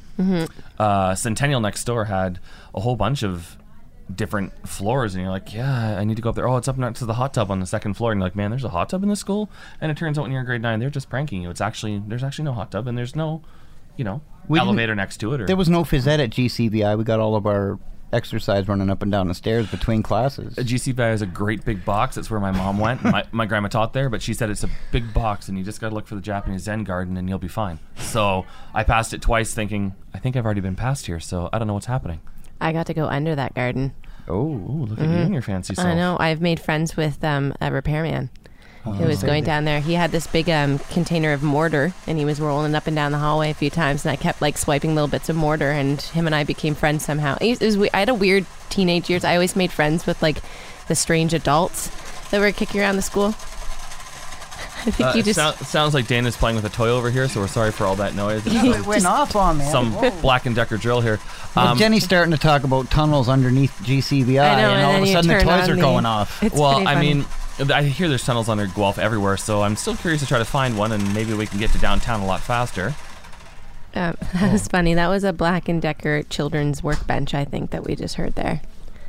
Uh, 0.78 1.14
Centennial 1.14 1.60
next 1.60 1.84
door 1.84 2.06
had 2.06 2.38
a 2.74 2.80
whole 2.80 2.96
bunch 2.96 3.22
of 3.22 3.56
different 4.14 4.52
floors, 4.68 5.14
and 5.14 5.22
you're 5.22 5.32
like, 5.32 5.52
yeah, 5.54 5.98
I 5.98 6.04
need 6.04 6.16
to 6.16 6.22
go 6.22 6.30
up 6.30 6.34
there. 6.36 6.48
Oh, 6.48 6.56
it's 6.56 6.68
up 6.68 6.78
next 6.78 7.00
to 7.00 7.06
the 7.06 7.14
hot 7.14 7.34
tub 7.34 7.50
on 7.50 7.60
the 7.60 7.66
second 7.66 7.94
floor, 7.94 8.12
and 8.12 8.20
you're 8.20 8.26
like, 8.26 8.36
man, 8.36 8.50
there's 8.50 8.64
a 8.64 8.68
hot 8.70 8.88
tub 8.88 9.02
in 9.02 9.08
this 9.08 9.20
school. 9.20 9.50
And 9.80 9.90
it 9.90 9.96
turns 9.96 10.18
out 10.18 10.22
when 10.22 10.30
you're 10.32 10.40
in 10.40 10.46
grade 10.46 10.62
nine, 10.62 10.78
they're 10.80 10.90
just 10.90 11.08
pranking 11.10 11.42
you. 11.42 11.50
It's 11.50 11.60
actually 11.60 12.02
there's 12.06 12.22
actually 12.24 12.44
no 12.44 12.52
hot 12.52 12.70
tub, 12.70 12.86
and 12.86 12.96
there's 12.96 13.16
no, 13.16 13.42
you 13.96 14.04
know, 14.04 14.22
We 14.48 14.58
elevator 14.58 14.94
next 14.94 15.18
to 15.18 15.34
it. 15.34 15.40
Or 15.42 15.46
There 15.46 15.56
was 15.56 15.68
no 15.68 15.82
phys 15.82 16.06
ed 16.06 16.20
at 16.20 16.30
GCVI. 16.30 16.96
We 16.96 17.04
got 17.04 17.20
all 17.20 17.36
of 17.36 17.46
our 17.46 17.78
exercise 18.12 18.68
running 18.68 18.88
up 18.90 19.02
and 19.02 19.10
down 19.10 19.28
the 19.28 19.34
stairs 19.34 19.68
between 19.70 20.02
classes. 20.02 20.56
A 20.58 20.62
GCVI 20.62 21.12
is 21.12 21.22
a 21.22 21.26
great 21.26 21.64
big 21.64 21.84
box. 21.84 22.14
That's 22.14 22.30
where 22.30 22.40
my 22.40 22.50
mom 22.50 22.78
went. 22.78 23.02
my, 23.02 23.24
my 23.32 23.46
grandma 23.46 23.68
taught 23.68 23.92
there, 23.92 24.08
but 24.08 24.22
she 24.22 24.32
said 24.34 24.50
it's 24.50 24.64
a 24.64 24.70
big 24.92 25.12
box 25.12 25.48
and 25.48 25.58
you 25.58 25.64
just 25.64 25.80
got 25.80 25.90
to 25.90 25.94
look 25.94 26.06
for 26.06 26.14
the 26.14 26.20
Japanese 26.20 26.62
Zen 26.62 26.84
garden 26.84 27.16
and 27.16 27.28
you'll 27.28 27.38
be 27.38 27.48
fine. 27.48 27.78
So 27.96 28.46
I 28.74 28.84
passed 28.84 29.12
it 29.12 29.22
twice 29.22 29.54
thinking, 29.54 29.94
I 30.14 30.18
think 30.18 30.36
I've 30.36 30.44
already 30.44 30.60
been 30.60 30.76
past 30.76 31.06
here, 31.06 31.20
so 31.20 31.48
I 31.52 31.58
don't 31.58 31.66
know 31.66 31.74
what's 31.74 31.86
happening. 31.86 32.20
I 32.60 32.72
got 32.72 32.86
to 32.86 32.94
go 32.94 33.06
under 33.06 33.34
that 33.34 33.54
garden. 33.54 33.92
Oh, 34.28 34.46
Ooh, 34.46 34.86
look 34.86 34.98
at 34.98 35.04
you 35.04 35.14
and 35.14 35.32
your 35.32 35.42
fancy 35.42 35.74
self. 35.74 35.86
I 35.86 35.94
know. 35.94 36.16
I've 36.18 36.40
made 36.40 36.58
friends 36.58 36.96
with 36.96 37.22
um, 37.22 37.54
a 37.60 37.70
repairman 37.70 38.30
who 38.94 39.04
Oh. 39.04 39.06
was 39.08 39.22
going 39.22 39.44
down 39.44 39.64
there. 39.64 39.80
He 39.80 39.94
had 39.94 40.12
this 40.12 40.26
big 40.26 40.48
um, 40.48 40.78
container 40.78 41.32
of 41.32 41.42
mortar, 41.42 41.92
and 42.06 42.18
he 42.18 42.24
was 42.24 42.40
rolling 42.40 42.74
up 42.74 42.86
and 42.86 42.94
down 42.96 43.12
the 43.12 43.18
hallway 43.18 43.50
a 43.50 43.54
few 43.54 43.70
times. 43.70 44.04
And 44.04 44.12
I 44.12 44.16
kept 44.16 44.40
like 44.40 44.56
swiping 44.56 44.94
little 44.94 45.08
bits 45.08 45.28
of 45.28 45.36
mortar, 45.36 45.70
and 45.70 46.00
him 46.00 46.26
and 46.26 46.34
I 46.34 46.44
became 46.44 46.74
friends 46.74 47.04
somehow. 47.04 47.36
It 47.40 47.48
was, 47.60 47.62
it 47.74 47.78
was 47.78 47.90
I 47.92 47.98
had 47.98 48.08
a 48.08 48.14
weird 48.14 48.46
teenage 48.70 49.10
years. 49.10 49.24
I 49.24 49.34
always 49.34 49.56
made 49.56 49.72
friends 49.72 50.06
with 50.06 50.22
like 50.22 50.38
the 50.88 50.94
strange 50.94 51.34
adults 51.34 51.90
that 52.30 52.40
were 52.40 52.52
kicking 52.52 52.80
around 52.80 52.96
the 52.96 53.02
school. 53.02 53.34
I 54.86 54.90
think 54.92 55.08
Uh, 55.08 55.12
you 55.16 55.22
just. 55.24 55.38
sou- 55.58 55.64
sounds 55.64 55.94
like 55.94 56.06
Dana's 56.06 56.36
playing 56.36 56.54
with 56.54 56.64
a 56.64 56.68
toy 56.68 56.88
over 56.88 57.10
here, 57.10 57.28
so 57.28 57.40
we're 57.40 57.48
sorry 57.48 57.72
for 57.72 57.84
all 57.86 57.96
that 57.96 58.14
noise. 58.14 58.42
it 58.46 58.86
went 58.86 59.04
off 59.04 59.34
on 59.34 59.58
me. 59.58 59.64
Some 59.64 59.92
Whoa. 59.94 60.10
Black 60.20 60.46
and 60.46 60.54
Decker 60.54 60.76
drill 60.76 61.00
here. 61.00 61.18
Well, 61.56 61.68
Um, 61.68 61.78
Jenny's 61.78 62.04
starting 62.04 62.30
to 62.30 62.38
talk 62.38 62.62
about 62.62 62.88
tunnels 62.90 63.28
underneath 63.28 63.76
GCVI, 63.82 64.38
I 64.48 64.60
know, 64.62 64.70
and, 64.70 64.78
and 64.80 64.86
all 64.86 64.96
of 64.96 65.02
a 65.02 65.06
sudden 65.12 65.28
the 65.38 65.42
toys 65.42 65.68
are 65.68 65.74
the- 65.74 65.80
going 65.80 66.06
off. 66.06 66.40
It's 66.42 66.54
well, 66.54 66.74
pretty 66.76 66.86
I 66.86 67.00
mean, 67.00 67.24
I 67.58 67.82
hear 67.84 68.08
there's 68.08 68.24
tunnels 68.24 68.48
under 68.48 68.66
Guelph 68.66 68.98
everywhere, 68.98 69.36
so 69.36 69.62
I'm 69.62 69.76
still 69.76 69.96
curious 69.96 70.20
to 70.20 70.26
try 70.28 70.38
to 70.38 70.44
find 70.44 70.76
one, 70.76 70.92
and 70.92 71.14
maybe 71.14 71.32
we 71.32 71.46
can 71.46 71.58
get 71.58 71.70
to 71.70 71.78
downtown 71.78 72.20
a 72.20 72.26
lot 72.26 72.40
faster. 72.40 72.94
Um, 73.94 74.14
that 74.34 74.52
was 74.52 74.68
funny. 74.68 74.92
That 74.94 75.08
was 75.08 75.24
a 75.24 75.32
Black 75.32 75.68
and 75.68 75.80
Decker 75.80 76.22
children's 76.24 76.82
workbench, 76.82 77.32
I 77.34 77.44
think, 77.46 77.70
that 77.70 77.84
we 77.84 77.96
just 77.96 78.16
heard 78.16 78.34
there. 78.34 78.60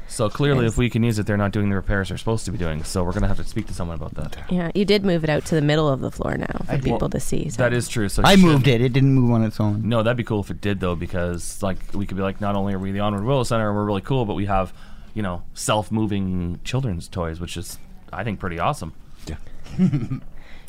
So 0.10 0.30
clearly, 0.30 0.64
Yes. 0.64 0.72
if 0.74 0.78
we 0.78 0.90
can 0.90 1.04
use 1.04 1.20
it, 1.20 1.26
they're 1.26 1.36
not 1.36 1.52
doing 1.52 1.70
the 1.70 1.76
repairs 1.76 2.08
they're 2.08 2.18
supposed 2.18 2.46
to 2.46 2.52
be 2.52 2.58
doing. 2.58 2.86
So 2.86 3.04
we're 3.04 3.12
gonna 3.12 3.28
have 3.28 3.36
to 3.38 3.44
speak 3.44 3.68
to 3.68 3.74
someone 3.74 3.96
about 3.98 4.14
that. 4.16 4.38
Yeah, 4.50 4.72
you 4.74 4.86
did 4.86 5.04
move 5.04 5.26
it 5.26 5.30
out 5.30 5.44
to 5.48 5.56
the 5.56 5.62
middle 5.62 5.90
of 5.90 6.00
the 6.00 6.10
floor 6.12 6.38
now 6.38 6.46
for 6.66 6.72
I 6.72 6.78
people 6.80 7.00
Well, 7.02 7.10
to 7.10 7.20
see. 7.20 7.50
So. 7.50 7.58
That 7.62 7.74
is 7.74 7.90
true. 7.90 8.08
So 8.08 8.24
I 8.24 8.36
should- 8.36 8.46
moved 8.46 8.68
it. 8.70 8.80
It 8.80 8.94
didn't 8.94 9.14
move 9.14 9.32
on 9.32 9.44
its 9.44 9.60
own. 9.60 9.82
No, 9.90 10.04
that'd 10.04 10.16
be 10.16 10.24
cool 10.24 10.40
if 10.40 10.50
it 10.50 10.62
did 10.62 10.80
though, 10.80 10.96
because 10.96 11.62
like 11.62 11.78
we 11.94 12.06
could 12.06 12.16
be 12.16 12.24
like, 12.24 12.40
not 12.40 12.56
only 12.56 12.74
are 12.74 12.80
we 12.80 12.94
the 12.94 13.02
Onward 13.02 13.26
Willow 13.26 13.44
Center 13.44 13.68
and 13.68 13.76
we're 13.78 13.84
really 13.84 14.00
cool, 14.00 14.24
but 14.24 14.36
we 14.36 14.46
have, 14.46 14.72
you 15.14 15.22
know, 15.22 15.44
self-moving 15.54 16.62
children's 16.64 17.10
toys, 17.10 17.42
which 17.42 17.58
is, 17.58 17.78
I 18.12 18.24
think, 18.24 18.40
pretty 18.40 18.60
awesome. 18.60 18.94
Yeah. 19.28 19.38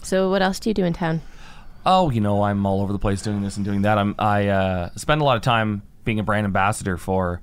so 0.02 0.30
what 0.30 0.42
else 0.42 0.58
do 0.60 0.70
you 0.70 0.74
do 0.74 0.84
in 0.84 0.92
town? 0.92 1.22
Oh, 1.86 2.10
you 2.10 2.20
know, 2.20 2.42
I'm 2.42 2.66
all 2.66 2.82
over 2.82 2.92
the 2.92 2.98
place 2.98 3.22
doing 3.22 3.42
this 3.42 3.56
and 3.56 3.64
doing 3.64 3.82
that. 3.82 3.98
I'm 3.98 4.14
I 4.18 4.48
uh, 4.48 4.90
spend 4.96 5.20
a 5.20 5.24
lot 5.24 5.36
of 5.36 5.42
time 5.42 5.82
being 6.04 6.18
a 6.18 6.22
brand 6.22 6.44
ambassador 6.44 6.96
for 6.96 7.40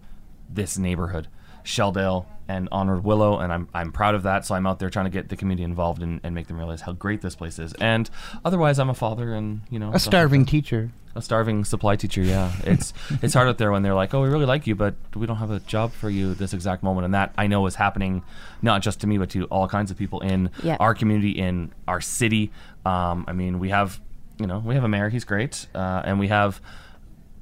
this 0.50 0.78
neighborhood, 0.78 1.28
Shelldale 1.64 2.26
and 2.48 2.70
Onward 2.72 3.04
Willow, 3.04 3.40
and 3.40 3.52
I'm 3.52 3.70
I'm 3.74 3.92
proud 3.92 4.16
of 4.16 4.24
that. 4.24 4.46
So 4.46 4.56
I'm 4.56 4.68
out 4.68 4.80
there 4.80 4.90
trying 4.90 5.06
to 5.06 5.12
get 5.12 5.30
the 5.30 5.36
community 5.36 5.64
involved 5.64 6.04
and, 6.04 6.20
and 6.24 6.36
make 6.36 6.48
them 6.48 6.58
realize 6.58 6.82
how 6.82 6.92
great 6.92 7.22
this 7.22 7.36
place 7.36 7.58
is. 7.60 7.74
And 7.74 8.10
otherwise, 8.44 8.78
I'm 8.78 8.90
a 8.90 8.94
father 8.94 9.34
and 9.34 9.62
you 9.70 9.80
know 9.80 9.88
A 9.88 10.00
stuff 10.00 10.08
like 10.08 10.12
starving 10.12 10.46
teacher. 10.46 10.92
A 11.16 11.22
starving 11.22 11.64
supply 11.66 11.96
teacher. 11.96 12.22
Yeah, 12.22 12.52
it's 12.66 12.94
it's 13.22 13.34
hard 13.34 13.48
out 13.48 13.58
there 13.58 13.72
when 13.72 13.82
they're 13.84 13.94
like, 13.96 14.14
oh, 14.14 14.22
we 14.22 14.28
really 14.30 14.46
like 14.46 14.68
you, 14.68 14.76
but 14.76 14.96
we 15.16 15.26
don't 15.26 15.38
have 15.38 15.52
a 15.52 15.60
job 15.62 15.92
for 15.94 16.10
you 16.10 16.34
this 16.36 16.54
exact 16.54 16.84
moment. 16.84 17.06
And 17.06 17.14
that 17.14 17.34
I 17.38 17.48
know 17.48 17.66
is 17.68 17.76
happening 17.76 18.24
not 18.62 18.82
just 18.82 19.02
to 19.02 19.08
me, 19.08 19.18
but 19.18 19.30
to 19.32 19.46
all 19.46 19.68
kinds 19.68 19.92
of 19.92 19.98
people 19.98 20.20
in 20.22 20.50
Yeah. 20.64 20.78
our 20.80 20.94
community, 20.94 21.32
in 21.32 21.72
our 21.88 22.02
city. 22.02 22.52
Um, 22.86 23.26
I 23.28 23.34
mean, 23.34 23.60
we 23.60 23.70
have 23.70 24.00
you 24.38 24.48
know 24.48 24.60
we 24.60 24.76
have 24.76 24.84
a 24.84 24.90
mayor, 24.90 25.10
he's 25.10 25.24
great, 25.26 25.68
uh, 25.74 26.02
and 26.06 26.20
we 26.20 26.28
have 26.28 26.62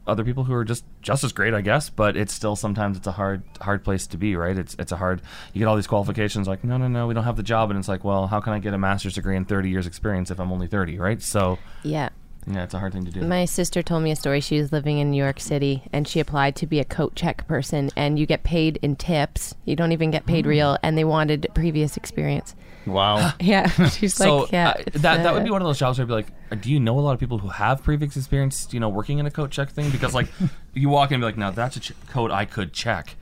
other 0.05 0.25
people 0.25 0.43
who 0.43 0.53
are 0.53 0.65
just 0.65 0.83
just 1.01 1.23
as 1.23 1.31
great, 1.31 1.53
I 1.53 1.61
guess. 1.61 1.89
But 1.89 2.17
it's 2.17 2.33
still 2.33 2.55
sometimes 2.55 2.97
it's 2.97 3.07
a 3.07 3.13
hard 3.13 3.41
hard 3.61 3.83
place 3.85 4.05
to 4.07 4.17
be, 4.17 4.35
right? 4.35 4.57
It's 4.57 4.75
it's 4.77 4.91
a 4.91 4.97
hard. 4.97 5.21
You 5.53 5.59
get 5.59 5.65
all 5.65 5.75
these 5.77 5.87
qualifications, 5.87 6.47
like 6.47 6.63
no, 6.63 6.77
no, 6.77 6.87
no, 6.87 7.07
we 7.07 7.13
don't 7.13 7.23
have 7.23 7.37
the 7.37 7.43
job, 7.43 7.69
and 7.71 7.79
it's 7.79 7.87
like, 7.87 8.03
well, 8.03 8.27
how 8.27 8.39
can 8.41 8.53
I 8.53 8.59
get 8.59 8.73
a 8.73 8.77
master's 8.77 9.15
degree 9.15 9.35
and 9.37 9.47
30 9.47 9.69
years 9.69 9.87
experience 9.87 10.29
if 10.29 10.39
I'm 10.39 10.51
only 10.51 10.67
30, 10.67 10.99
right? 10.99 11.21
So 11.21 11.57
Yeah. 11.83 12.09
Yeah, 12.47 12.63
it's 12.63 12.73
a 12.73 12.79
hard 12.79 12.93
thing 12.93 13.05
to 13.05 13.11
do. 13.11 13.21
My 13.21 13.45
sister 13.45 13.81
told 13.81 14.03
me 14.03 14.11
a 14.11 14.15
story. 14.15 14.41
She 14.41 14.59
was 14.59 14.71
living 14.71 14.99
in 14.99 15.11
New 15.11 15.17
York 15.17 15.39
City 15.39 15.83
and 15.91 16.07
she 16.07 16.19
applied 16.19 16.55
to 16.57 16.67
be 16.67 16.79
a 16.79 16.85
coat 16.85 17.15
check 17.15 17.47
person, 17.47 17.89
and 17.95 18.17
you 18.19 18.25
get 18.25 18.43
paid 18.43 18.79
in 18.81 18.95
tips. 18.95 19.55
You 19.65 19.75
don't 19.75 19.91
even 19.91 20.11
get 20.11 20.25
paid 20.25 20.45
real, 20.45 20.77
and 20.83 20.97
they 20.97 21.03
wanted 21.03 21.47
previous 21.53 21.97
experience. 21.97 22.55
Wow. 22.85 23.31
Yeah. 23.39 23.67
She's 23.89 24.13
so 24.13 24.39
like, 24.39 24.51
yeah. 24.51 24.69
uh, 24.69 24.73
it's, 24.87 25.01
that 25.01 25.23
that 25.23 25.33
would 25.33 25.43
be 25.43 25.49
one 25.49 25.61
of 25.61 25.67
those 25.67 25.79
jobs 25.79 25.97
where 25.97 26.05
I'd 26.05 26.07
be 26.07 26.13
like, 26.13 26.27
uh, 26.51 26.55
do 26.55 26.71
you 26.71 26.79
know 26.79 26.97
a 26.97 27.01
lot 27.01 27.13
of 27.13 27.19
people 27.19 27.37
who 27.37 27.49
have 27.49 27.83
previous 27.83 28.15
experience, 28.15 28.67
you 28.71 28.79
know, 28.79 28.89
working 28.89 29.19
in 29.19 29.25
a 29.25 29.31
coat 29.31 29.51
check 29.51 29.69
thing? 29.69 29.89
Because 29.89 30.13
like, 30.13 30.27
you 30.73 30.89
walk 30.89 31.11
in 31.11 31.15
and 31.15 31.21
be 31.21 31.25
like, 31.25 31.37
now 31.37 31.51
that's 31.51 31.75
a 31.75 31.79
ch- 31.79 31.93
code 32.09 32.31
I 32.31 32.45
could 32.45 32.73
check. 32.73 33.15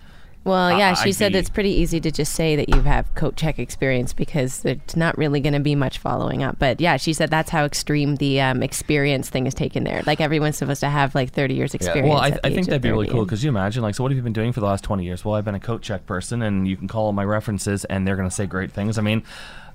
Well, 0.44 0.76
yeah, 0.76 0.90
I- 0.92 0.94
she 0.96 1.10
I'd 1.10 1.16
said 1.16 1.34
be- 1.34 1.38
it's 1.40 1.50
pretty 1.50 1.70
easy 1.70 2.00
to 2.00 2.10
just 2.10 2.34
say 2.34 2.56
that 2.56 2.68
you 2.70 2.82
have 2.82 3.14
coat 3.14 3.36
check 3.36 3.60
experience 3.60 4.12
because 4.12 4.66
it's 4.66 4.96
not 4.96 5.16
really 5.18 5.40
going 5.40 5.54
to 5.54 5.60
be 5.60 5.76
much 5.76 6.00
following 6.00 6.42
up. 6.42 6.58
But 6.58 6.82
yeah, 6.82 6.98
she 6.98 7.14
said 7.14 7.30
that's 7.30 7.52
how 7.52 7.64
extreme 7.64 8.16
the 8.16 8.42
um, 8.42 8.64
experience 8.64 9.30
thing 9.30 9.46
is 9.46 9.54
taken 9.54 9.84
there. 9.84 10.02
Like 10.08 10.20
everyone's 10.20 10.58
supposed 10.58 10.80
to 10.80 10.90
have 10.90 11.14
like 11.14 11.32
30 11.32 11.54
years 11.54 11.76
experience. 11.76 12.10
Well, 12.10 12.18
I, 12.18 12.30
at 12.30 12.34
the 12.42 12.48
I 12.48 12.50
age 12.50 12.56
think 12.56 12.66
of 12.66 12.70
that'd 12.72 12.82
be 12.82 12.90
really 12.90 13.06
30. 13.06 13.16
cool 13.18 13.26
because 13.26 13.44
you 13.44 13.50
imagine, 13.50 13.84
like, 13.84 13.94
so 13.94 14.04
what 14.04 14.12
have 14.12 14.18
you 14.18 14.24
been 14.24 14.34
doing 14.34 14.52
for 14.52 14.62
the 14.62 14.66
last 14.66 14.84
20 14.84 15.04
years? 15.06 15.24
Well, 15.24 15.36
I've 15.36 15.46
been 15.46 15.54
a 15.56 15.60
coat 15.60 15.84
check 15.84 16.08
person, 16.08 16.42
and 16.42 16.68
you 16.68 16.76
can 16.76 16.88
call 16.88 17.12
my 17.14 17.24
references, 17.24 17.86
and 17.86 18.08
they're 18.08 18.16
going 18.16 18.28
to 18.30 18.34
say 18.36 18.48
great 18.48 18.72
things. 18.72 18.98
I 18.98 19.02
mean, 19.04 19.22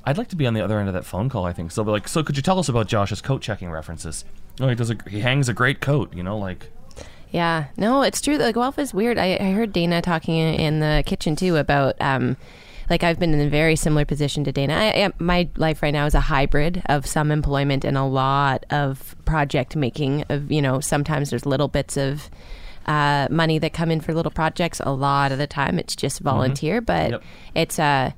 I'd 0.05 0.19
like 0.19 0.29
to 0.29 0.37
be 0.37 0.49
on 0.49 0.55
the 0.55 0.63
other 0.63 0.81
end 0.81 0.89
of 0.89 0.95
that 0.95 1.05
phone 1.05 1.29
call. 1.29 1.45
I 1.45 1.53
think 1.53 1.71
so. 1.71 1.85
But 1.85 1.93
like, 1.93 2.09
so 2.09 2.25
could 2.25 2.37
you 2.37 2.43
tell 2.43 2.59
us 2.59 2.69
about 2.69 2.89
Josh's 2.89 3.21
coat 3.23 3.41
checking 3.41 3.71
references? 3.71 4.25
Oh, 4.61 4.69
he 4.69 4.75
does. 4.75 4.91
A, 4.91 4.97
he 5.09 5.21
hangs 5.21 5.49
a 5.49 5.53
great 5.53 5.81
coat. 5.81 6.13
You 6.13 6.25
know, 6.25 6.37
like. 6.37 6.71
Yeah, 7.37 7.67
no, 7.77 8.01
it's 8.01 8.23
true. 8.23 8.39
Like 8.39 8.55
Guelph 8.55 8.79
is 8.79 8.95
weird. 8.95 9.19
I, 9.19 9.37
I 9.39 9.51
heard 9.51 9.71
Dana 9.71 10.01
talking 10.01 10.37
in, 10.39 10.81
the 10.81 11.03
kitchen 11.05 11.37
too 11.37 11.57
about 11.59 11.95
um, 12.01 12.39
like 12.89 13.03
I've 13.05 13.19
been 13.19 13.35
in 13.35 13.47
a 13.47 13.51
very 13.51 13.77
similar 13.77 14.07
position 14.07 14.43
to 14.45 14.53
Dana. 14.53 14.73
I, 14.73 15.05
I, 15.05 15.13
my 15.19 15.47
life 15.59 15.83
right 15.83 15.93
now 15.93 16.07
is 16.07 16.15
a 16.15 16.21
hybrid 16.21 16.83
of 16.87 17.05
some 17.05 17.31
employment 17.31 17.85
and 17.85 17.99
a 17.99 18.05
lot 18.05 18.65
of 18.71 19.15
project 19.27 19.77
making. 19.77 20.25
Of 20.31 20.51
you 20.51 20.63
know, 20.63 20.81
sometimes 20.81 21.29
there's 21.29 21.45
little 21.45 21.69
bits 21.69 21.99
of 21.99 22.31
uh, 22.87 23.29
money 23.31 23.59
that 23.59 23.75
come 23.75 23.91
in 23.91 24.01
for 24.01 24.15
little 24.15 24.33
projects. 24.33 24.81
A 24.87 24.93
lot 24.93 25.31
of 25.31 25.37
the 25.37 25.47
time, 25.47 25.79
it's 25.79 25.95
just 25.95 26.21
volunteer, 26.21 26.81
but 26.81 27.11
Yep. 27.11 27.23
it's 27.55 27.79
uh, 27.79 28.13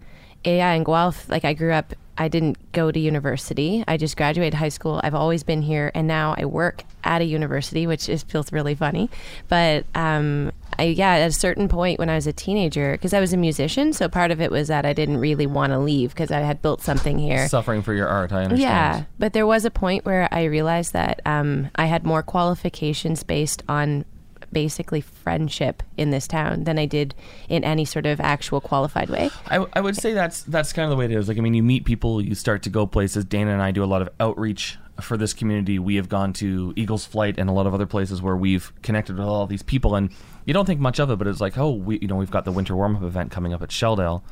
yeah. 0.44 0.72
In 0.74 0.84
Guelph, 0.84 1.28
like 1.28 1.44
I 1.44 1.54
grew 1.54 1.72
up. 1.72 1.92
I 2.18 2.28
didn't 2.28 2.72
go 2.72 2.90
to 2.90 2.98
university. 2.98 3.84
I 3.86 3.96
just 3.96 4.16
graduated 4.16 4.54
high 4.54 4.68
school. 4.68 5.00
I've 5.04 5.14
always 5.14 5.44
been 5.44 5.62
here, 5.62 5.92
and 5.94 6.08
now 6.08 6.34
I 6.36 6.44
work 6.46 6.82
at 7.04 7.22
a 7.22 7.24
university, 7.24 7.86
which 7.86 8.08
is, 8.08 8.24
feels 8.24 8.52
really 8.52 8.74
funny. 8.74 9.08
But 9.48 9.86
um, 9.94 10.50
I, 10.78 10.84
yeah, 10.84 11.14
at 11.14 11.28
a 11.28 11.32
certain 11.32 11.68
point 11.68 12.00
when 12.00 12.10
I 12.10 12.16
was 12.16 12.26
a 12.26 12.32
teenager, 12.32 12.92
because 12.92 13.14
I 13.14 13.20
was 13.20 13.32
a 13.32 13.36
musician, 13.36 13.92
so 13.92 14.08
part 14.08 14.32
of 14.32 14.40
it 14.40 14.50
was 14.50 14.66
that 14.66 14.84
I 14.84 14.92
didn't 14.92 15.18
really 15.18 15.46
want 15.46 15.72
to 15.72 15.78
leave 15.78 16.10
because 16.10 16.32
I 16.32 16.40
had 16.40 16.60
built 16.60 16.82
something 16.82 17.18
here. 17.18 17.46
Suffering 17.46 17.82
for 17.82 17.94
your 17.94 18.08
art, 18.08 18.32
I 18.32 18.42
understand. 18.44 18.60
Yeah, 18.60 19.04
but 19.18 19.32
there 19.32 19.46
was 19.46 19.64
a 19.64 19.70
point 19.70 20.04
where 20.04 20.28
I 20.32 20.44
realized 20.44 20.92
that 20.94 21.20
um, 21.24 21.70
I 21.76 21.86
had 21.86 22.04
more 22.04 22.24
qualifications 22.24 23.22
based 23.22 23.62
on 23.68 24.04
basically 24.52 25.00
friendship 25.00 25.82
in 25.96 26.10
this 26.10 26.26
town 26.26 26.64
than 26.64 26.78
I 26.78 26.86
did 26.86 27.14
in 27.48 27.64
any 27.64 27.84
sort 27.84 28.06
of 28.06 28.20
actual 28.20 28.60
qualified 28.60 29.10
way. 29.10 29.30
I, 29.46 29.66
I 29.72 29.80
would 29.80 29.96
say 29.96 30.12
that's 30.12 30.42
that's 30.42 30.72
kind 30.72 30.84
of 30.84 30.90
the 30.90 30.96
way 30.96 31.04
it 31.04 31.12
is. 31.12 31.28
Like, 31.28 31.38
I 31.38 31.40
mean, 31.40 31.54
you 31.54 31.62
meet 31.62 31.84
people, 31.84 32.20
you 32.22 32.34
start 32.34 32.62
to 32.64 32.70
go 32.70 32.86
places. 32.86 33.24
Dana 33.24 33.52
and 33.52 33.62
I 33.62 33.70
do 33.70 33.84
a 33.84 33.86
lot 33.86 34.02
of 34.02 34.08
outreach 34.20 34.78
for 35.00 35.16
this 35.16 35.32
community. 35.32 35.78
We 35.78 35.96
have 35.96 36.08
gone 36.08 36.32
to 36.34 36.72
Eagles 36.76 37.06
Flight 37.06 37.38
and 37.38 37.48
a 37.48 37.52
lot 37.52 37.66
of 37.66 37.74
other 37.74 37.86
places 37.86 38.20
where 38.20 38.36
we've 38.36 38.72
connected 38.82 39.16
with 39.16 39.26
all 39.26 39.46
these 39.46 39.62
people, 39.62 39.94
and 39.94 40.10
you 40.44 40.52
don't 40.54 40.66
think 40.66 40.80
much 40.80 40.98
of 40.98 41.10
it, 41.10 41.16
but 41.16 41.26
it's 41.26 41.40
like, 41.40 41.56
oh, 41.56 41.70
we, 41.70 41.98
you 42.00 42.08
know, 42.08 42.16
we've 42.16 42.30
got 42.30 42.44
the 42.44 42.52
winter 42.52 42.74
warm 42.74 42.96
up 42.96 43.02
event 43.02 43.30
coming 43.30 43.52
up 43.52 43.62
at 43.62 43.68
Shelldale, 43.68 44.22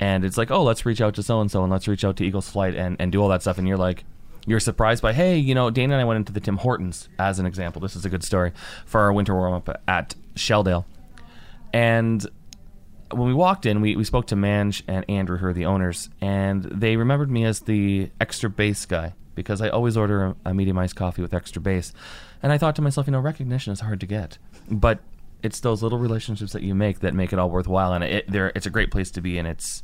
and 0.00 0.24
it's 0.24 0.36
like, 0.36 0.50
oh, 0.50 0.62
let's 0.62 0.84
reach 0.84 1.00
out 1.00 1.14
to 1.14 1.22
so 1.22 1.40
and 1.40 1.50
so, 1.50 1.62
and 1.62 1.72
let's 1.72 1.88
reach 1.88 2.04
out 2.04 2.16
to 2.16 2.24
Eagles 2.24 2.50
Flight 2.50 2.74
and 2.74 2.96
and 2.98 3.10
do 3.10 3.22
all 3.22 3.28
that 3.28 3.42
stuff, 3.42 3.58
and 3.58 3.66
you're 3.66 3.76
like. 3.78 4.04
You're 4.46 4.60
surprised 4.60 5.02
by, 5.02 5.12
hey, 5.12 5.36
you 5.36 5.54
know, 5.54 5.70
Dana 5.70 5.94
and 5.94 6.00
I 6.00 6.04
went 6.04 6.16
into 6.16 6.32
the 6.32 6.40
Tim 6.40 6.56
Hortons 6.56 7.08
as 7.18 7.38
an 7.38 7.46
example. 7.46 7.80
This 7.80 7.94
is 7.94 8.04
a 8.04 8.08
good 8.08 8.24
story 8.24 8.52
for 8.86 9.00
our 9.00 9.12
winter 9.12 9.34
warm 9.34 9.54
up 9.54 9.82
at 9.86 10.14
Shelldale. 10.34 10.84
And 11.72 12.26
when 13.10 13.28
we 13.28 13.34
walked 13.34 13.66
in, 13.66 13.80
we, 13.80 13.94
we 13.96 14.04
spoke 14.04 14.26
to 14.28 14.34
Manj 14.34 14.82
and 14.88 15.08
Andrew, 15.08 15.38
who 15.38 15.46
are 15.46 15.52
the 15.52 15.66
owners, 15.66 16.08
and 16.20 16.64
they 16.64 16.96
remembered 16.96 17.30
me 17.30 17.44
as 17.44 17.60
the 17.60 18.10
extra 18.20 18.50
base 18.50 18.84
guy 18.86 19.14
because 19.34 19.60
I 19.60 19.68
always 19.68 19.96
order 19.96 20.24
a, 20.24 20.36
a 20.46 20.54
medium 20.54 20.78
iced 20.78 20.96
coffee 20.96 21.22
with 21.22 21.32
extra 21.32 21.62
base. 21.62 21.92
And 22.42 22.52
I 22.52 22.58
thought 22.58 22.76
to 22.76 22.82
myself, 22.82 23.06
you 23.06 23.12
know, 23.12 23.20
recognition 23.20 23.72
is 23.72 23.80
hard 23.80 24.00
to 24.00 24.06
get, 24.06 24.38
but 24.70 25.00
it's 25.42 25.60
those 25.60 25.82
little 25.82 25.98
relationships 25.98 26.52
that 26.52 26.62
you 26.62 26.74
make 26.74 27.00
that 27.00 27.14
make 27.14 27.32
it 27.32 27.38
all 27.38 27.50
worthwhile. 27.50 27.92
And 27.92 28.04
it, 28.04 28.26
it's 28.28 28.66
a 28.66 28.70
great 28.70 28.90
place 28.90 29.10
to 29.12 29.20
be, 29.20 29.38
and 29.38 29.46
it's 29.46 29.82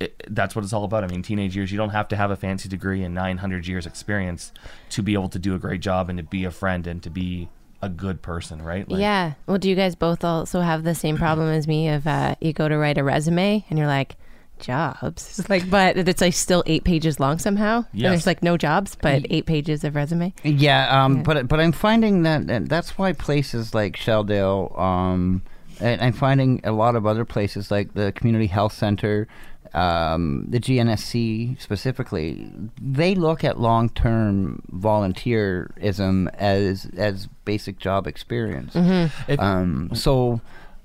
it, 0.00 0.22
that's 0.28 0.54
what 0.54 0.64
it's 0.64 0.72
all 0.72 0.84
about. 0.84 1.02
I 1.04 1.08
mean, 1.08 1.22
teenage 1.22 1.56
years, 1.56 1.70
you 1.72 1.78
don't 1.78 1.90
have 1.90 2.08
to 2.08 2.16
have 2.16 2.30
a 2.30 2.36
fancy 2.36 2.68
degree 2.68 3.02
and 3.02 3.14
900 3.14 3.66
years 3.66 3.86
experience 3.86 4.52
to 4.90 5.02
be 5.02 5.14
able 5.14 5.28
to 5.30 5.38
do 5.38 5.54
a 5.54 5.58
great 5.58 5.80
job 5.80 6.08
and 6.08 6.18
to 6.18 6.22
be 6.22 6.44
a 6.44 6.50
friend 6.50 6.86
and 6.86 7.02
to 7.02 7.10
be 7.10 7.48
a 7.82 7.88
good 7.88 8.22
person, 8.22 8.62
right? 8.62 8.88
Like, 8.88 9.00
yeah. 9.00 9.34
Well, 9.46 9.58
do 9.58 9.68
you 9.68 9.74
guys 9.76 9.94
both 9.94 10.24
also 10.24 10.60
have 10.60 10.82
the 10.84 10.94
same 10.94 11.16
problem 11.16 11.48
as 11.48 11.66
me 11.68 11.88
of 11.88 12.06
uh, 12.06 12.34
you 12.40 12.52
go 12.52 12.68
to 12.68 12.76
write 12.76 12.98
a 12.98 13.04
resume 13.04 13.64
and 13.70 13.78
you're 13.78 13.88
like, 13.88 14.16
jobs? 14.60 15.38
It's 15.38 15.48
like, 15.54 15.68
but 15.70 15.96
it's 15.96 16.20
like 16.20 16.34
still 16.34 16.62
eight 16.66 16.84
pages 16.84 17.20
long 17.20 17.38
somehow. 17.38 17.78
And 17.92 18.00
Yes. 18.00 18.10
there's 18.10 18.26
like 18.26 18.42
no 18.42 18.56
jobs, 18.56 18.96
but 19.00 19.24
eight 19.30 19.46
pages 19.46 19.84
of 19.84 19.94
resume. 19.96 20.32
Yeah, 20.42 21.04
um, 21.04 21.18
Yeah. 21.18 21.22
but 21.22 21.48
but 21.48 21.60
I'm 21.60 21.72
finding 21.72 22.22
that, 22.22 22.46
that 22.48 22.68
that's 22.68 22.98
why 22.98 23.12
places 23.12 23.74
like 23.74 23.96
Shelldale, 23.96 24.78
um, 24.78 25.42
and 25.80 26.00
I'm 26.00 26.12
finding 26.12 26.60
a 26.64 26.72
lot 26.72 26.96
of 26.96 27.06
other 27.06 27.24
places 27.24 27.70
like 27.70 27.94
the 27.94 28.12
community 28.12 28.46
health 28.48 28.72
center, 28.72 29.28
um, 29.74 30.46
the 30.48 30.58
GNSC 30.60 31.60
specifically, 31.60 32.50
they 32.80 33.14
look 33.14 33.44
at 33.44 33.58
long-term 33.60 34.62
volunteerism 34.72 36.28
as 36.34 36.86
as 36.96 37.28
basic 37.44 37.78
job 37.78 38.06
experience. 38.06 38.74
If- 38.74 39.40
Um, 39.40 39.90
so, 39.94 40.40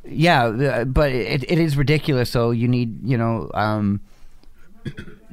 yeah, 0.07 0.83
but 0.85 1.11
it, 1.11 1.43
it 1.49 1.59
is 1.59 1.77
ridiculous. 1.77 2.29
So 2.29 2.51
you 2.51 2.67
need, 2.67 3.07
you 3.07 3.17
know, 3.17 3.49
um, 3.53 4.01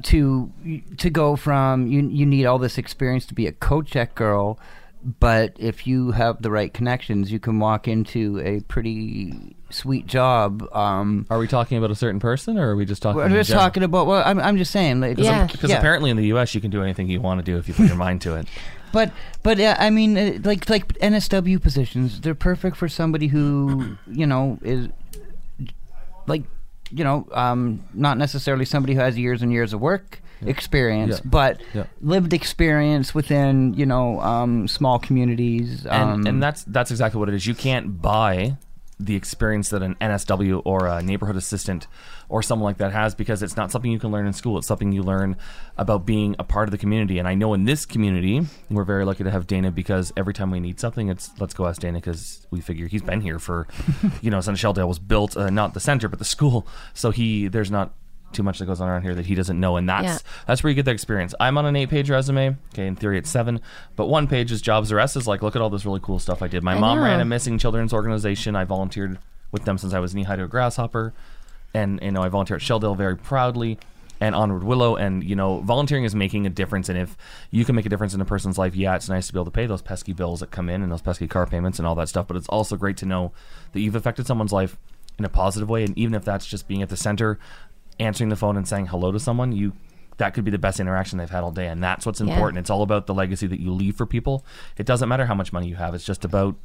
to 0.03 0.51
to 0.97 1.09
go 1.09 1.35
from 1.35 1.85
you 1.87 2.07
you 2.07 2.25
need 2.25 2.45
all 2.45 2.57
this 2.57 2.77
experience 2.77 3.25
to 3.27 3.33
be 3.33 3.47
a 3.47 3.51
coat 3.51 3.85
check 3.85 4.15
girl 4.15 4.57
but 5.03 5.55
if 5.57 5.87
you 5.87 6.11
have 6.11 6.41
the 6.41 6.51
right 6.51 6.71
connections, 6.73 7.31
you 7.31 7.39
can 7.39 7.59
walk 7.59 7.87
into 7.87 8.39
a 8.39 8.61
pretty 8.61 9.55
sweet 9.71 10.05
job. 10.05 10.67
Um, 10.73 11.25
Are 11.29 11.39
we 11.39 11.47
talking 11.47 11.77
about 11.77 11.91
a 11.91 11.95
certain 11.95 12.19
person, 12.19 12.57
or 12.57 12.71
are 12.71 12.75
we 12.75 12.85
just 12.85 13.01
talking? 13.01 13.17
we're 13.17 13.29
just 13.29 13.49
general? 13.49 13.65
talking 13.65 13.83
about. 13.83 14.05
Well, 14.05 14.21
I'm, 14.25 14.39
I'm 14.39 14.57
just 14.57 14.71
saying. 14.71 15.01
Like, 15.01 15.17
Yeah. 15.17 15.47
Because 15.47 15.71
yeah. 15.71 15.77
apparently 15.77 16.11
in 16.11 16.17
the 16.17 16.27
U.S. 16.27 16.53
you 16.53 16.61
can 16.61 16.69
do 16.69 16.83
anything 16.83 17.09
you 17.09 17.19
want 17.19 17.39
to 17.39 17.43
do 17.43 17.57
if 17.57 17.67
you 17.67 17.73
put 17.73 17.87
your 17.87 17.95
mind 17.95 18.21
to 18.21 18.35
it. 18.35 18.47
But 18.91 19.11
but 19.41 19.59
uh, 19.59 19.75
I 19.79 19.89
mean, 19.89 20.17
uh, 20.17 20.39
like 20.43 20.69
like 20.69 20.87
NSW 20.99 21.61
positions, 21.61 22.21
they're 22.21 22.35
perfect 22.35 22.75
for 22.75 22.89
somebody 22.89 23.27
who 23.27 23.97
you 24.07 24.27
know 24.27 24.59
is 24.61 24.89
like 26.27 26.43
you 26.91 27.03
know 27.03 27.27
um, 27.31 27.83
not 27.93 28.17
necessarily 28.17 28.65
somebody 28.65 28.93
who 28.93 28.99
has 28.99 29.17
years 29.17 29.41
and 29.41 29.51
years 29.51 29.73
of 29.73 29.81
work 29.81 30.21
experience, 30.45 31.15
Yeah. 31.23 31.29
but 31.29 31.61
Yeah. 31.73 31.83
lived 32.01 32.33
experience 32.33 33.13
within 33.15 33.73
you 33.73 33.85
know 33.85 34.19
um, 34.21 34.67
small 34.67 34.99
communities. 34.99 35.85
and, 35.85 36.11
um, 36.11 36.27
and 36.27 36.43
that's 36.43 36.63
that's 36.65 36.91
exactly 36.91 37.19
what 37.19 37.29
it 37.29 37.35
is. 37.35 37.45
You 37.47 37.55
can't 37.55 38.01
buy 38.01 38.57
the 38.99 39.15
experience 39.15 39.69
that 39.69 39.81
an 39.81 39.95
NSW 39.99 40.61
or 40.63 40.85
a 40.85 41.01
neighborhood 41.01 41.35
assistant 41.35 41.87
or 42.29 42.43
someone 42.43 42.65
like 42.69 42.77
that 42.77 42.91
has 42.91 43.15
because 43.15 43.41
it's 43.41 43.57
not 43.57 43.71
something 43.71 43.91
you 43.91 43.97
can 43.97 44.11
learn 44.11 44.27
in 44.27 44.31
school. 44.33 44.59
It's 44.59 44.67
something 44.67 44.91
you 44.91 45.01
learn 45.01 45.37
about 45.75 46.05
being 46.05 46.35
a 46.37 46.43
part 46.43 46.67
of 46.67 46.71
the 46.71 46.77
community. 46.77 47.17
And 47.17 47.27
I 47.27 47.33
know 47.33 47.55
in 47.55 47.63
this 47.65 47.83
community, 47.87 48.41
we're 48.69 48.83
very 48.83 49.03
lucky 49.03 49.23
to 49.23 49.31
have 49.31 49.47
Dana 49.47 49.71
because 49.71 50.13
every 50.15 50.35
time 50.35 50.51
we 50.51 50.59
need 50.59 50.79
something, 50.79 51.09
it's 51.09 51.31
let's 51.39 51.55
go 51.55 51.65
ask 51.65 51.81
Dana 51.81 51.97
because 51.97 52.45
we 52.51 52.61
figure 52.61 52.85
he's 52.85 53.01
been 53.01 53.21
here 53.21 53.39
for, 53.39 53.67
you 54.21 54.29
know, 54.29 54.39
Sun 54.39 54.53
Shelldale 54.55 54.87
was 54.87 54.99
built 54.99 55.35
uh, 55.35 55.49
not 55.49 55.73
the 55.73 55.79
center 55.79 56.07
but 56.07 56.19
the 56.19 56.25
school, 56.25 56.67
so 56.93 57.09
he 57.09 57.47
there's 57.47 57.71
not 57.71 57.93
too 58.33 58.43
much 58.43 58.59
that 58.59 58.65
goes 58.65 58.81
on 58.81 58.87
around 58.89 59.03
here 59.03 59.15
that 59.15 59.25
he 59.25 59.35
doesn't 59.35 59.59
know, 59.59 59.77
and 59.77 59.87
that's 59.87 60.05
Yeah. 60.05 60.17
that's 60.47 60.63
where 60.63 60.69
you 60.69 60.75
get 60.75 60.85
the 60.85 60.91
experience. 60.91 61.33
I'm 61.39 61.57
on 61.57 61.65
an 61.65 61.75
eight-page 61.75 62.09
resume. 62.09 62.57
Okay, 62.73 62.87
in 62.87 62.95
theory 62.95 63.17
it's 63.17 63.29
seven, 63.29 63.61
but 63.95 64.07
one 64.07 64.27
page 64.27 64.51
is 64.51 64.61
jobs 64.61 64.91
or 64.91 64.99
S 64.99 65.15
is 65.15 65.27
like, 65.27 65.41
look 65.41 65.55
at 65.55 65.61
all 65.61 65.69
this 65.69 65.85
really 65.85 65.99
cool 66.01 66.19
stuff 66.19 66.41
I 66.41 66.47
did. 66.47 66.63
My 66.63 66.75
I 66.75 66.79
mom 66.79 66.99
ran 66.99 67.19
a 67.19 67.25
missing 67.25 67.57
children's 67.57 67.93
organization. 67.93 68.55
I 68.55 68.63
volunteered 68.63 69.17
with 69.51 69.65
them 69.65 69.77
since 69.77 69.93
I 69.93 69.99
was 69.99 70.15
knee 70.15 70.23
high 70.23 70.35
to 70.37 70.43
a 70.43 70.47
grasshopper, 70.47 71.13
and 71.73 71.99
you 72.01 72.11
know 72.11 72.21
I 72.23 72.29
volunteer 72.29 72.55
at 72.57 72.61
Shelldale 72.61 72.95
very 72.97 73.17
proudly. 73.17 73.77
And 74.23 74.35
Onward 74.35 74.63
Willow, 74.63 74.97
and 74.97 75.23
you 75.23 75.35
know, 75.35 75.61
volunteering 75.61 76.03
is 76.03 76.13
making 76.13 76.45
a 76.45 76.49
difference. 76.51 76.89
And 76.89 76.99
if 76.99 77.17
you 77.49 77.65
can 77.65 77.75
make 77.75 77.87
a 77.87 77.89
difference 77.89 78.13
in 78.13 78.21
a 78.21 78.25
person's 78.25 78.55
life, 78.55 78.75
yeah, 78.75 78.95
it's 78.95 79.09
nice 79.09 79.25
to 79.25 79.33
be 79.33 79.37
able 79.37 79.45
to 79.45 79.49
pay 79.51 79.65
those 79.65 79.81
pesky 79.81 80.13
bills 80.13 80.41
that 80.41 80.51
come 80.51 80.69
in 80.69 80.83
and 80.83 80.91
those 80.91 81.01
pesky 81.01 81.27
car 81.27 81.47
payments 81.47 81.79
and 81.79 81.87
all 81.87 81.95
that 81.95 82.07
stuff. 82.07 82.27
But 82.27 82.37
it's 82.37 82.47
also 82.49 82.75
great 82.77 82.97
to 82.97 83.07
know 83.07 83.31
that 83.71 83.79
you've 83.79 83.95
affected 83.95 84.27
someone's 84.27 84.51
life 84.51 84.77
in 85.17 85.25
a 85.25 85.29
positive 85.29 85.69
way. 85.71 85.83
And 85.83 85.97
even 85.97 86.13
if 86.13 86.23
that's 86.23 86.45
just 86.45 86.67
being 86.67 86.83
at 86.83 86.89
the 86.89 86.97
center, 86.97 87.39
answering 88.01 88.29
the 88.29 88.35
phone 88.35 88.57
and 88.57 88.67
saying 88.67 88.87
hello 88.87 89.11
to 89.11 89.19
someone, 89.19 89.51
you 89.51 89.73
that 90.17 90.33
could 90.33 90.43
be 90.43 90.51
the 90.51 90.59
best 90.59 90.79
interaction 90.79 91.17
they've 91.17 91.29
had 91.29 91.43
all 91.43 91.51
day. 91.51 91.67
And 91.67 91.81
that's 91.83 92.05
what's 92.05 92.19
Yeah. 92.21 92.27
important. 92.27 92.59
It's 92.59 92.69
all 92.69 92.83
about 92.83 93.07
the 93.07 93.13
legacy 93.13 93.47
that 93.47 93.59
you 93.59 93.71
leave 93.71 93.95
for 93.95 94.05
people. 94.05 94.45
It 94.77 94.85
doesn't 94.85 95.07
matter 95.09 95.25
how 95.25 95.33
much 95.33 95.51
money 95.53 95.67
you 95.67 95.75
have. 95.75 95.95
It's 95.95 96.05
just 96.05 96.25
about 96.25 96.55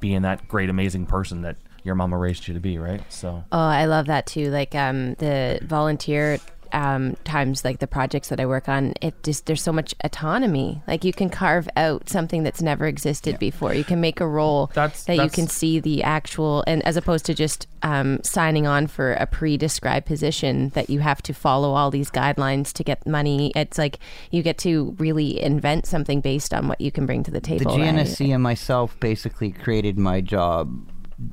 being 0.00 0.22
that 0.22 0.46
great, 0.48 0.68
amazing 0.68 1.06
person 1.06 1.40
that 1.42 1.56
your 1.84 1.94
mama 1.94 2.18
raised 2.18 2.48
you 2.48 2.54
to 2.54 2.60
be, 2.60 2.76
right? 2.78 3.00
So 3.10 3.44
Oh, 3.52 3.58
I 3.58 3.86
love 3.86 4.06
that 4.06 4.26
too. 4.26 4.50
Like 4.50 4.74
um, 4.74 5.14
the 5.14 5.60
volunteer 5.62 6.38
um, 6.72 7.16
times, 7.24 7.64
like 7.64 7.80
the 7.80 7.86
projects 7.86 8.28
that 8.30 8.40
I 8.40 8.46
work 8.46 8.68
on, 8.68 8.94
it 9.02 9.22
just 9.22 9.46
there's 9.46 9.62
so 9.62 9.72
much 9.72 9.94
autonomy. 10.02 10.82
Like 10.86 11.04
you 11.04 11.12
can 11.12 11.28
carve 11.28 11.68
out 11.76 12.08
something 12.08 12.42
that's 12.42 12.62
never 12.62 12.86
existed 12.86 13.38
before. 13.38 13.74
You 13.74 13.84
can 13.84 14.00
make 14.00 14.20
a 14.20 14.26
role 14.26 14.70
That's- 14.74 15.04
that 15.04 15.16
you 15.16 15.28
can 15.28 15.48
see 15.48 15.80
the 15.80 16.02
actual, 16.02 16.64
and 16.66 16.82
as 16.86 16.96
opposed 16.96 17.26
to 17.26 17.34
just 17.34 17.66
um, 17.82 18.22
signing 18.22 18.66
on 18.66 18.86
for 18.86 19.12
a 19.14 19.26
pre-described 19.26 20.06
position 20.06 20.70
that 20.70 20.88
you 20.88 21.00
have 21.00 21.20
to 21.22 21.34
follow 21.34 21.72
all 21.72 21.90
these 21.90 22.10
guidelines 22.10 22.72
to 22.74 22.84
get 22.84 23.06
money. 23.06 23.52
It's 23.54 23.76
like 23.76 23.98
you 24.30 24.42
get 24.42 24.56
to 24.58 24.94
really 24.98 25.42
invent 25.42 25.86
something 25.86 26.20
based 26.20 26.54
on 26.54 26.68
what 26.68 26.80
you 26.80 26.90
can 26.90 27.04
bring 27.04 27.24
to 27.24 27.30
the 27.30 27.42
the 27.42 27.58
table. 27.58 27.76
right? 27.78 27.94
GNSC 27.94 28.32
and 28.32 28.42
myself 28.42 28.98
basically 29.00 29.52
created 29.52 29.98
my 29.98 30.20
job. 30.20 30.88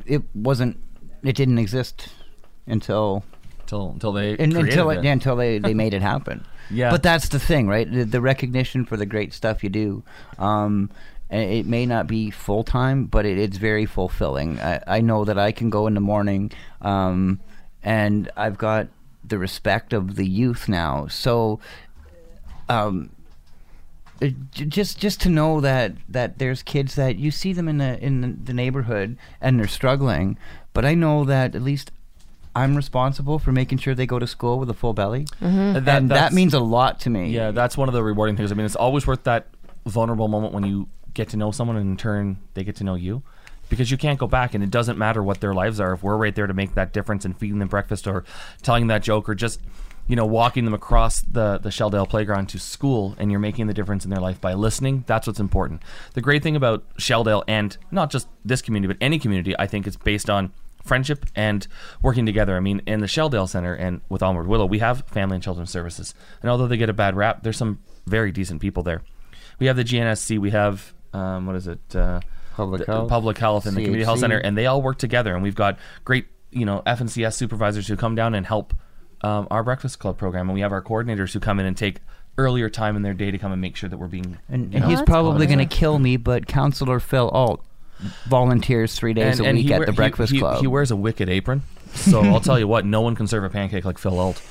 It 0.05 0.23
wasn't. 0.35 0.77
It 1.23 1.35
didn't 1.35 1.57
exist 1.57 2.09
until 2.67 3.23
until 3.71 3.91
until 3.91 4.11
they 4.11 4.31
and, 4.37 4.53
until 4.55 4.89
it. 4.89 5.03
yeah, 5.03 5.11
until 5.11 5.35
they, 5.35 5.59
they 5.59 5.73
made 5.73 5.93
it 5.93 6.01
happen. 6.01 6.45
Yeah. 6.71 6.91
But 6.91 7.01
that's 7.01 7.29
the 7.29 7.39
thing, 7.39 7.67
right? 7.67 7.91
The, 7.91 8.03
the 8.03 8.21
recognition 8.21 8.85
for 8.85 8.95
the 8.95 9.07
great 9.07 9.33
stuff 9.33 9.63
you 9.63 9.71
do. 9.71 10.03
Um, 10.37 10.91
it 11.31 11.65
may 11.65 11.87
not 11.87 12.05
be 12.05 12.29
full 12.29 12.63
time, 12.63 13.05
but 13.05 13.25
it, 13.25 13.39
it's 13.39 13.57
very 13.57 13.87
fulfilling. 13.87 14.59
I, 14.59 14.79
I 14.85 15.01
know 15.01 15.25
that 15.25 15.39
I 15.39 15.51
can 15.51 15.71
go 15.71 15.87
in 15.87 15.95
the 15.95 15.99
morning, 15.99 16.51
um, 16.83 17.39
and 17.81 18.29
I've 18.37 18.59
got 18.59 18.89
the 19.23 19.39
respect 19.39 19.93
of 19.93 20.15
the 20.15 20.27
youth 20.27 20.69
now. 20.69 21.07
So, 21.07 21.59
um, 22.67 23.09
it- 24.21 24.51
just 24.51 24.99
just 24.99 25.19
to 25.21 25.29
know 25.29 25.61
that 25.61 25.93
that 26.07 26.37
there's 26.37 26.61
kids 26.61 26.93
that 26.93 27.15
you 27.17 27.31
see 27.31 27.51
them 27.51 27.67
in 27.67 27.79
the 27.79 27.99
in 27.99 28.43
the 28.45 28.53
neighborhood 28.53 29.17
and 29.41 29.57
they're 29.59 29.67
struggling, 29.67 30.37
but 30.73 30.85
I 30.85 30.93
know 30.93 31.25
that 31.25 31.55
at 31.55 31.63
least 31.63 31.89
I'm 32.55 32.75
responsible 32.75 33.39
for 33.39 33.51
making 33.51 33.77
sure 33.77 33.93
they 33.95 34.05
go 34.05 34.19
to 34.19 34.27
school 34.27 34.59
with 34.59 34.69
a 34.69 34.73
full 34.73 34.93
belly, 34.93 35.27
That- 35.39 35.87
and 35.87 36.09
that 36.11 36.33
means 36.33 36.53
a 36.53 36.59
lot 36.59 36.99
to 37.01 37.09
me. 37.09 37.29
Yeah, 37.31 37.51
that's 37.51 37.77
one 37.77 37.87
of 37.87 37.93
the 37.93 38.03
rewarding 38.03 38.35
things. 38.35 38.51
I 38.51 38.55
mean, 38.55 38.65
it's 38.65 38.75
always 38.75 39.05
worth 39.07 39.23
that 39.25 39.47
vulnerable 39.85 40.27
moment 40.27 40.53
when 40.53 40.63
you 40.65 40.87
get 41.13 41.29
to 41.29 41.37
know 41.37 41.51
someone 41.51 41.77
and 41.77 41.89
in 41.91 41.97
turn 41.97 42.37
they 42.53 42.63
get 42.63 42.75
to 42.77 42.83
know 42.83 42.95
you. 42.95 43.23
Because 43.69 43.91
you 43.91 43.97
can't 43.97 44.17
go 44.17 44.25
back 44.27 44.55
and 44.55 44.63
it 44.63 44.71
doesn't 44.71 44.97
matter 44.97 45.21
what 45.21 45.41
their 45.41 45.53
lives 45.53 45.79
are 45.79 45.93
if 45.93 46.01
we're 46.01 46.17
right 46.17 46.33
there 46.33 46.47
to 46.47 46.53
make 46.55 46.73
that 46.73 46.91
difference 46.91 47.23
and 47.23 47.37
feeding 47.37 47.59
them 47.59 47.67
breakfast 47.67 48.07
or 48.07 48.23
telling 48.63 48.87
that 48.87 49.03
joke 49.03 49.29
or 49.29 49.35
just, 49.35 49.61
you 50.07 50.15
know, 50.15 50.25
walking 50.25 50.65
them 50.65 50.73
across 50.73 51.21
the, 51.21 51.59
the 51.59 51.69
Shelldale 51.69 52.09
playground 52.09 52.49
to 52.49 52.57
school 52.59 53.13
and 53.19 53.29
you're 53.29 53.39
making 53.39 53.67
the 53.67 53.73
difference 53.75 54.03
in 54.05 54.09
their 54.09 54.19
life 54.21 54.41
by 54.41 54.55
listening, 54.55 55.03
that's 55.05 55.27
what's 55.27 55.39
important. 55.39 55.83
The 56.15 56.21
great 56.21 56.41
thing 56.41 56.55
about 56.55 56.83
Shelldale 56.97 57.43
and 57.47 57.77
not 57.91 58.09
just 58.09 58.27
this 58.43 58.63
community, 58.63 58.91
but 58.91 58.97
any 59.05 59.19
community, 59.19 59.53
I 59.59 59.67
think 59.67 59.85
it's 59.85 59.97
based 59.97 60.31
on 60.31 60.51
friendship 60.89 61.25
and 61.35 61.65
working 62.01 62.25
together. 62.25 62.57
I 62.57 62.59
mean, 62.59 62.81
in 62.85 62.99
the 62.99 63.07
Shelldale 63.07 63.47
Center 63.47 63.73
and 63.73 64.01
with 64.09 64.21
Onward 64.21 64.47
Willow, 64.47 64.65
we 64.65 64.79
have 64.79 65.03
family 65.07 65.35
and 65.35 65.43
children's 65.43 65.69
services. 65.69 66.13
And 66.41 66.51
although 66.51 66.67
they 66.67 66.75
get 66.75 66.89
a 66.89 66.93
bad 66.93 67.15
rap, 67.15 67.43
there's 67.43 67.55
some 67.57 67.79
very 68.05 68.33
decent 68.33 68.59
people 68.59 68.83
there. 68.83 69.01
We 69.59 69.67
have 69.67 69.77
the 69.77 69.83
GNSC, 69.85 70.37
we 70.39 70.49
have, 70.51 70.93
um, 71.13 71.45
what 71.45 71.55
is 71.55 71.67
it? 71.67 71.95
Uh, 71.95 72.19
Public 72.55 72.85
the- 72.85 72.91
health, 72.91 73.09
Public 73.09 73.37
Health 73.37 73.65
and 73.65 73.77
the 73.77 73.81
Community 73.81 74.03
Health 74.03 74.19
Center, 74.19 74.37
and 74.37 74.57
they 74.57 74.65
all 74.65 74.81
work 74.81 74.97
together. 74.97 75.33
And 75.33 75.41
we've 75.41 75.55
got 75.55 75.77
great, 76.03 76.27
you 76.51 76.65
know, 76.65 76.81
FNCS 76.85 77.35
supervisors 77.35 77.87
who 77.87 77.95
come 77.95 78.15
down 78.15 78.35
and 78.35 78.45
help 78.45 78.73
um, 79.21 79.47
our 79.49 79.63
Breakfast 79.63 79.99
Club 79.99 80.17
program. 80.17 80.49
And 80.49 80.53
we 80.55 80.61
have 80.61 80.73
our 80.73 80.81
coordinators 80.81 81.31
who 81.31 81.39
come 81.39 81.59
in 81.61 81.65
and 81.65 81.77
take 81.77 81.99
earlier 82.37 82.69
time 82.69 82.95
in 82.95 83.01
their 83.01 83.13
day 83.13 83.31
to 83.31 83.37
come 83.37 83.51
and 83.51 83.61
make 83.61 83.75
sure 83.75 83.89
that 83.89 83.97
we're 83.97 84.07
being 84.07 84.37
And, 84.49 84.73
and 84.73 84.81
know, 84.81 84.87
he's 84.87 85.01
probably 85.03 85.45
going 85.45 85.59
to 85.59 85.65
kill 85.65 85.99
me, 85.99 86.17
but 86.17 86.47
Counselor 86.47 86.99
Phil 86.99 87.29
Allt 87.33 87.63
volunteers 88.25 88.95
three 88.95 89.13
days 89.13 89.39
a 89.39 89.43
week 89.43 89.71
at 89.71 89.79
wear- 89.79 89.85
the 89.85 89.93
Breakfast 89.93 90.33
he, 90.33 90.39
Club. 90.39 90.61
He 90.61 90.67
wears 90.67 90.91
a 90.91 90.95
wicked 90.95 91.29
apron, 91.29 91.63
so 91.93 92.21
I'll 92.23 92.39
tell 92.39 92.59
you 92.59 92.67
what, 92.67 92.85
no 92.85 93.01
one 93.01 93.15
can 93.15 93.27
serve 93.27 93.43
a 93.43 93.49
pancake 93.49 93.85
like 93.85 93.97
Phil 93.97 94.19
Allt. 94.19 94.41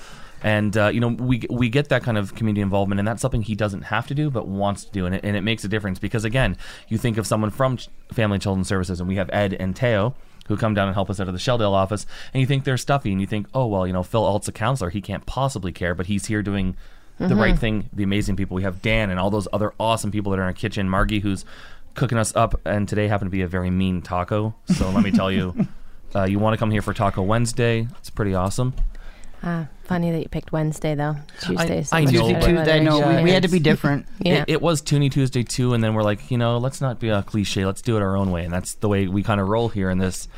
And 0.43 0.77
uh, 0.77 0.89
you 0.89 1.01
know, 1.01 1.09
we 1.09 1.43
we 1.51 1.69
get 1.69 1.89
that 1.89 2.05
kind 2.05 2.17
of 2.17 2.35
community 2.35 2.61
involvement, 2.61 3.01
and 3.01 3.09
that's 3.09 3.21
something 3.21 3.43
he 3.43 3.57
doesn't 3.57 3.83
have 3.83 4.07
to 4.07 4.15
do, 4.15 4.31
but 4.31 4.47
wants 4.47 4.85
to 4.85 4.93
do, 4.93 5.07
and 5.07 5.15
it, 5.15 5.25
and 5.25 5.37
it 5.37 5.41
makes 5.43 5.65
a 5.65 5.69
difference 5.69 5.99
because 5.99 6.25
again, 6.25 6.57
you 6.89 6.97
think 6.97 7.19
of 7.19 7.27
someone 7.27 7.51
from 7.51 7.77
Ch- 7.77 7.89
Family 8.13 8.37
and 8.37 8.43
Children's 8.43 8.69
Services, 8.69 9.01
and 9.01 9.09
we 9.09 9.17
have 9.17 9.29
Ed 9.33 9.55
and 9.55 9.75
Teo 9.75 10.15
who 10.47 10.57
come 10.57 10.73
down 10.73 10.89
and 10.89 10.95
help 10.95 11.11
us 11.11 11.21
out 11.21 11.29
of 11.29 11.35
the 11.35 11.41
Shelldale 11.41 11.73
office, 11.73 12.07
and 12.33 12.41
you 12.41 12.47
think 12.47 12.65
they're 12.65 12.79
stuffy, 12.79 13.13
and 13.13 13.21
you 13.21 13.27
think, 13.27 13.47
oh 13.53 13.67
well, 13.67 13.87
you 13.87 13.93
know, 13.93 14.03
Phil 14.03 14.25
Allt's 14.25 14.49
a 14.49 14.53
counselor, 14.53 14.91
he 14.91 15.01
can't 15.01 15.27
possibly 15.27 15.73
care, 15.73 15.95
but 15.95 16.07
he's 16.07 16.27
here 16.27 16.43
doing 16.43 16.77
the 17.19 17.35
right 17.37 17.59
thing. 17.59 17.91
The 17.93 18.05
amazing 18.05 18.37
people 18.37 18.55
we 18.55 18.63
have, 18.63 18.81
Dan 18.81 19.11
and 19.11 19.19
all 19.19 19.31
those 19.31 19.49
other 19.53 19.75
awesome 19.79 20.11
people 20.11 20.31
that 20.31 20.39
are 20.39 20.43
in 20.43 20.47
our 20.47 20.53
kitchen, 20.53 20.89
Margie 20.89 21.21
who's 21.21 21.45
cooking 21.95 22.19
us 22.19 22.35
up, 22.37 22.61
and 22.65 22.89
today 22.89 23.09
happened 23.09 23.31
to 23.31 23.37
be 23.37 23.43
a 23.43 23.49
very 23.49 23.71
mean 23.71 24.03
taco. 24.03 24.55
So 24.67 24.91
let 24.91 25.03
me 25.05 25.11
tell 25.11 25.31
you, 25.31 25.55
uh, 26.15 26.25
you 26.25 26.39
want 26.39 26.55
to 26.55 26.59
come 26.59 26.71
here 26.71 26.83
for 26.83 26.95
Taco 26.95 27.23
Wednesday? 27.23 27.89
It's 27.99 28.11
pretty 28.11 28.35
awesome. 28.35 28.75
Ah, 29.43 29.69
funny 29.85 30.11
that 30.11 30.21
you 30.21 30.29
picked 30.29 30.51
Wednesday 30.51 30.95
though. 30.97 31.17
Tuesdays. 31.41 31.93
I 31.93 32.05
know, 32.05 32.11
Tuesday, 32.11 32.41
Tuesday, 32.41 32.81
no, 32.81 32.99
we, 32.99 33.23
we 33.23 33.31
had 33.31 33.45
to 33.45 33.49
be 33.49 33.59
different. 33.61 34.07
Yeah. 34.19 34.43
It, 34.43 34.55
it 34.55 34.63
was 34.63 34.83
Toonie 34.83 35.11
Tuesday 35.11 35.45
too, 35.45 35.75
and 35.75 35.83
then 35.85 35.95
we're 35.95 36.03
like, 36.03 36.31
you 36.31 36.39
know, 36.39 36.59
let's 36.59 36.81
not 36.81 36.99
be 36.99 37.09
a 37.09 37.23
cliche. 37.23 37.65
Let's 37.65 37.83
do 37.83 37.97
it 37.97 38.03
our 38.03 38.17
own 38.17 38.33
way, 38.33 38.45
and 38.45 38.53
that's 38.53 38.75
the 38.75 38.89
way 38.89 39.07
we 39.07 39.23
kind 39.23 39.41
of 39.41 39.49
roll 39.49 39.69
here 39.69 39.91
in 39.91 39.99
this 39.99 40.29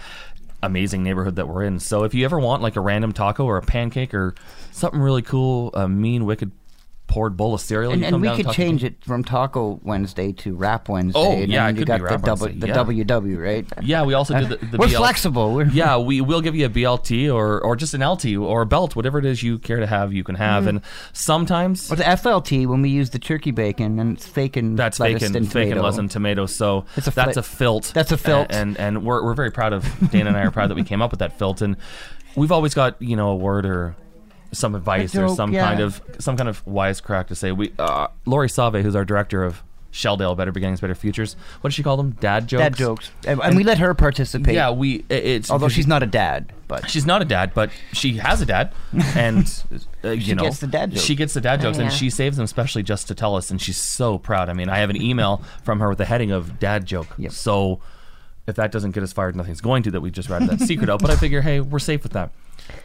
amazing 0.62 1.03
neighborhood 1.03 1.36
that 1.36 1.48
we're 1.48 1.62
in. 1.64 1.80
So 1.80 2.05
if 2.05 2.12
you 2.12 2.24
ever 2.26 2.38
want 2.38 2.62
like 2.62 2.76
a 2.76 2.80
random 2.80 3.12
taco 3.12 3.46
or 3.46 3.57
a 3.57 3.62
pancake 3.62 4.12
or 4.12 4.34
something 4.72 5.01
really 5.01 5.22
cool, 5.22 5.70
a 5.72 5.88
mean 5.88 6.26
wicked 6.26 6.53
poured 7.11 7.36
bowl 7.36 7.54
of 7.54 7.61
cereal, 7.61 7.90
And, 7.92 8.04
and 8.04 8.22
we 8.22 8.30
could 8.36 8.52
change 8.52 8.84
it 8.84 9.02
from 9.04 9.24
Taco 9.24 9.80
Wednesday 9.82 10.30
to 10.32 10.54
Rap 10.54 10.88
Wednesday. 10.88 11.18
Oh, 11.18 11.32
and 11.32 11.50
yeah, 11.50 11.68
it 11.68 11.76
you 11.76 11.84
got 11.84 11.98
the, 11.98 12.36
Wednesday, 12.40 12.52
the 12.52 12.68
yeah. 12.68 13.04
WW, 13.04 13.42
right? 13.42 13.66
Yeah, 13.82 14.04
we 14.04 14.14
also 14.14 14.38
did 14.38 14.48
the, 14.48 14.64
the 14.64 14.78
We're 14.78 14.86
BL 14.86 14.96
flexible. 14.96 15.52
We're, 15.52 15.66
yeah, 15.66 15.96
we 15.96 16.20
will 16.20 16.40
give 16.40 16.54
you 16.54 16.66
a 16.66 16.70
BLT 16.70 17.34
or 17.34 17.61
or 17.62 17.74
just 17.74 17.94
an 17.94 18.00
LT 18.06 18.36
or 18.36 18.62
a 18.62 18.66
belt, 18.66 18.94
whatever 18.94 19.18
it 19.18 19.24
is 19.24 19.42
you 19.42 19.58
care 19.58 19.80
to 19.80 19.88
have, 19.88 20.12
you 20.12 20.22
can 20.22 20.36
have. 20.36 20.62
Mm-hmm. 20.62 20.68
And 20.76 20.80
sometimes 21.12 21.88
But 21.88 21.98
the 21.98 22.04
FLT, 22.04 22.68
when 22.68 22.80
we 22.80 22.90
use 22.90 23.11
the 23.11 23.18
turkey 23.18 23.50
bacon, 23.50 23.98
and 23.98 24.16
it's 24.16 24.26
fake 24.28 24.56
and 24.56 24.78
that's 24.78 24.98
fake 24.98 25.16
and 25.16 25.34
and 25.34 25.36
and 25.36 25.50
tomato. 25.50 25.82
lettuce 25.82 25.98
and 25.98 26.11
tomato. 26.11 26.46
So 26.46 26.84
It's 26.96 27.08
a 27.08 27.11
that's 27.11 27.36
fli- 27.36 27.40
a 27.40 27.42
filt. 27.42 27.92
That's 27.92 28.12
a 28.12 28.16
filt. 28.16 28.46
And 28.50 28.76
and 28.78 29.04
we're 29.04 29.24
we're 29.24 29.34
very 29.34 29.50
proud 29.50 29.72
of 29.72 29.84
Dana 30.12 30.28
and 30.28 30.36
I 30.36 30.42
are 30.42 30.52
proud 30.52 30.70
that 30.70 30.76
we 30.76 30.84
came 30.84 31.02
up 31.02 31.11
with 31.11 31.18
that 31.18 31.38
filt. 31.38 31.61
And 31.61 31.76
we've 32.36 32.52
always 32.52 32.72
got 32.74 33.02
you 33.02 33.16
know 33.16 33.30
a 33.30 33.36
word 33.36 33.66
or 33.66 33.96
some 34.53 34.74
advice 34.74 35.14
or 35.16 35.28
some 35.28 35.53
yeah. 35.53 35.64
kind 35.64 35.80
of 35.80 36.01
some 36.18 36.36
kind 36.36 36.48
of 36.48 36.64
wisecrack 36.64 37.28
to 37.28 37.34
say. 37.34 37.53
We 37.53 37.72
uh, 37.78 38.09
Lori 38.26 38.48
Save, 38.48 38.82
who's 38.82 38.96
our 38.96 39.05
director 39.05 39.44
of 39.44 39.62
Shelldale, 39.92 40.36
Better 40.36 40.53
Beginnings, 40.53 40.80
Better 40.80 40.94
Futures. 40.94 41.36
What 41.61 41.70
does 41.70 41.74
she 41.74 41.82
call 41.82 41.96
them? 41.96 42.12
Dad 42.12 42.46
jokes. 42.46 42.62
Dad 42.62 42.76
jokes, 42.76 43.11
and, 43.26 43.40
and 43.42 43.57
we 43.57 43.64
let 43.64 43.78
her 43.78 43.94
participate. 43.94 44.55
Yeah, 44.55 44.70
we. 44.70 45.05
It's 45.09 45.51
although 45.51 45.68
she's 45.68 45.86
not 45.86 46.03
a 46.03 46.07
dad, 46.07 46.53
but 46.68 46.88
She's 46.88 47.07
not 47.07 47.22
a 47.22 47.24
dad, 47.24 47.53
but 47.55 47.70
she 47.92 48.18
has 48.18 48.40
a 48.40 48.46
dad, 48.46 48.72
and 49.16 49.46
uh, 50.05 50.11
you 50.11 50.20
She 50.20 50.34
know 50.34 50.44
gets 50.44 50.59
the 50.59 50.66
dad 50.68 50.92
jokes. 50.92 51.05
She 51.05 51.14
gets 51.14 51.34
the 51.34 51.40
dad 51.40 51.61
jokes, 51.61 51.78
yeah. 51.78 51.84
and 51.84 51.92
she 51.92 52.11
saves 52.11 52.36
them 52.36 52.44
especially 52.44 52.82
just 52.82 53.09
to 53.09 53.14
tell 53.14 53.34
us, 53.34 53.51
and 53.51 53.61
she's 53.61 53.76
so 53.76 54.18
proud. 54.18 54.48
I 54.48 54.53
mean, 54.53 54.68
I 54.68 54.78
have 54.78 54.90
an 54.90 55.01
email 55.01 55.42
from 55.64 55.80
her 55.80 55.88
with 55.88 55.98
the 55.98 56.05
heading 56.05 56.30
of 56.30 56.59
"dad 56.61 56.86
joke." 56.86 57.09
Yep. 57.18 57.32
So 57.32 57.80
if 58.47 58.57
that 58.57 58.72
doesn't 58.72 58.93
get 58.93 59.03
us 59.03 59.12
fired, 59.12 59.36
nothing's 59.36 59.61
going 59.61 59.82
to. 59.84 59.91
That 59.91 60.01
we 60.01 60.11
just 60.11 60.28
read 60.28 60.43
that 60.49 60.61
secret 60.61 60.91
out, 60.91 61.01
but 61.01 61.11
I 61.11 61.16
figure, 61.16 61.41
hey, 61.41 61.61
we're 61.61 61.78
safe 61.78 62.03
with 62.03 62.12
that. 62.12 62.32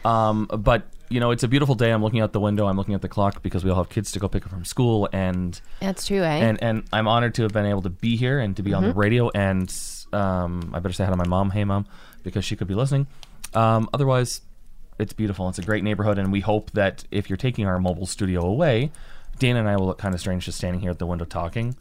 Um, 0.04 0.46
but 0.46 0.84
you 1.08 1.20
know, 1.20 1.30
it's 1.30 1.42
a 1.42 1.48
beautiful 1.48 1.74
day. 1.74 1.90
I'm 1.90 2.02
looking 2.02 2.20
out 2.20 2.32
the 2.32 2.40
window. 2.40 2.66
I'm 2.66 2.76
looking 2.76 2.94
at 2.94 3.02
the 3.02 3.08
clock 3.08 3.42
because 3.42 3.64
we 3.64 3.70
all 3.70 3.76
have 3.76 3.88
kids 3.88 4.12
to 4.12 4.18
go 4.18 4.28
pick 4.28 4.44
up 4.44 4.50
from 4.50 4.64
school, 4.64 5.08
and 5.12 5.60
That's 5.80 6.06
true, 6.06 6.22
eh? 6.22 6.38
and 6.38 6.62
and 6.62 6.84
I'm 6.92 7.08
honored 7.08 7.34
to 7.36 7.42
have 7.42 7.52
been 7.52 7.66
able 7.66 7.82
to 7.82 7.90
be 7.90 8.16
here 8.16 8.40
and 8.40 8.56
to 8.56 8.62
be 8.62 8.74
on 8.74 8.82
the 8.82 8.94
radio. 8.94 9.30
And 9.34 9.72
um, 10.12 10.72
I 10.74 10.80
better 10.80 10.92
say 10.92 11.04
hi 11.04 11.10
to 11.10 11.16
my 11.16 11.26
mom. 11.26 11.50
Hey, 11.50 11.64
mom, 11.64 11.86
because 12.22 12.44
she 12.44 12.56
could 12.56 12.68
be 12.68 12.74
listening. 12.74 13.06
Um, 13.54 13.88
otherwise, 13.94 14.40
it's 14.98 15.12
beautiful. 15.12 15.48
It's 15.48 15.58
a 15.58 15.62
great 15.62 15.84
neighborhood, 15.84 16.18
and 16.18 16.32
we 16.32 16.40
hope 16.40 16.72
that 16.72 17.04
if 17.10 17.30
you're 17.30 17.36
taking 17.36 17.66
our 17.66 17.78
mobile 17.78 18.06
studio 18.06 18.42
away, 18.42 18.90
Dana 19.38 19.60
and 19.60 19.68
I 19.68 19.76
will 19.76 19.86
look 19.86 19.98
kind 19.98 20.14
of 20.14 20.20
strange 20.20 20.44
just 20.46 20.58
standing 20.58 20.80
here 20.80 20.90
at 20.90 20.98
the 20.98 21.06
window 21.06 21.24
talking. 21.24 21.76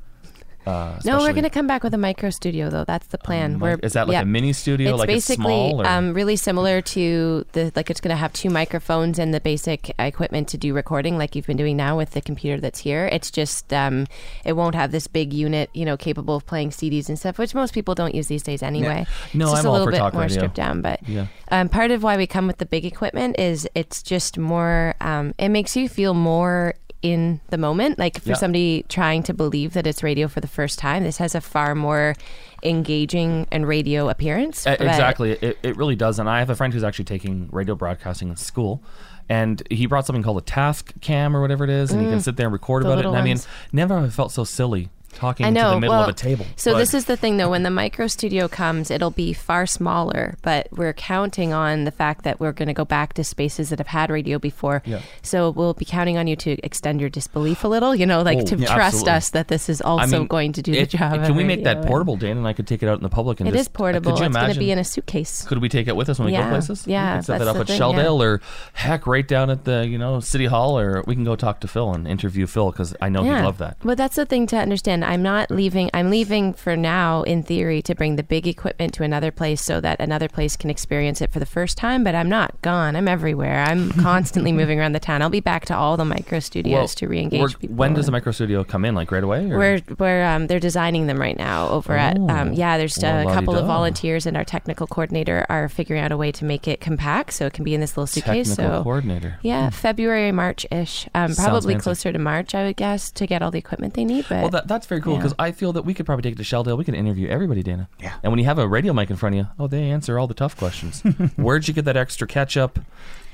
Uh, 0.65 0.99
no, 1.05 1.19
we're 1.19 1.31
going 1.33 1.43
to 1.43 1.49
come 1.49 1.67
back 1.67 1.83
with 1.83 1.93
a 1.93 1.97
micro 1.97 2.29
studio, 2.29 2.69
though. 2.69 2.83
That's 2.85 3.07
the 3.07 3.17
plan. 3.17 3.55
Um, 3.55 3.59
we're, 3.59 3.79
is 3.83 3.93
that 3.93 4.07
like 4.07 4.13
yeah. 4.13 4.21
a 4.21 4.25
mini 4.25 4.53
studio? 4.53 4.91
It's 4.91 4.99
like 4.99 5.09
it's 5.09 5.27
basically 5.27 5.43
small? 5.43 5.81
Or? 5.81 5.87
um, 5.87 6.13
really 6.13 6.35
similar 6.35 6.81
to 6.81 7.45
the 7.51 7.71
like. 7.75 7.89
It's 7.89 8.01
going 8.01 8.13
to 8.13 8.17
have 8.17 8.33
two 8.33 8.49
microphones 8.49 9.19
and 9.19 9.33
the 9.33 9.39
basic 9.39 9.93
equipment 9.99 10.47
to 10.49 10.57
do 10.57 10.73
recording, 10.73 11.17
like 11.17 11.35
you've 11.35 11.45
been 11.45 11.57
doing 11.57 11.77
now 11.77 11.97
with 11.97 12.11
the 12.11 12.21
computer 12.21 12.59
that's 12.59 12.79
here. 12.79 13.05
It's 13.11 13.29
just 13.31 13.71
um, 13.73 14.07
it 14.43 14.53
won't 14.53 14.75
have 14.75 14.91
this 14.91 15.07
big 15.07 15.33
unit, 15.33 15.69
you 15.73 15.85
know, 15.85 15.97
capable 15.97 16.35
of 16.35 16.45
playing 16.45 16.71
CDs 16.71 17.09
and 17.09 17.19
stuff, 17.19 17.37
which 17.37 17.53
most 17.53 17.73
people 17.73 17.95
don't 17.95 18.15
use 18.15 18.27
these 18.27 18.43
days 18.43 18.63
anyway. 18.63 19.05
No, 19.33 19.45
it's 19.45 19.53
just 19.53 19.65
I'm 19.65 19.69
a 19.69 19.73
little 19.73 19.91
bit 19.91 19.99
more 20.13 20.23
radio. 20.23 20.37
stripped 20.37 20.55
down, 20.55 20.81
but 20.81 21.07
Yeah. 21.07 21.27
um, 21.51 21.69
part 21.69 21.91
of 21.91 22.03
why 22.03 22.17
we 22.17 22.27
come 22.27 22.47
with 22.47 22.57
the 22.57 22.65
big 22.65 22.85
equipment 22.85 23.39
is 23.39 23.67
it's 23.75 24.01
just 24.01 24.37
more. 24.37 24.95
Um, 24.99 25.33
it 25.37 25.49
makes 25.49 25.75
you 25.75 25.87
feel 25.89 26.13
more 26.13 26.73
in 27.11 27.39
the 27.49 27.57
moment. 27.57 27.97
Like 27.99 28.19
for 28.21 28.29
Yeah. 28.29 28.35
somebody 28.35 28.83
trying 28.89 29.23
to 29.23 29.33
believe 29.33 29.73
that 29.73 29.85
it's 29.87 30.01
radio 30.03 30.27
for 30.27 30.41
the 30.41 30.47
first 30.47 30.79
time, 30.79 31.03
this 31.03 31.17
has 31.17 31.35
a 31.35 31.41
far 31.41 31.75
more 31.75 32.15
engaging 32.63 33.47
and 33.51 33.67
radio 33.67 34.09
appearance. 34.09 34.65
Exactly. 34.65 35.31
It, 35.33 35.57
it 35.63 35.77
really 35.77 35.95
does. 35.95 36.19
And 36.19 36.29
I 36.29 36.39
have 36.39 36.49
a 36.49 36.55
friend 36.55 36.73
who's 36.73 36.83
actually 36.83 37.05
taking 37.05 37.47
radio 37.51 37.75
broadcasting 37.75 38.29
in 38.29 38.35
school. 38.35 38.81
And 39.27 39.63
he 39.71 39.87
brought 39.87 40.05
something 40.05 40.21
called 40.21 40.37
a 40.37 40.41
Tascam 40.45 41.33
or 41.33 41.41
whatever 41.41 41.63
it 41.63 41.71
is, 41.71 41.91
and 41.91 41.99
he 41.99 42.07
can 42.07 42.21
sit 42.21 42.35
there 42.37 42.45
and 42.45 42.53
record 42.53 42.83
Mm. 42.83 42.85
about 42.85 42.99
it. 42.99 43.05
And 43.05 43.17
I 43.17 43.23
mean, 43.23 43.39
never 43.71 43.95
have 43.95 44.03
I 44.05 44.09
felt 44.09 44.31
so 44.31 44.43
silly 44.43 44.89
talking 45.15 45.45
I 45.45 45.49
know. 45.49 45.71
the 45.71 45.79
middle 45.79 45.95
well, 45.95 46.03
of 46.03 46.09
a 46.09 46.13
table. 46.13 46.45
So 46.55 46.73
But- 46.73 46.79
this 46.79 46.93
is 46.93 47.05
the 47.05 47.17
thing, 47.17 47.37
though. 47.37 47.49
When 47.49 47.63
the 47.63 47.69
micro 47.71 48.07
studio 48.07 48.47
comes, 48.47 48.91
it'll 48.91 49.11
be 49.11 49.33
far 49.33 49.65
smaller, 49.65 50.35
but 50.41 50.67
we're 50.71 50.93
counting 50.93 51.53
on 51.53 51.85
the 51.85 51.91
fact 51.91 52.23
that 52.23 52.39
we're 52.39 52.51
going 52.51 52.67
to 52.67 52.73
go 52.73 52.85
back 52.85 53.13
to 53.13 53.23
spaces 53.23 53.69
that 53.69 53.79
have 53.79 53.87
had 53.87 54.09
radio 54.09 54.37
before. 54.39 54.81
Yeah. 54.85 54.99
So 55.21 55.49
we'll 55.49 55.73
be 55.73 55.85
counting 55.85 56.17
on 56.17 56.27
you 56.27 56.35
to 56.37 56.57
extend 56.63 56.99
your 57.01 57.09
disbelief 57.09 57.63
a 57.63 57.67
little. 57.67 57.95
You 57.95 58.05
know, 58.05 58.21
like 58.21 58.39
Oh, 58.39 58.45
to 58.45 58.57
yeah, 58.57 58.67
trust 58.73 59.07
absolutely. 59.07 59.11
us 59.13 59.29
that 59.31 59.47
this 59.47 59.69
is 59.69 59.81
also 59.81 60.03
I 60.17 60.19
mean, 60.19 60.27
going 60.27 60.53
to 60.53 60.61
do 60.61 60.73
it- 60.73 60.91
the 60.91 60.97
job. 60.97 61.23
Can 61.25 61.35
we 61.35 61.43
make 61.43 61.63
that 61.63 61.85
portable, 61.85 62.15
Dan, 62.17 62.37
and 62.37 62.47
I 62.47 62.53
could 62.53 62.67
take 62.67 62.83
it 62.83 62.89
out 62.89 62.97
in 62.97 63.03
the 63.03 63.09
public? 63.09 63.39
And 63.39 63.47
It 63.49 63.53
just, 63.53 63.61
is 63.61 63.67
portable. 63.69 64.11
Could 64.11 64.19
you 64.19 64.25
it's 64.27 64.35
going 64.35 64.53
to 64.53 64.59
be 64.59 64.71
in 64.71 64.79
a 64.79 64.83
suitcase. 64.83 65.43
could 65.43 65.59
we 65.61 65.69
take 65.69 65.87
it 65.87 65.95
with 65.95 66.09
us 66.09 66.19
when 66.19 66.25
we 66.27 66.33
Yeah, 66.33 66.43
go 66.45 66.49
places? 66.49 66.83
yeah, 66.85 67.17
we 67.17 67.23
set 67.23 67.39
that 67.39 67.47
up 67.47 67.55
at 67.57 67.67
thing, 67.67 67.79
yeah. 67.79 68.09
Or 68.09 68.41
heck, 68.73 69.07
right 69.07 69.27
down 69.27 69.49
at 69.49 69.63
the 69.65 69.85
you 69.87 69.97
know 69.97 70.19
City 70.19 70.45
Hall, 70.45 70.77
or 70.77 71.03
we 71.07 71.15
can 71.15 71.23
go 71.23 71.35
talk 71.35 71.59
to 71.61 71.67
Phil 71.67 71.93
and 71.93 72.07
interview 72.07 72.47
Phil 72.47 72.71
because 72.71 72.95
I 73.01 73.09
know 73.09 73.23
he'd 73.23 73.31
love 73.43 73.57
that. 73.59 73.77
But 73.83 73.97
that's 73.97 74.15
the 74.15 74.25
thing 74.25 74.47
to 74.47 74.57
understand. 74.57 75.04
I'm 75.07 75.21
not 75.23 75.49
leaving. 75.51 75.89
I'm 75.93 76.09
leaving 76.09 76.53
for 76.53 76.75
now, 76.75 77.23
in 77.23 77.43
theory, 77.43 77.81
to 77.83 77.95
bring 77.95 78.15
the 78.15 78.23
big 78.23 78.47
equipment 78.47 78.93
to 78.95 79.03
another 79.03 79.31
place 79.31 79.61
so 79.61 79.79
that 79.81 79.99
another 79.99 80.27
place 80.27 80.55
can 80.57 80.69
experience 80.69 81.21
it 81.21 81.31
for 81.31 81.39
the 81.39 81.45
first 81.45 81.77
time. 81.77 82.03
But 82.03 82.15
I'm 82.15 82.29
not 82.29 82.61
gone. 82.61 82.95
I'm 82.95 83.07
everywhere. 83.07 83.63
I'm 83.63 83.91
constantly 84.01 84.51
moving 84.51 84.79
around 84.79 84.93
the 84.93 84.99
town. 84.99 85.21
I'll 85.21 85.29
be 85.29 85.39
back 85.39 85.65
to 85.65 85.75
all 85.75 85.97
the 85.97 86.05
micro 86.05 86.39
studios 86.39 86.95
to 86.95 87.07
re-engage 87.07 87.59
people. 87.59 87.75
When 87.75 87.93
does 87.93 88.05
the 88.05 88.11
micro 88.11 88.31
studio 88.31 88.63
come 88.63 88.85
in? 88.85 88.95
Like 88.95 89.11
right 89.11 89.23
away? 89.23 89.49
Or? 89.51 89.57
We're, 89.57 89.81
we're 89.97 90.23
um, 90.25 90.47
they're 90.47 90.59
designing 90.59 91.07
them 91.07 91.17
right 91.19 91.37
now 91.37 91.69
over 91.69 91.93
at 91.93 92.17
Oh. 92.17 92.29
um, 92.29 92.53
yeah. 92.53 92.77
There's 92.77 92.97
Well, 93.01 93.27
a 93.27 93.33
couple 93.33 93.55
of 93.55 93.65
volunteers 93.65 94.25
and 94.25 94.37
our 94.37 94.45
technical 94.45 94.87
coordinator 94.87 95.45
are 95.49 95.67
figuring 95.69 96.01
out 96.01 96.11
a 96.11 96.17
way 96.17 96.31
to 96.31 96.45
make 96.45 96.67
it 96.67 96.79
compact 96.81 97.33
so 97.33 97.45
it 97.45 97.53
can 97.53 97.63
be 97.63 97.73
in 97.73 97.81
this 97.81 97.97
little 97.97 98.07
suitcase. 98.07 98.49
technical 98.55 98.77
so 98.79 98.83
coordinator. 98.83 99.37
yeah, 99.41 99.69
February, 99.69 100.31
March 100.31 100.65
ish. 100.71 101.07
Um, 101.13 101.35
probably 101.35 101.75
closer 101.75 102.11
to 102.13 102.19
March, 102.19 102.55
I 102.55 102.63
would 102.65 102.77
guess, 102.77 103.11
to 103.11 103.27
get 103.27 103.41
all 103.41 103.51
the 103.51 103.59
equipment 103.59 103.93
they 103.95 104.05
need. 104.05 104.25
But 104.29 104.41
Well, 104.41 104.49
that, 104.51 104.67
that's 104.67 104.87
very 104.87 104.94
cool 105.01 105.13
yeah. 105.13 105.19
because 105.19 105.33
I 105.39 105.51
feel 105.51 105.73
that 105.73 105.83
we 105.83 105.93
could 105.93 106.05
probably 106.05 106.23
take 106.23 106.33
it 106.39 106.43
to 106.43 106.55
Shelldale. 106.55 106.77
We 106.77 106.83
could 106.83 106.95
interview 106.95 107.27
everybody, 107.27 107.63
Dana. 107.63 107.89
Yeah. 107.99 108.13
And 108.23 108.31
when 108.31 108.39
you 108.39 108.45
have 108.45 108.57
a 108.59 108.67
radio 108.67 108.93
mic 108.93 109.09
in 109.09 109.15
front 109.15 109.35
of 109.35 109.37
you, 109.39 109.47
oh, 109.59 109.67
they 109.67 109.89
answer 109.89 110.17
all 110.19 110.27
the 110.27 110.33
tough 110.33 110.55
questions. 110.57 111.01
Where'd 111.35 111.67
you 111.67 111.73
get 111.73 111.85
that 111.85 111.97
extra 111.97 112.27
ketchup? 112.27 112.79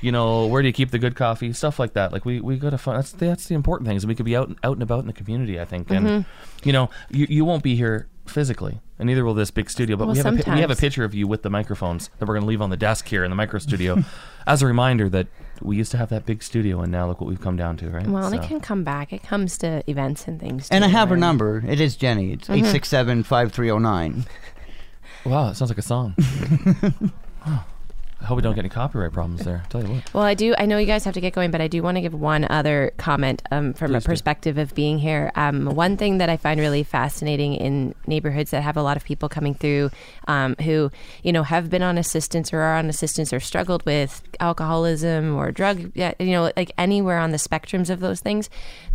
You 0.00 0.10
know, 0.12 0.46
where 0.46 0.62
do 0.62 0.68
you 0.68 0.74
keep 0.74 0.90
the 0.90 0.98
good 0.98 1.14
coffee? 1.14 1.52
Stuff 1.52 1.78
like 1.78 1.92
that. 1.92 2.12
Like 2.12 2.24
we 2.24 2.40
we 2.40 2.56
got 2.56 2.70
to 2.70 2.78
find. 2.78 2.98
That's 2.98 3.12
that's 3.12 3.46
the 3.46 3.54
important 3.54 3.86
things. 3.88 4.04
We 4.06 4.14
could 4.14 4.26
be 4.26 4.36
out 4.36 4.50
out 4.64 4.72
and 4.74 4.82
about 4.82 5.00
in 5.00 5.06
the 5.06 5.12
community. 5.12 5.60
I 5.60 5.64
think, 5.64 5.90
and 5.90 6.06
Mm-hmm. 6.06 6.68
you 6.68 6.72
know, 6.72 6.90
you 7.10 7.26
you 7.28 7.44
won't 7.44 7.62
be 7.62 7.76
here 7.76 8.08
physically, 8.26 8.80
and 8.98 9.06
neither 9.06 9.24
will 9.24 9.34
this 9.34 9.50
big 9.52 9.70
studio. 9.70 9.96
But 9.96 10.06
Well, 10.06 10.14
we 10.14 10.18
have 10.22 10.26
a 10.40 10.42
pi- 10.42 10.54
we 10.54 10.60
have 10.60 10.70
a 10.70 10.74
sometimes. 10.74 10.80
picture 10.80 11.04
of 11.04 11.14
you 11.14 11.28
with 11.28 11.42
the 11.42 11.50
microphones 11.50 12.10
that 12.18 12.26
we're 12.26 12.34
going 12.34 12.42
to 12.42 12.48
leave 12.48 12.62
on 12.62 12.70
the 12.70 12.76
desk 12.76 13.06
here 13.08 13.22
in 13.22 13.30
the 13.30 13.36
micro 13.36 13.60
studio, 13.60 14.02
as 14.46 14.60
a 14.62 14.66
reminder 14.66 15.08
that 15.08 15.28
we 15.64 15.76
used 15.76 15.90
to 15.92 15.98
have 15.98 16.08
that 16.10 16.26
big 16.26 16.42
studio, 16.42 16.80
and 16.80 16.90
now 16.92 17.06
look 17.06 17.20
what 17.20 17.28
we've 17.28 17.40
come 17.40 17.56
down 17.56 17.76
to. 17.78 17.90
Right. 17.90 18.06
Well, 18.06 18.24
and 18.26 18.34
So- 18.34 18.42
it 18.42 18.46
can 18.46 18.60
come 18.60 18.84
back. 18.84 19.12
It 19.12 19.22
comes 19.22 19.58
to 19.58 19.82
events 19.88 20.26
and 20.28 20.40
things. 20.40 20.68
and 20.70 20.84
I 20.84 20.88
too, 20.88 20.92
have 20.92 21.08
her 21.10 21.16
number. 21.16 21.62
It 21.66 21.80
is 21.80 21.96
Jenny. 21.96 22.32
It's 22.32 22.48
mm-hmm. 22.48 22.64
eight 22.64 22.70
six 22.70 22.88
seven 22.88 23.22
five 23.22 23.52
three 23.52 23.68
zero 23.68 23.78
nine. 23.78 24.26
Wow, 25.24 25.50
it 25.50 25.54
sounds 25.54 25.70
like 25.70 25.78
a 25.78 25.82
song. 25.82 26.16
Wow. 27.44 27.64
I 28.22 28.26
hope 28.26 28.36
we 28.36 28.42
don't 28.42 28.54
get 28.54 28.60
any 28.60 28.68
copyright 28.68 29.12
problems 29.12 29.44
there. 29.44 29.64
tell 29.68 29.82
you 29.82 29.94
what. 29.94 30.14
Well, 30.14 30.22
I 30.22 30.34
do. 30.34 30.54
I 30.56 30.66
know 30.66 30.78
you 30.78 30.86
guys 30.86 31.04
have 31.04 31.14
to 31.14 31.20
get 31.20 31.32
going, 31.32 31.50
but 31.50 31.60
I 31.60 31.66
do 31.66 31.82
want 31.82 31.96
to 31.96 32.00
give 32.00 32.14
one 32.14 32.46
other 32.48 32.92
comment 32.96 33.42
um, 33.50 33.72
from 33.72 33.90
Please 33.90 33.96
a 33.96 34.00
do. 34.00 34.06
perspective 34.06 34.58
of 34.58 34.74
being 34.76 34.98
here. 34.98 35.32
Um, 35.34 35.66
one 35.66 35.96
thing 35.96 36.18
that 36.18 36.28
I 36.30 36.36
find 36.36 36.60
really 36.60 36.84
fascinating 36.84 37.54
in 37.54 37.96
neighborhoods 38.06 38.52
that 38.52 38.62
have 38.62 38.76
a 38.76 38.82
lot 38.82 38.96
of 38.96 39.04
people 39.04 39.28
coming 39.28 39.54
through 39.54 39.90
um, 40.28 40.54
who, 40.62 40.92
you 41.24 41.32
know, 41.32 41.42
have 41.42 41.68
been 41.68 41.82
on 41.82 41.98
assistance 41.98 42.52
or 42.52 42.60
are 42.60 42.76
on 42.76 42.88
assistance 42.88 43.32
or 43.32 43.40
struggled 43.40 43.84
with 43.84 44.22
alcoholism 44.38 45.34
or 45.34 45.50
drug, 45.50 45.90
you 45.96 46.14
know, 46.20 46.52
like 46.56 46.70
anywhere 46.78 47.18
on 47.18 47.32
the 47.32 47.38
spectrums 47.38 47.90
of 47.90 47.98
those 47.98 48.20
things. 48.20 48.48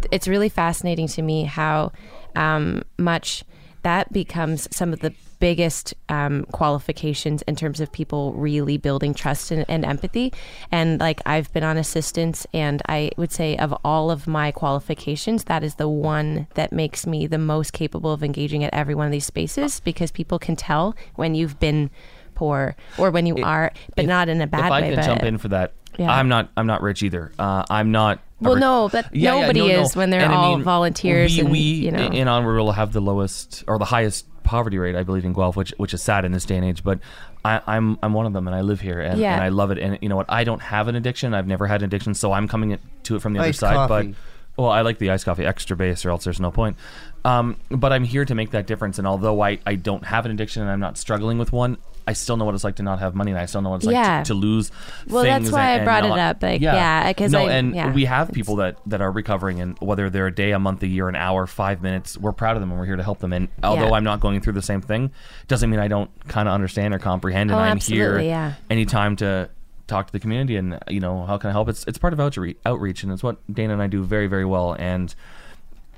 It's 0.09 0.29
really 0.29 0.49
fascinating 0.49 1.07
to 1.09 1.21
me 1.21 1.43
how 1.43 1.91
um, 2.37 2.83
much 2.97 3.43
that 3.83 4.13
becomes 4.13 4.73
some 4.75 4.93
of 4.93 4.99
the 5.01 5.13
biggest 5.39 5.93
um, 6.09 6.45
qualifications 6.51 7.41
in 7.43 7.55
terms 7.55 7.79
of 7.79 7.91
people 7.91 8.33
really 8.33 8.77
building 8.77 9.13
trust 9.13 9.51
and, 9.51 9.65
and 9.69 9.85
empathy. 9.85 10.33
And 10.71 10.99
like 10.99 11.21
I've 11.25 11.51
been 11.53 11.63
on 11.63 11.77
assistance, 11.77 12.45
and 12.53 12.81
I 12.87 13.11
would 13.17 13.31
say 13.31 13.55
of 13.57 13.73
all 13.83 14.09
of 14.11 14.27
my 14.27 14.51
qualifications, 14.51 15.45
that 15.45 15.63
is 15.63 15.75
the 15.75 15.87
one 15.89 16.47
that 16.55 16.71
makes 16.71 17.05
me 17.05 17.27
the 17.27 17.37
most 17.37 17.73
capable 17.73 18.11
of 18.11 18.23
engaging 18.23 18.63
at 18.63 18.73
every 18.73 18.95
one 18.95 19.05
of 19.05 19.11
these 19.11 19.25
spaces 19.25 19.79
because 19.81 20.11
people 20.11 20.39
can 20.39 20.55
tell 20.55 20.95
when 21.15 21.35
you've 21.35 21.59
been 21.59 21.89
poor 22.35 22.75
or 22.97 23.09
when 23.11 23.25
you 23.25 23.37
If- 23.37 23.43
are, 23.45 23.71
but 23.95 24.03
if- 24.03 24.07
not 24.09 24.29
in 24.29 24.41
a 24.41 24.47
bad 24.47 24.65
if 24.65 24.71
I 24.71 24.81
way. 24.81 24.87
can 24.89 24.95
but 24.97 25.05
jump 25.05 25.23
in 25.23 25.37
for 25.37 25.47
that, 25.49 25.73
Yeah. 25.97 26.11
I'm 26.11 26.29
not. 26.29 26.49
I'm 26.55 26.67
not 26.67 26.81
rich 26.83 27.01
either. 27.03 27.31
Uh, 27.39 27.63
I'm 27.69 27.91
not. 27.91 28.19
Well, 28.39 28.53
rich- 28.53 28.61
no, 28.61 28.89
but 28.91 29.11
nobody 29.15 29.71
is 29.71 29.95
when 29.95 30.11
they're 30.11 30.21
And 30.21 30.31
I 30.31 30.35
all 30.35 30.55
mean, 30.57 30.63
volunteers 30.63 31.33
We, 31.33 31.39
and, 31.39 31.51
we 31.51 31.59
you 31.59 31.91
know. 31.91 32.05
in 32.05 32.27
Onward 32.27 32.57
will 32.59 32.71
have 32.73 32.93
the 32.93 33.01
lowest 33.01 33.63
or 33.67 33.79
the 33.79 33.85
highest 33.85 34.27
poverty 34.47 34.77
rate, 34.79 34.95
I 34.95 35.03
believe, 35.03 35.25
in 35.25 35.33
Guelph, 35.33 35.55
which 35.55 35.73
which 35.77 35.93
is 35.93 36.01
sad 36.01 36.25
in 36.25 36.31
this 36.31 36.45
day 36.45 36.55
and 36.55 36.65
age. 36.65 36.83
But 36.83 36.99
I, 37.45 37.61
I'm 37.67 37.99
I'm 38.01 38.13
one 38.13 38.25
of 38.25 38.33
them, 38.33 38.47
and 38.47 38.55
I 38.55 38.61
live 38.61 38.81
here, 38.81 38.99
and, 39.01 39.19
Yeah. 39.19 39.33
and 39.35 39.43
I 39.43 39.49
love 39.49 39.69
it. 39.71 39.77
And 39.77 39.99
you 40.01 40.09
know 40.09 40.15
what? 40.15 40.25
I 40.29 40.43
don't 40.43 40.61
have 40.61 40.87
an 40.87 40.95
addiction. 40.95 41.33
I've 41.33 41.47
never 41.47 41.67
had 41.67 41.81
an 41.81 41.85
addiction, 41.85 42.13
so 42.13 42.31
I'm 42.33 42.47
coming 42.47 42.77
to 43.03 43.15
it 43.15 43.21
from 43.21 43.33
the 43.33 43.39
other 43.39 43.53
side. 43.53 43.75
coffee. 43.75 44.07
But 44.55 44.63
well, 44.63 44.71
I 44.71 44.81
like 44.81 44.97
the 44.97 45.11
iced 45.11 45.25
coffee 45.25 45.45
extra 45.45 45.75
base, 45.77 46.03
or 46.05 46.09
else 46.09 46.23
there's 46.23 46.39
no 46.39 46.49
point. 46.51 46.77
Um, 47.25 47.57
but 47.69 47.91
I'm 47.93 48.03
here 48.05 48.25
to 48.25 48.33
make 48.33 48.51
that 48.51 48.65
difference. 48.67 48.97
And 48.97 49.07
although 49.07 49.41
I, 49.41 49.59
I 49.67 49.75
don't 49.75 50.03
have 50.05 50.25
an 50.25 50.31
addiction 50.31 50.61
and 50.63 50.71
I'm 50.71 50.79
not 50.79 50.97
struggling 50.97 51.37
with 51.37 51.51
one, 51.51 51.77
I 52.07 52.13
still 52.13 52.37
know 52.37 52.45
what 52.45 52.55
it's 52.55 52.63
like 52.63 52.75
to 52.77 52.83
not 52.83 52.99
have 52.99 53.13
money, 53.15 53.31
and 53.31 53.39
I 53.39 53.45
still 53.47 53.61
know 53.61 53.71
what 53.71 53.75
it's 53.77 53.85
like 53.85 53.93
Yeah. 53.93 54.23
to, 54.23 54.27
to 54.29 54.33
lose. 54.33 54.71
Well, 55.09 55.23
that's 55.23 55.51
why 55.51 55.59
I 55.59 55.63
and- 55.71 55.75
and 55.81 55.85
brought 55.85 56.05
it 56.05 56.19
up, 56.19 56.41
like, 56.41 56.61
yeah, 56.61 57.11
'cause 57.13 57.31
no, 57.33 57.45
I- 57.45 57.51
and 57.51 57.75
yeah, 57.75 57.91
we 57.91 58.05
have 58.05 58.31
people 58.31 58.55
that 58.57 58.77
that 58.85 59.01
are 59.01 59.11
recovering, 59.11 59.59
and 59.59 59.77
whether 59.79 60.09
they're 60.09 60.27
a 60.27 60.33
day, 60.33 60.51
a 60.53 60.59
month, 60.59 60.81
a 60.83 60.87
year, 60.87 61.09
an 61.09 61.15
hour, 61.17 61.45
five 61.47 61.81
minutes, 61.81 62.17
we're 62.17 62.31
proud 62.31 62.55
of 62.55 62.61
them, 62.61 62.71
and 62.71 62.79
we're 62.79 62.85
here 62.85 62.95
to 62.95 63.03
help 63.03 63.19
them. 63.19 63.33
And 63.33 63.49
although. 63.61 63.93
I'm 63.93 64.03
not 64.05 64.19
going 64.21 64.39
through 64.41 64.53
the 64.53 64.61
same 64.61 64.81
thing, 64.81 65.11
doesn't 65.47 65.69
mean 65.69 65.79
I 65.79 65.87
don't 65.89 66.09
kind 66.27 66.47
of 66.47 66.53
understand 66.53 66.93
or 66.93 66.99
comprehend. 66.99 67.51
And 67.51 67.59
Oh, 67.59 67.63
I'm 67.63 67.77
here 67.79 68.19
yeah. 68.19 68.53
anytime 68.69 69.15
to 69.17 69.49
talk 69.87 70.07
to 70.07 70.13
the 70.13 70.19
community, 70.19 70.55
and 70.55 70.77
you 70.87 70.99
know 70.99 71.25
how 71.25 71.37
can 71.37 71.49
I 71.49 71.53
help? 71.53 71.67
It's 71.67 71.83
it's 71.87 71.97
part 71.97 72.13
of 72.13 72.19
outreach, 72.19 72.57
outreach, 72.65 73.03
and 73.03 73.11
it's 73.11 73.23
what 73.23 73.37
Dana 73.53 73.73
and 73.73 73.81
I 73.81 73.87
do 73.87 74.03
very 74.03 74.27
very 74.27 74.45
well, 74.45 74.75
and. 74.79 75.13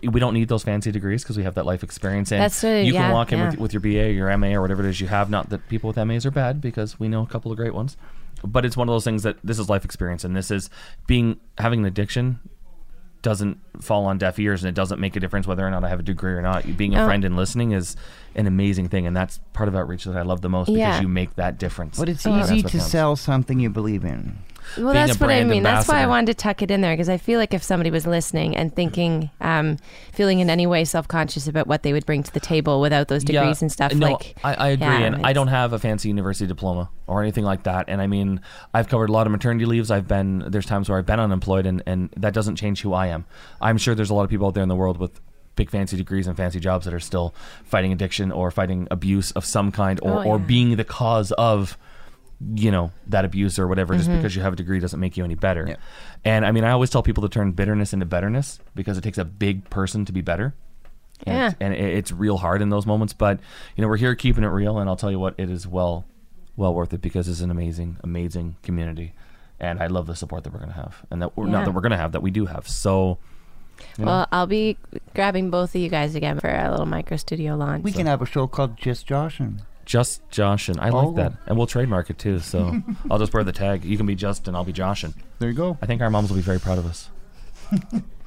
We 0.03 0.19
don't 0.19 0.33
need 0.33 0.47
those 0.47 0.63
fancy 0.63 0.91
degrees 0.91 1.23
because 1.23 1.37
we 1.37 1.43
have 1.43 1.55
that 1.55 1.65
life 1.65 1.83
experience, 1.83 2.31
and 2.31 2.41
That's 2.41 2.63
it, 2.63 2.85
you 2.85 2.93
can 2.93 3.01
yeah, 3.01 3.13
walk 3.13 3.31
in 3.31 3.39
yeah. 3.39 3.49
with, 3.51 3.59
with 3.59 3.73
your 3.73 3.81
BA, 3.81 3.89
or 4.05 4.11
your 4.11 4.37
MA, 4.37 4.47
or 4.53 4.61
whatever 4.61 4.83
it 4.85 4.89
is 4.89 5.01
you 5.01 5.07
have. 5.07 5.29
Not 5.29 5.49
that 5.49 5.67
people 5.69 5.89
with 5.89 5.97
MAs 5.97 6.25
are 6.25 6.31
bad, 6.31 6.61
because 6.61 6.99
we 6.99 7.07
know 7.07 7.21
a 7.23 7.27
couple 7.27 7.51
of 7.51 7.57
great 7.57 7.73
ones, 7.73 7.97
but 8.43 8.65
it's 8.65 8.77
one 8.77 8.87
of 8.87 8.93
those 8.93 9.03
things 9.03 9.23
that 9.23 9.37
this 9.43 9.59
is 9.59 9.69
life 9.69 9.83
experience, 9.83 10.23
and 10.23 10.35
this 10.35 10.51
is 10.51 10.69
being 11.07 11.39
having 11.57 11.79
an 11.81 11.85
addiction 11.85 12.39
doesn't 13.21 13.57
fall 13.81 14.05
on 14.05 14.17
deaf 14.17 14.39
ears 14.39 14.63
and 14.63 14.69
it 14.69 14.75
doesn't 14.75 14.97
make 14.97 15.13
a 15.13 15.19
difference 15.19 15.45
whether 15.45 15.67
or 15.67 15.69
not 15.69 15.83
I 15.83 15.89
have 15.89 15.99
a 15.99 16.03
degree 16.03 16.31
or 16.31 16.41
not. 16.41 16.77
Being 16.77 16.95
a 16.95 17.01
Oh. 17.01 17.05
friend 17.05 17.25
and 17.25 17.35
listening 17.35 17.73
is 17.73 17.97
an 18.33 18.47
amazing 18.47 18.87
thing, 18.87 19.05
and 19.05 19.13
that's 19.13 19.41
part 19.51 19.67
of 19.67 19.75
outreach 19.75 20.05
that 20.05 20.15
I 20.15 20.21
love 20.21 20.39
the 20.39 20.47
most 20.47 20.67
because 20.67 20.77
Yeah. 20.79 21.01
you 21.01 21.09
make 21.09 21.35
that 21.35 21.57
difference. 21.59 21.99
But 21.99 22.07
it's 22.07 22.25
Oh. 22.25 22.39
Easy 22.39 22.61
to 22.63 22.69
counts. 22.69 22.87
sell 22.87 23.17
something 23.17 23.59
you 23.59 23.69
believe 23.69 24.05
in. 24.05 24.37
Well, 24.77 24.93
that's 24.93 25.19
what 25.19 25.29
I 25.29 25.43
mean. 25.43 25.63
That's 25.63 25.87
why 25.87 26.01
I 26.01 26.07
wanted 26.07 26.27
to 26.27 26.33
tuck 26.33 26.61
it 26.61 26.71
in 26.71 26.81
there 26.81 26.93
because 26.93 27.09
I 27.09 27.17
feel 27.17 27.39
like 27.39 27.53
if 27.53 27.63
somebody 27.63 27.91
was 27.91 28.05
listening 28.05 28.55
and 28.55 28.75
thinking, 28.75 29.29
um, 29.41 29.77
feeling 30.13 30.39
in 30.39 30.49
any 30.49 30.67
way 30.67 30.85
self 30.85 31.07
conscious 31.07 31.47
about 31.47 31.67
what 31.67 31.83
they 31.83 31.93
would 31.93 32.05
bring 32.05 32.23
to 32.23 32.33
the 32.33 32.39
table 32.39 32.81
without 32.81 33.07
those 33.07 33.23
degrees 33.23 33.61
and 33.61 33.71
stuff, 33.71 33.93
No, 33.93 34.11
like 34.13 34.35
I, 34.43 34.53
I 34.53 34.67
agree, 34.69 34.87
yeah, 34.87 34.99
and 34.99 35.25
I 35.25 35.33
don't 35.33 35.47
have 35.47 35.73
a 35.73 35.79
fancy 35.79 36.09
university 36.09 36.47
diploma 36.47 36.89
or 37.07 37.21
anything 37.21 37.43
like 37.43 37.63
that. 37.63 37.85
And 37.87 38.01
I 38.01 38.07
mean, 38.07 38.41
I've 38.73 38.87
covered 38.89 39.09
a 39.09 39.13
lot 39.13 39.25
of 39.27 39.31
maternity 39.31 39.65
leaves. 39.65 39.91
I've 39.91 40.07
been 40.07 40.43
there's 40.47 40.65
times 40.65 40.89
where 40.89 40.97
I've 40.97 41.05
been 41.05 41.19
unemployed, 41.19 41.65
and 41.65 41.81
and 41.85 42.09
that 42.17 42.33
doesn't 42.33 42.55
change 42.55 42.81
who 42.81 42.93
I 42.93 43.07
am. 43.07 43.25
I'm 43.61 43.77
sure 43.77 43.95
there's 43.95 44.09
a 44.11 44.13
lot 44.13 44.23
of 44.23 44.29
people 44.29 44.47
out 44.47 44.53
there 44.53 44.63
in 44.63 44.69
the 44.69 44.75
world 44.75 44.97
with 44.97 45.19
big 45.55 45.69
fancy 45.69 45.97
degrees 45.97 46.25
and 46.25 46.37
fancy 46.37 46.59
jobs 46.59 46.85
that 46.85 46.93
are 46.93 47.01
still 47.01 47.35
fighting 47.65 47.91
addiction 47.91 48.31
or 48.31 48.49
fighting 48.49 48.87
abuse 48.91 49.31
of 49.31 49.43
some 49.43 49.73
kind 49.73 49.99
or, 50.01 50.19
Oh, 50.19 50.23
or 50.23 50.39
being 50.39 50.77
the 50.77 50.85
cause 50.85 51.33
of 51.33 51.77
you 52.55 52.71
know 52.71 52.91
that 53.07 53.25
abuse 53.25 53.59
or 53.59 53.67
whatever 53.67 53.93
Mm-hmm. 53.93 53.99
just 54.05 54.11
because 54.17 54.35
you 54.35 54.41
have 54.41 54.53
a 54.53 54.55
degree 54.55 54.79
doesn't 54.79 54.99
make 54.99 55.17
you 55.17 55.25
any 55.25 55.35
better 55.35 55.65
Yeah. 55.67 55.75
and 56.23 56.45
i 56.45 56.51
mean 56.53 56.63
i 56.63 56.71
always 56.71 56.89
tell 56.89 57.03
people 57.03 57.21
to 57.23 57.29
turn 57.29 57.51
bitterness 57.51 57.91
into 57.91 58.05
betterness 58.05 58.59
because 58.75 58.97
it 58.97 59.01
takes 59.01 59.17
a 59.17 59.25
big 59.25 59.69
person 59.69 60.05
to 60.05 60.13
be 60.13 60.21
better 60.21 60.53
and, 61.25 61.35
Yeah. 61.37 61.47
it's, 61.47 61.55
and 61.59 61.73
it- 61.73 61.93
it's 61.97 62.11
real 62.13 62.37
hard 62.37 62.61
in 62.61 62.69
those 62.69 62.85
moments 62.85 63.11
but 63.11 63.39
you 63.75 63.81
know 63.81 63.89
we're 63.89 63.97
here 63.97 64.15
keeping 64.15 64.45
it 64.45 64.47
real 64.47 64.77
and 64.79 64.89
i'll 64.89 64.95
tell 64.95 65.11
you 65.11 65.19
what 65.19 65.35
it 65.37 65.49
is 65.49 65.67
well 65.67 66.05
well 66.55 66.73
worth 66.73 66.93
it 66.93 67.01
because 67.01 67.27
it's 67.27 67.41
an 67.41 67.51
amazing 67.51 67.97
amazing 68.05 68.55
community 68.63 69.13
and 69.59 69.81
i 69.83 69.87
love 69.87 70.07
the 70.07 70.15
support 70.15 70.45
that 70.45 70.53
we're 70.53 70.59
going 70.59 70.71
to 70.71 70.75
have 70.77 71.05
and 71.11 71.21
that 71.21 71.35
we're 71.35 71.45
Yeah. 71.47 71.51
not 71.51 71.65
that 71.65 71.71
we're 71.71 71.81
going 71.81 71.91
to 71.91 71.97
have 71.97 72.13
that 72.13 72.21
we 72.21 72.31
do 72.31 72.45
have 72.45 72.69
so 72.69 73.17
you 73.97 74.03
know, 74.05 74.11
Well, 74.11 74.27
I'll 74.31 74.47
be 74.47 74.77
grabbing 75.13 75.49
both 75.51 75.73
of 75.73 75.79
you 75.81 75.87
guys 75.89 76.13
again 76.15 76.37
for 76.39 76.49
a 76.49 76.69
little 76.69 76.85
micro 76.85 77.15
studio 77.15 77.55
launch. 77.55 77.81
We 77.81 77.93
can 77.93 78.07
have 78.07 78.21
a 78.21 78.25
show 78.25 78.45
called 78.45 78.75
Just 78.75 79.07
Josh 79.07 79.39
and 79.39 79.61
just 79.89 80.21
josh 80.29 80.69
and 80.69 80.79
i 80.79 80.89
Oh. 80.91 81.07
like 81.07 81.15
that 81.15 81.33
and 81.47 81.57
we'll 81.57 81.65
trademark 81.65 82.11
it 82.11 82.19
too 82.19 82.37
so 82.37 82.79
i'll 83.09 83.17
just 83.17 83.33
wear 83.33 83.43
the 83.43 83.51
tag 83.51 83.83
you 83.83 83.97
can 83.97 84.05
be 84.05 84.13
justin 84.13 84.49
and 84.51 84.57
i'll 84.57 84.63
be 84.63 84.71
joshin 84.73 85.13
there 85.39 85.49
you 85.49 85.55
go. 85.55 85.77
I 85.81 85.85
think 85.87 86.01
our 86.01 86.09
moms 86.11 86.29
will 86.29 86.35
be 86.35 86.41
very 86.43 86.59
proud 86.59 86.77
of 86.77 86.85
us. 86.85 87.09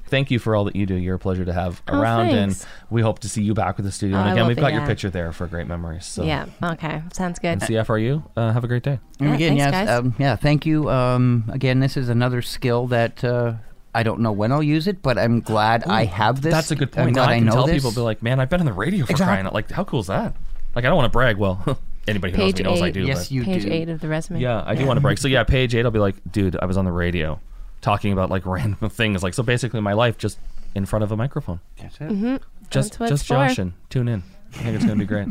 Thank 0.06 0.30
you 0.30 0.38
for 0.38 0.54
all 0.56 0.64
that 0.64 0.76
you 0.76 0.84
do. 0.86 0.94
You're 0.94 1.14
a 1.16 1.18
pleasure 1.18 1.44
to 1.44 1.52
have 1.54 1.82
Oh, 1.88 1.98
around, 1.98 2.28
and 2.30 2.66
we 2.90 3.00
hope 3.00 3.18
to 3.20 3.28
see 3.30 3.42
you 3.42 3.54
back 3.54 3.76
with 3.78 3.86
the 3.86 3.92
studio. 3.92 4.16
Oh, 4.16 4.20
and 4.20 4.28
I 4.28 4.32
again, 4.32 4.42
will 4.44 4.48
we've 4.48 4.56
be, 4.56 4.60
got 4.62 4.72
your 4.72 4.82
yeah. 4.82 4.86
picture 4.86 5.10
there 5.10 5.32
for 5.32 5.46
great 5.46 5.66
memories. 5.66 6.04
So. 6.06 6.22
Yeah. 6.24 6.46
Okay. 6.62 7.02
Sounds 7.12 7.38
good. 7.38 7.48
And 7.48 7.62
CFRU, 7.62 8.22
uh, 8.36 8.52
have 8.52 8.62
a 8.64 8.66
great 8.68 8.82
day. 8.82 8.98
And 9.20 9.28
Yeah, 9.30 9.34
again, 9.34 9.48
thanks, 9.58 9.60
yes, 9.60 9.70
guys. 9.88 9.88
um, 9.98 10.14
yeah, 10.18 10.36
thank 10.36 10.64
you. 10.66 10.90
Um, 10.90 11.44
again, 11.52 11.80
this 11.80 11.96
is 11.98 12.08
another 12.10 12.40
skill 12.42 12.86
that 12.88 13.22
uh, 13.24 13.54
I 13.94 14.02
don't 14.02 14.20
know 14.20 14.32
when 14.32 14.52
I'll 14.52 14.62
use 14.62 14.86
it, 14.86 15.00
but 15.02 15.16
I'm 15.18 15.40
glad 15.40 15.84
I 15.84 16.04
have 16.04 16.42
this. 16.42 16.52
That's 16.52 16.70
a 16.70 16.76
good 16.76 16.88
I'm 16.96 17.04
point. 17.04 17.14
glad 17.16 17.24
Now 17.26 17.30
I 17.30 17.34
I 17.34 17.38
can 17.38 17.46
know 17.46 17.52
tell 17.52 17.66
this. 17.66 17.76
people, 17.76 17.92
be 17.92 18.00
like, 18.00 18.22
man, 18.22 18.38
I've 18.40 18.50
been 18.50 18.60
on 18.60 18.66
the 18.66 18.72
radio 18.72 19.04
for 19.06 19.12
Exactly. 19.12 19.32
crying 19.34 19.46
out. 19.46 19.54
Like, 19.54 19.70
how 19.70 19.84
cool 19.84 20.00
is 20.00 20.06
that? 20.08 20.34
Like, 20.75 20.85
I 20.85 20.89
don't 20.89 20.97
want 20.97 21.07
to 21.07 21.11
brag. 21.12 21.37
Well, 21.37 21.79
anybody 22.09 22.33
who 22.33 22.39
knows 22.39 22.55
me 22.55 22.62
knows 22.62 22.83
I 22.83 22.91
do. 22.91 23.03
yes, 23.03 23.25
but- 23.29 23.31
you 23.31 23.45
Page 23.45 23.62
do. 23.64 23.73
eight 23.73 23.89
of 23.89 24.01
the 24.01 24.09
resume. 24.09 24.41
Yeah, 24.41 24.62
I 24.66 24.75
do 24.75 24.87
want 24.87 24.97
to 24.97 25.01
brag. 25.01 25.18
So 25.18 25.29
yeah, 25.29 25.45
page 25.57 25.75
eight, 25.75 25.85
I'll 25.85 25.91
be 25.91 25.99
like, 25.99 26.16
dude, 26.31 26.57
I 26.61 26.64
was 26.66 26.77
on 26.77 26.85
the 26.85 26.93
radio 26.93 27.41
talking 27.81 28.12
about 28.12 28.31
like 28.31 28.47
random 28.47 28.89
things. 28.91 29.23
Like, 29.23 29.35
so 29.35 29.43
basically, 29.43 29.81
my 29.81 29.93
life 29.93 30.18
just 30.18 30.39
in 30.75 30.87
front 30.87 31.03
of 31.03 31.12
a 31.12 31.16
microphone. 31.16 31.61
That's 31.79 31.97
it. 31.97 32.09
Mm-hmm. 32.09 32.37
Just, 32.70 32.99
That's 32.99 33.11
just 33.11 33.23
it's. 33.25 33.29
Josh 33.29 33.59
and 33.59 33.73
tune 33.91 34.09
in. 34.09 34.23
I 34.55 34.59
think 34.59 34.75
it's 34.77 34.85
gonna 34.85 34.99
be 34.99 35.05
great. 35.07 35.29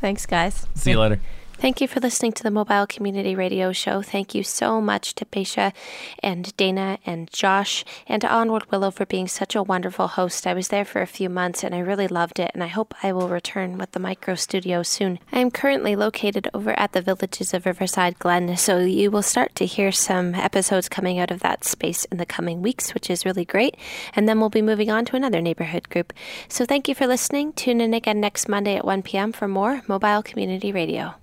Thanks, 0.00 0.26
guys. 0.26 0.66
See 0.74 0.90
you 0.90 1.00
later. 1.00 1.20
Thank 1.60 1.82
you 1.82 1.88
for 1.88 2.00
listening 2.00 2.32
to 2.32 2.42
the 2.42 2.50
Mobile 2.50 2.86
Community 2.86 3.34
Radio 3.34 3.70
Show. 3.70 4.00
Thank 4.00 4.34
you 4.34 4.42
so 4.42 4.80
much 4.80 5.14
to 5.16 5.26
Pesha 5.26 5.74
and 6.22 6.56
Dana 6.56 6.98
and 7.04 7.30
Josh 7.30 7.84
and 8.06 8.22
to 8.22 8.32
Onward 8.32 8.72
Willow 8.72 8.90
for 8.90 9.04
being 9.04 9.28
such 9.28 9.54
a 9.54 9.62
wonderful 9.62 10.08
host. 10.08 10.46
I 10.46 10.54
was 10.54 10.68
there 10.68 10.86
for 10.86 11.02
a 11.02 11.06
few 11.06 11.28
months 11.28 11.62
and 11.62 11.74
I 11.74 11.80
really 11.80 12.08
loved 12.08 12.38
it, 12.38 12.50
and 12.54 12.64
I 12.64 12.68
hope 12.68 12.94
I 13.02 13.12
will 13.12 13.28
return 13.28 13.76
with 13.76 13.92
the 13.92 14.00
micro 14.00 14.36
studio 14.36 14.82
soon. 14.82 15.18
I 15.32 15.40
am 15.40 15.50
currently 15.50 15.94
located 15.94 16.48
over 16.54 16.70
at 16.80 16.92
the 16.92 17.02
villages 17.02 17.52
of 17.52 17.66
Riverside 17.66 18.18
Glen, 18.18 18.56
so 18.56 18.78
you 18.78 19.10
will 19.10 19.20
start 19.20 19.54
to 19.56 19.66
hear 19.66 19.92
some 19.92 20.34
episodes 20.34 20.88
coming 20.88 21.18
out 21.18 21.30
of 21.30 21.40
that 21.40 21.66
space 21.66 22.06
in 22.06 22.16
the 22.16 22.24
coming 22.24 22.62
weeks, 22.62 22.94
which 22.94 23.10
is 23.10 23.26
really 23.26 23.44
great. 23.44 23.76
And 24.16 24.26
then 24.26 24.40
we'll 24.40 24.48
be 24.48 24.62
moving 24.62 24.90
on 24.90 25.04
to 25.04 25.16
another 25.16 25.42
neighborhood 25.42 25.90
group. 25.90 26.14
So 26.48 26.64
thank 26.64 26.88
you 26.88 26.94
for 26.94 27.06
listening. 27.06 27.52
Tune 27.52 27.82
in 27.82 27.92
again 27.92 28.18
next 28.18 28.48
Monday 28.48 28.76
at 28.76 28.86
1 28.86 29.02
p.m. 29.02 29.30
for 29.30 29.46
more 29.46 29.82
Mobile 29.86 30.22
Community 30.22 30.72
Radio. 30.72 31.19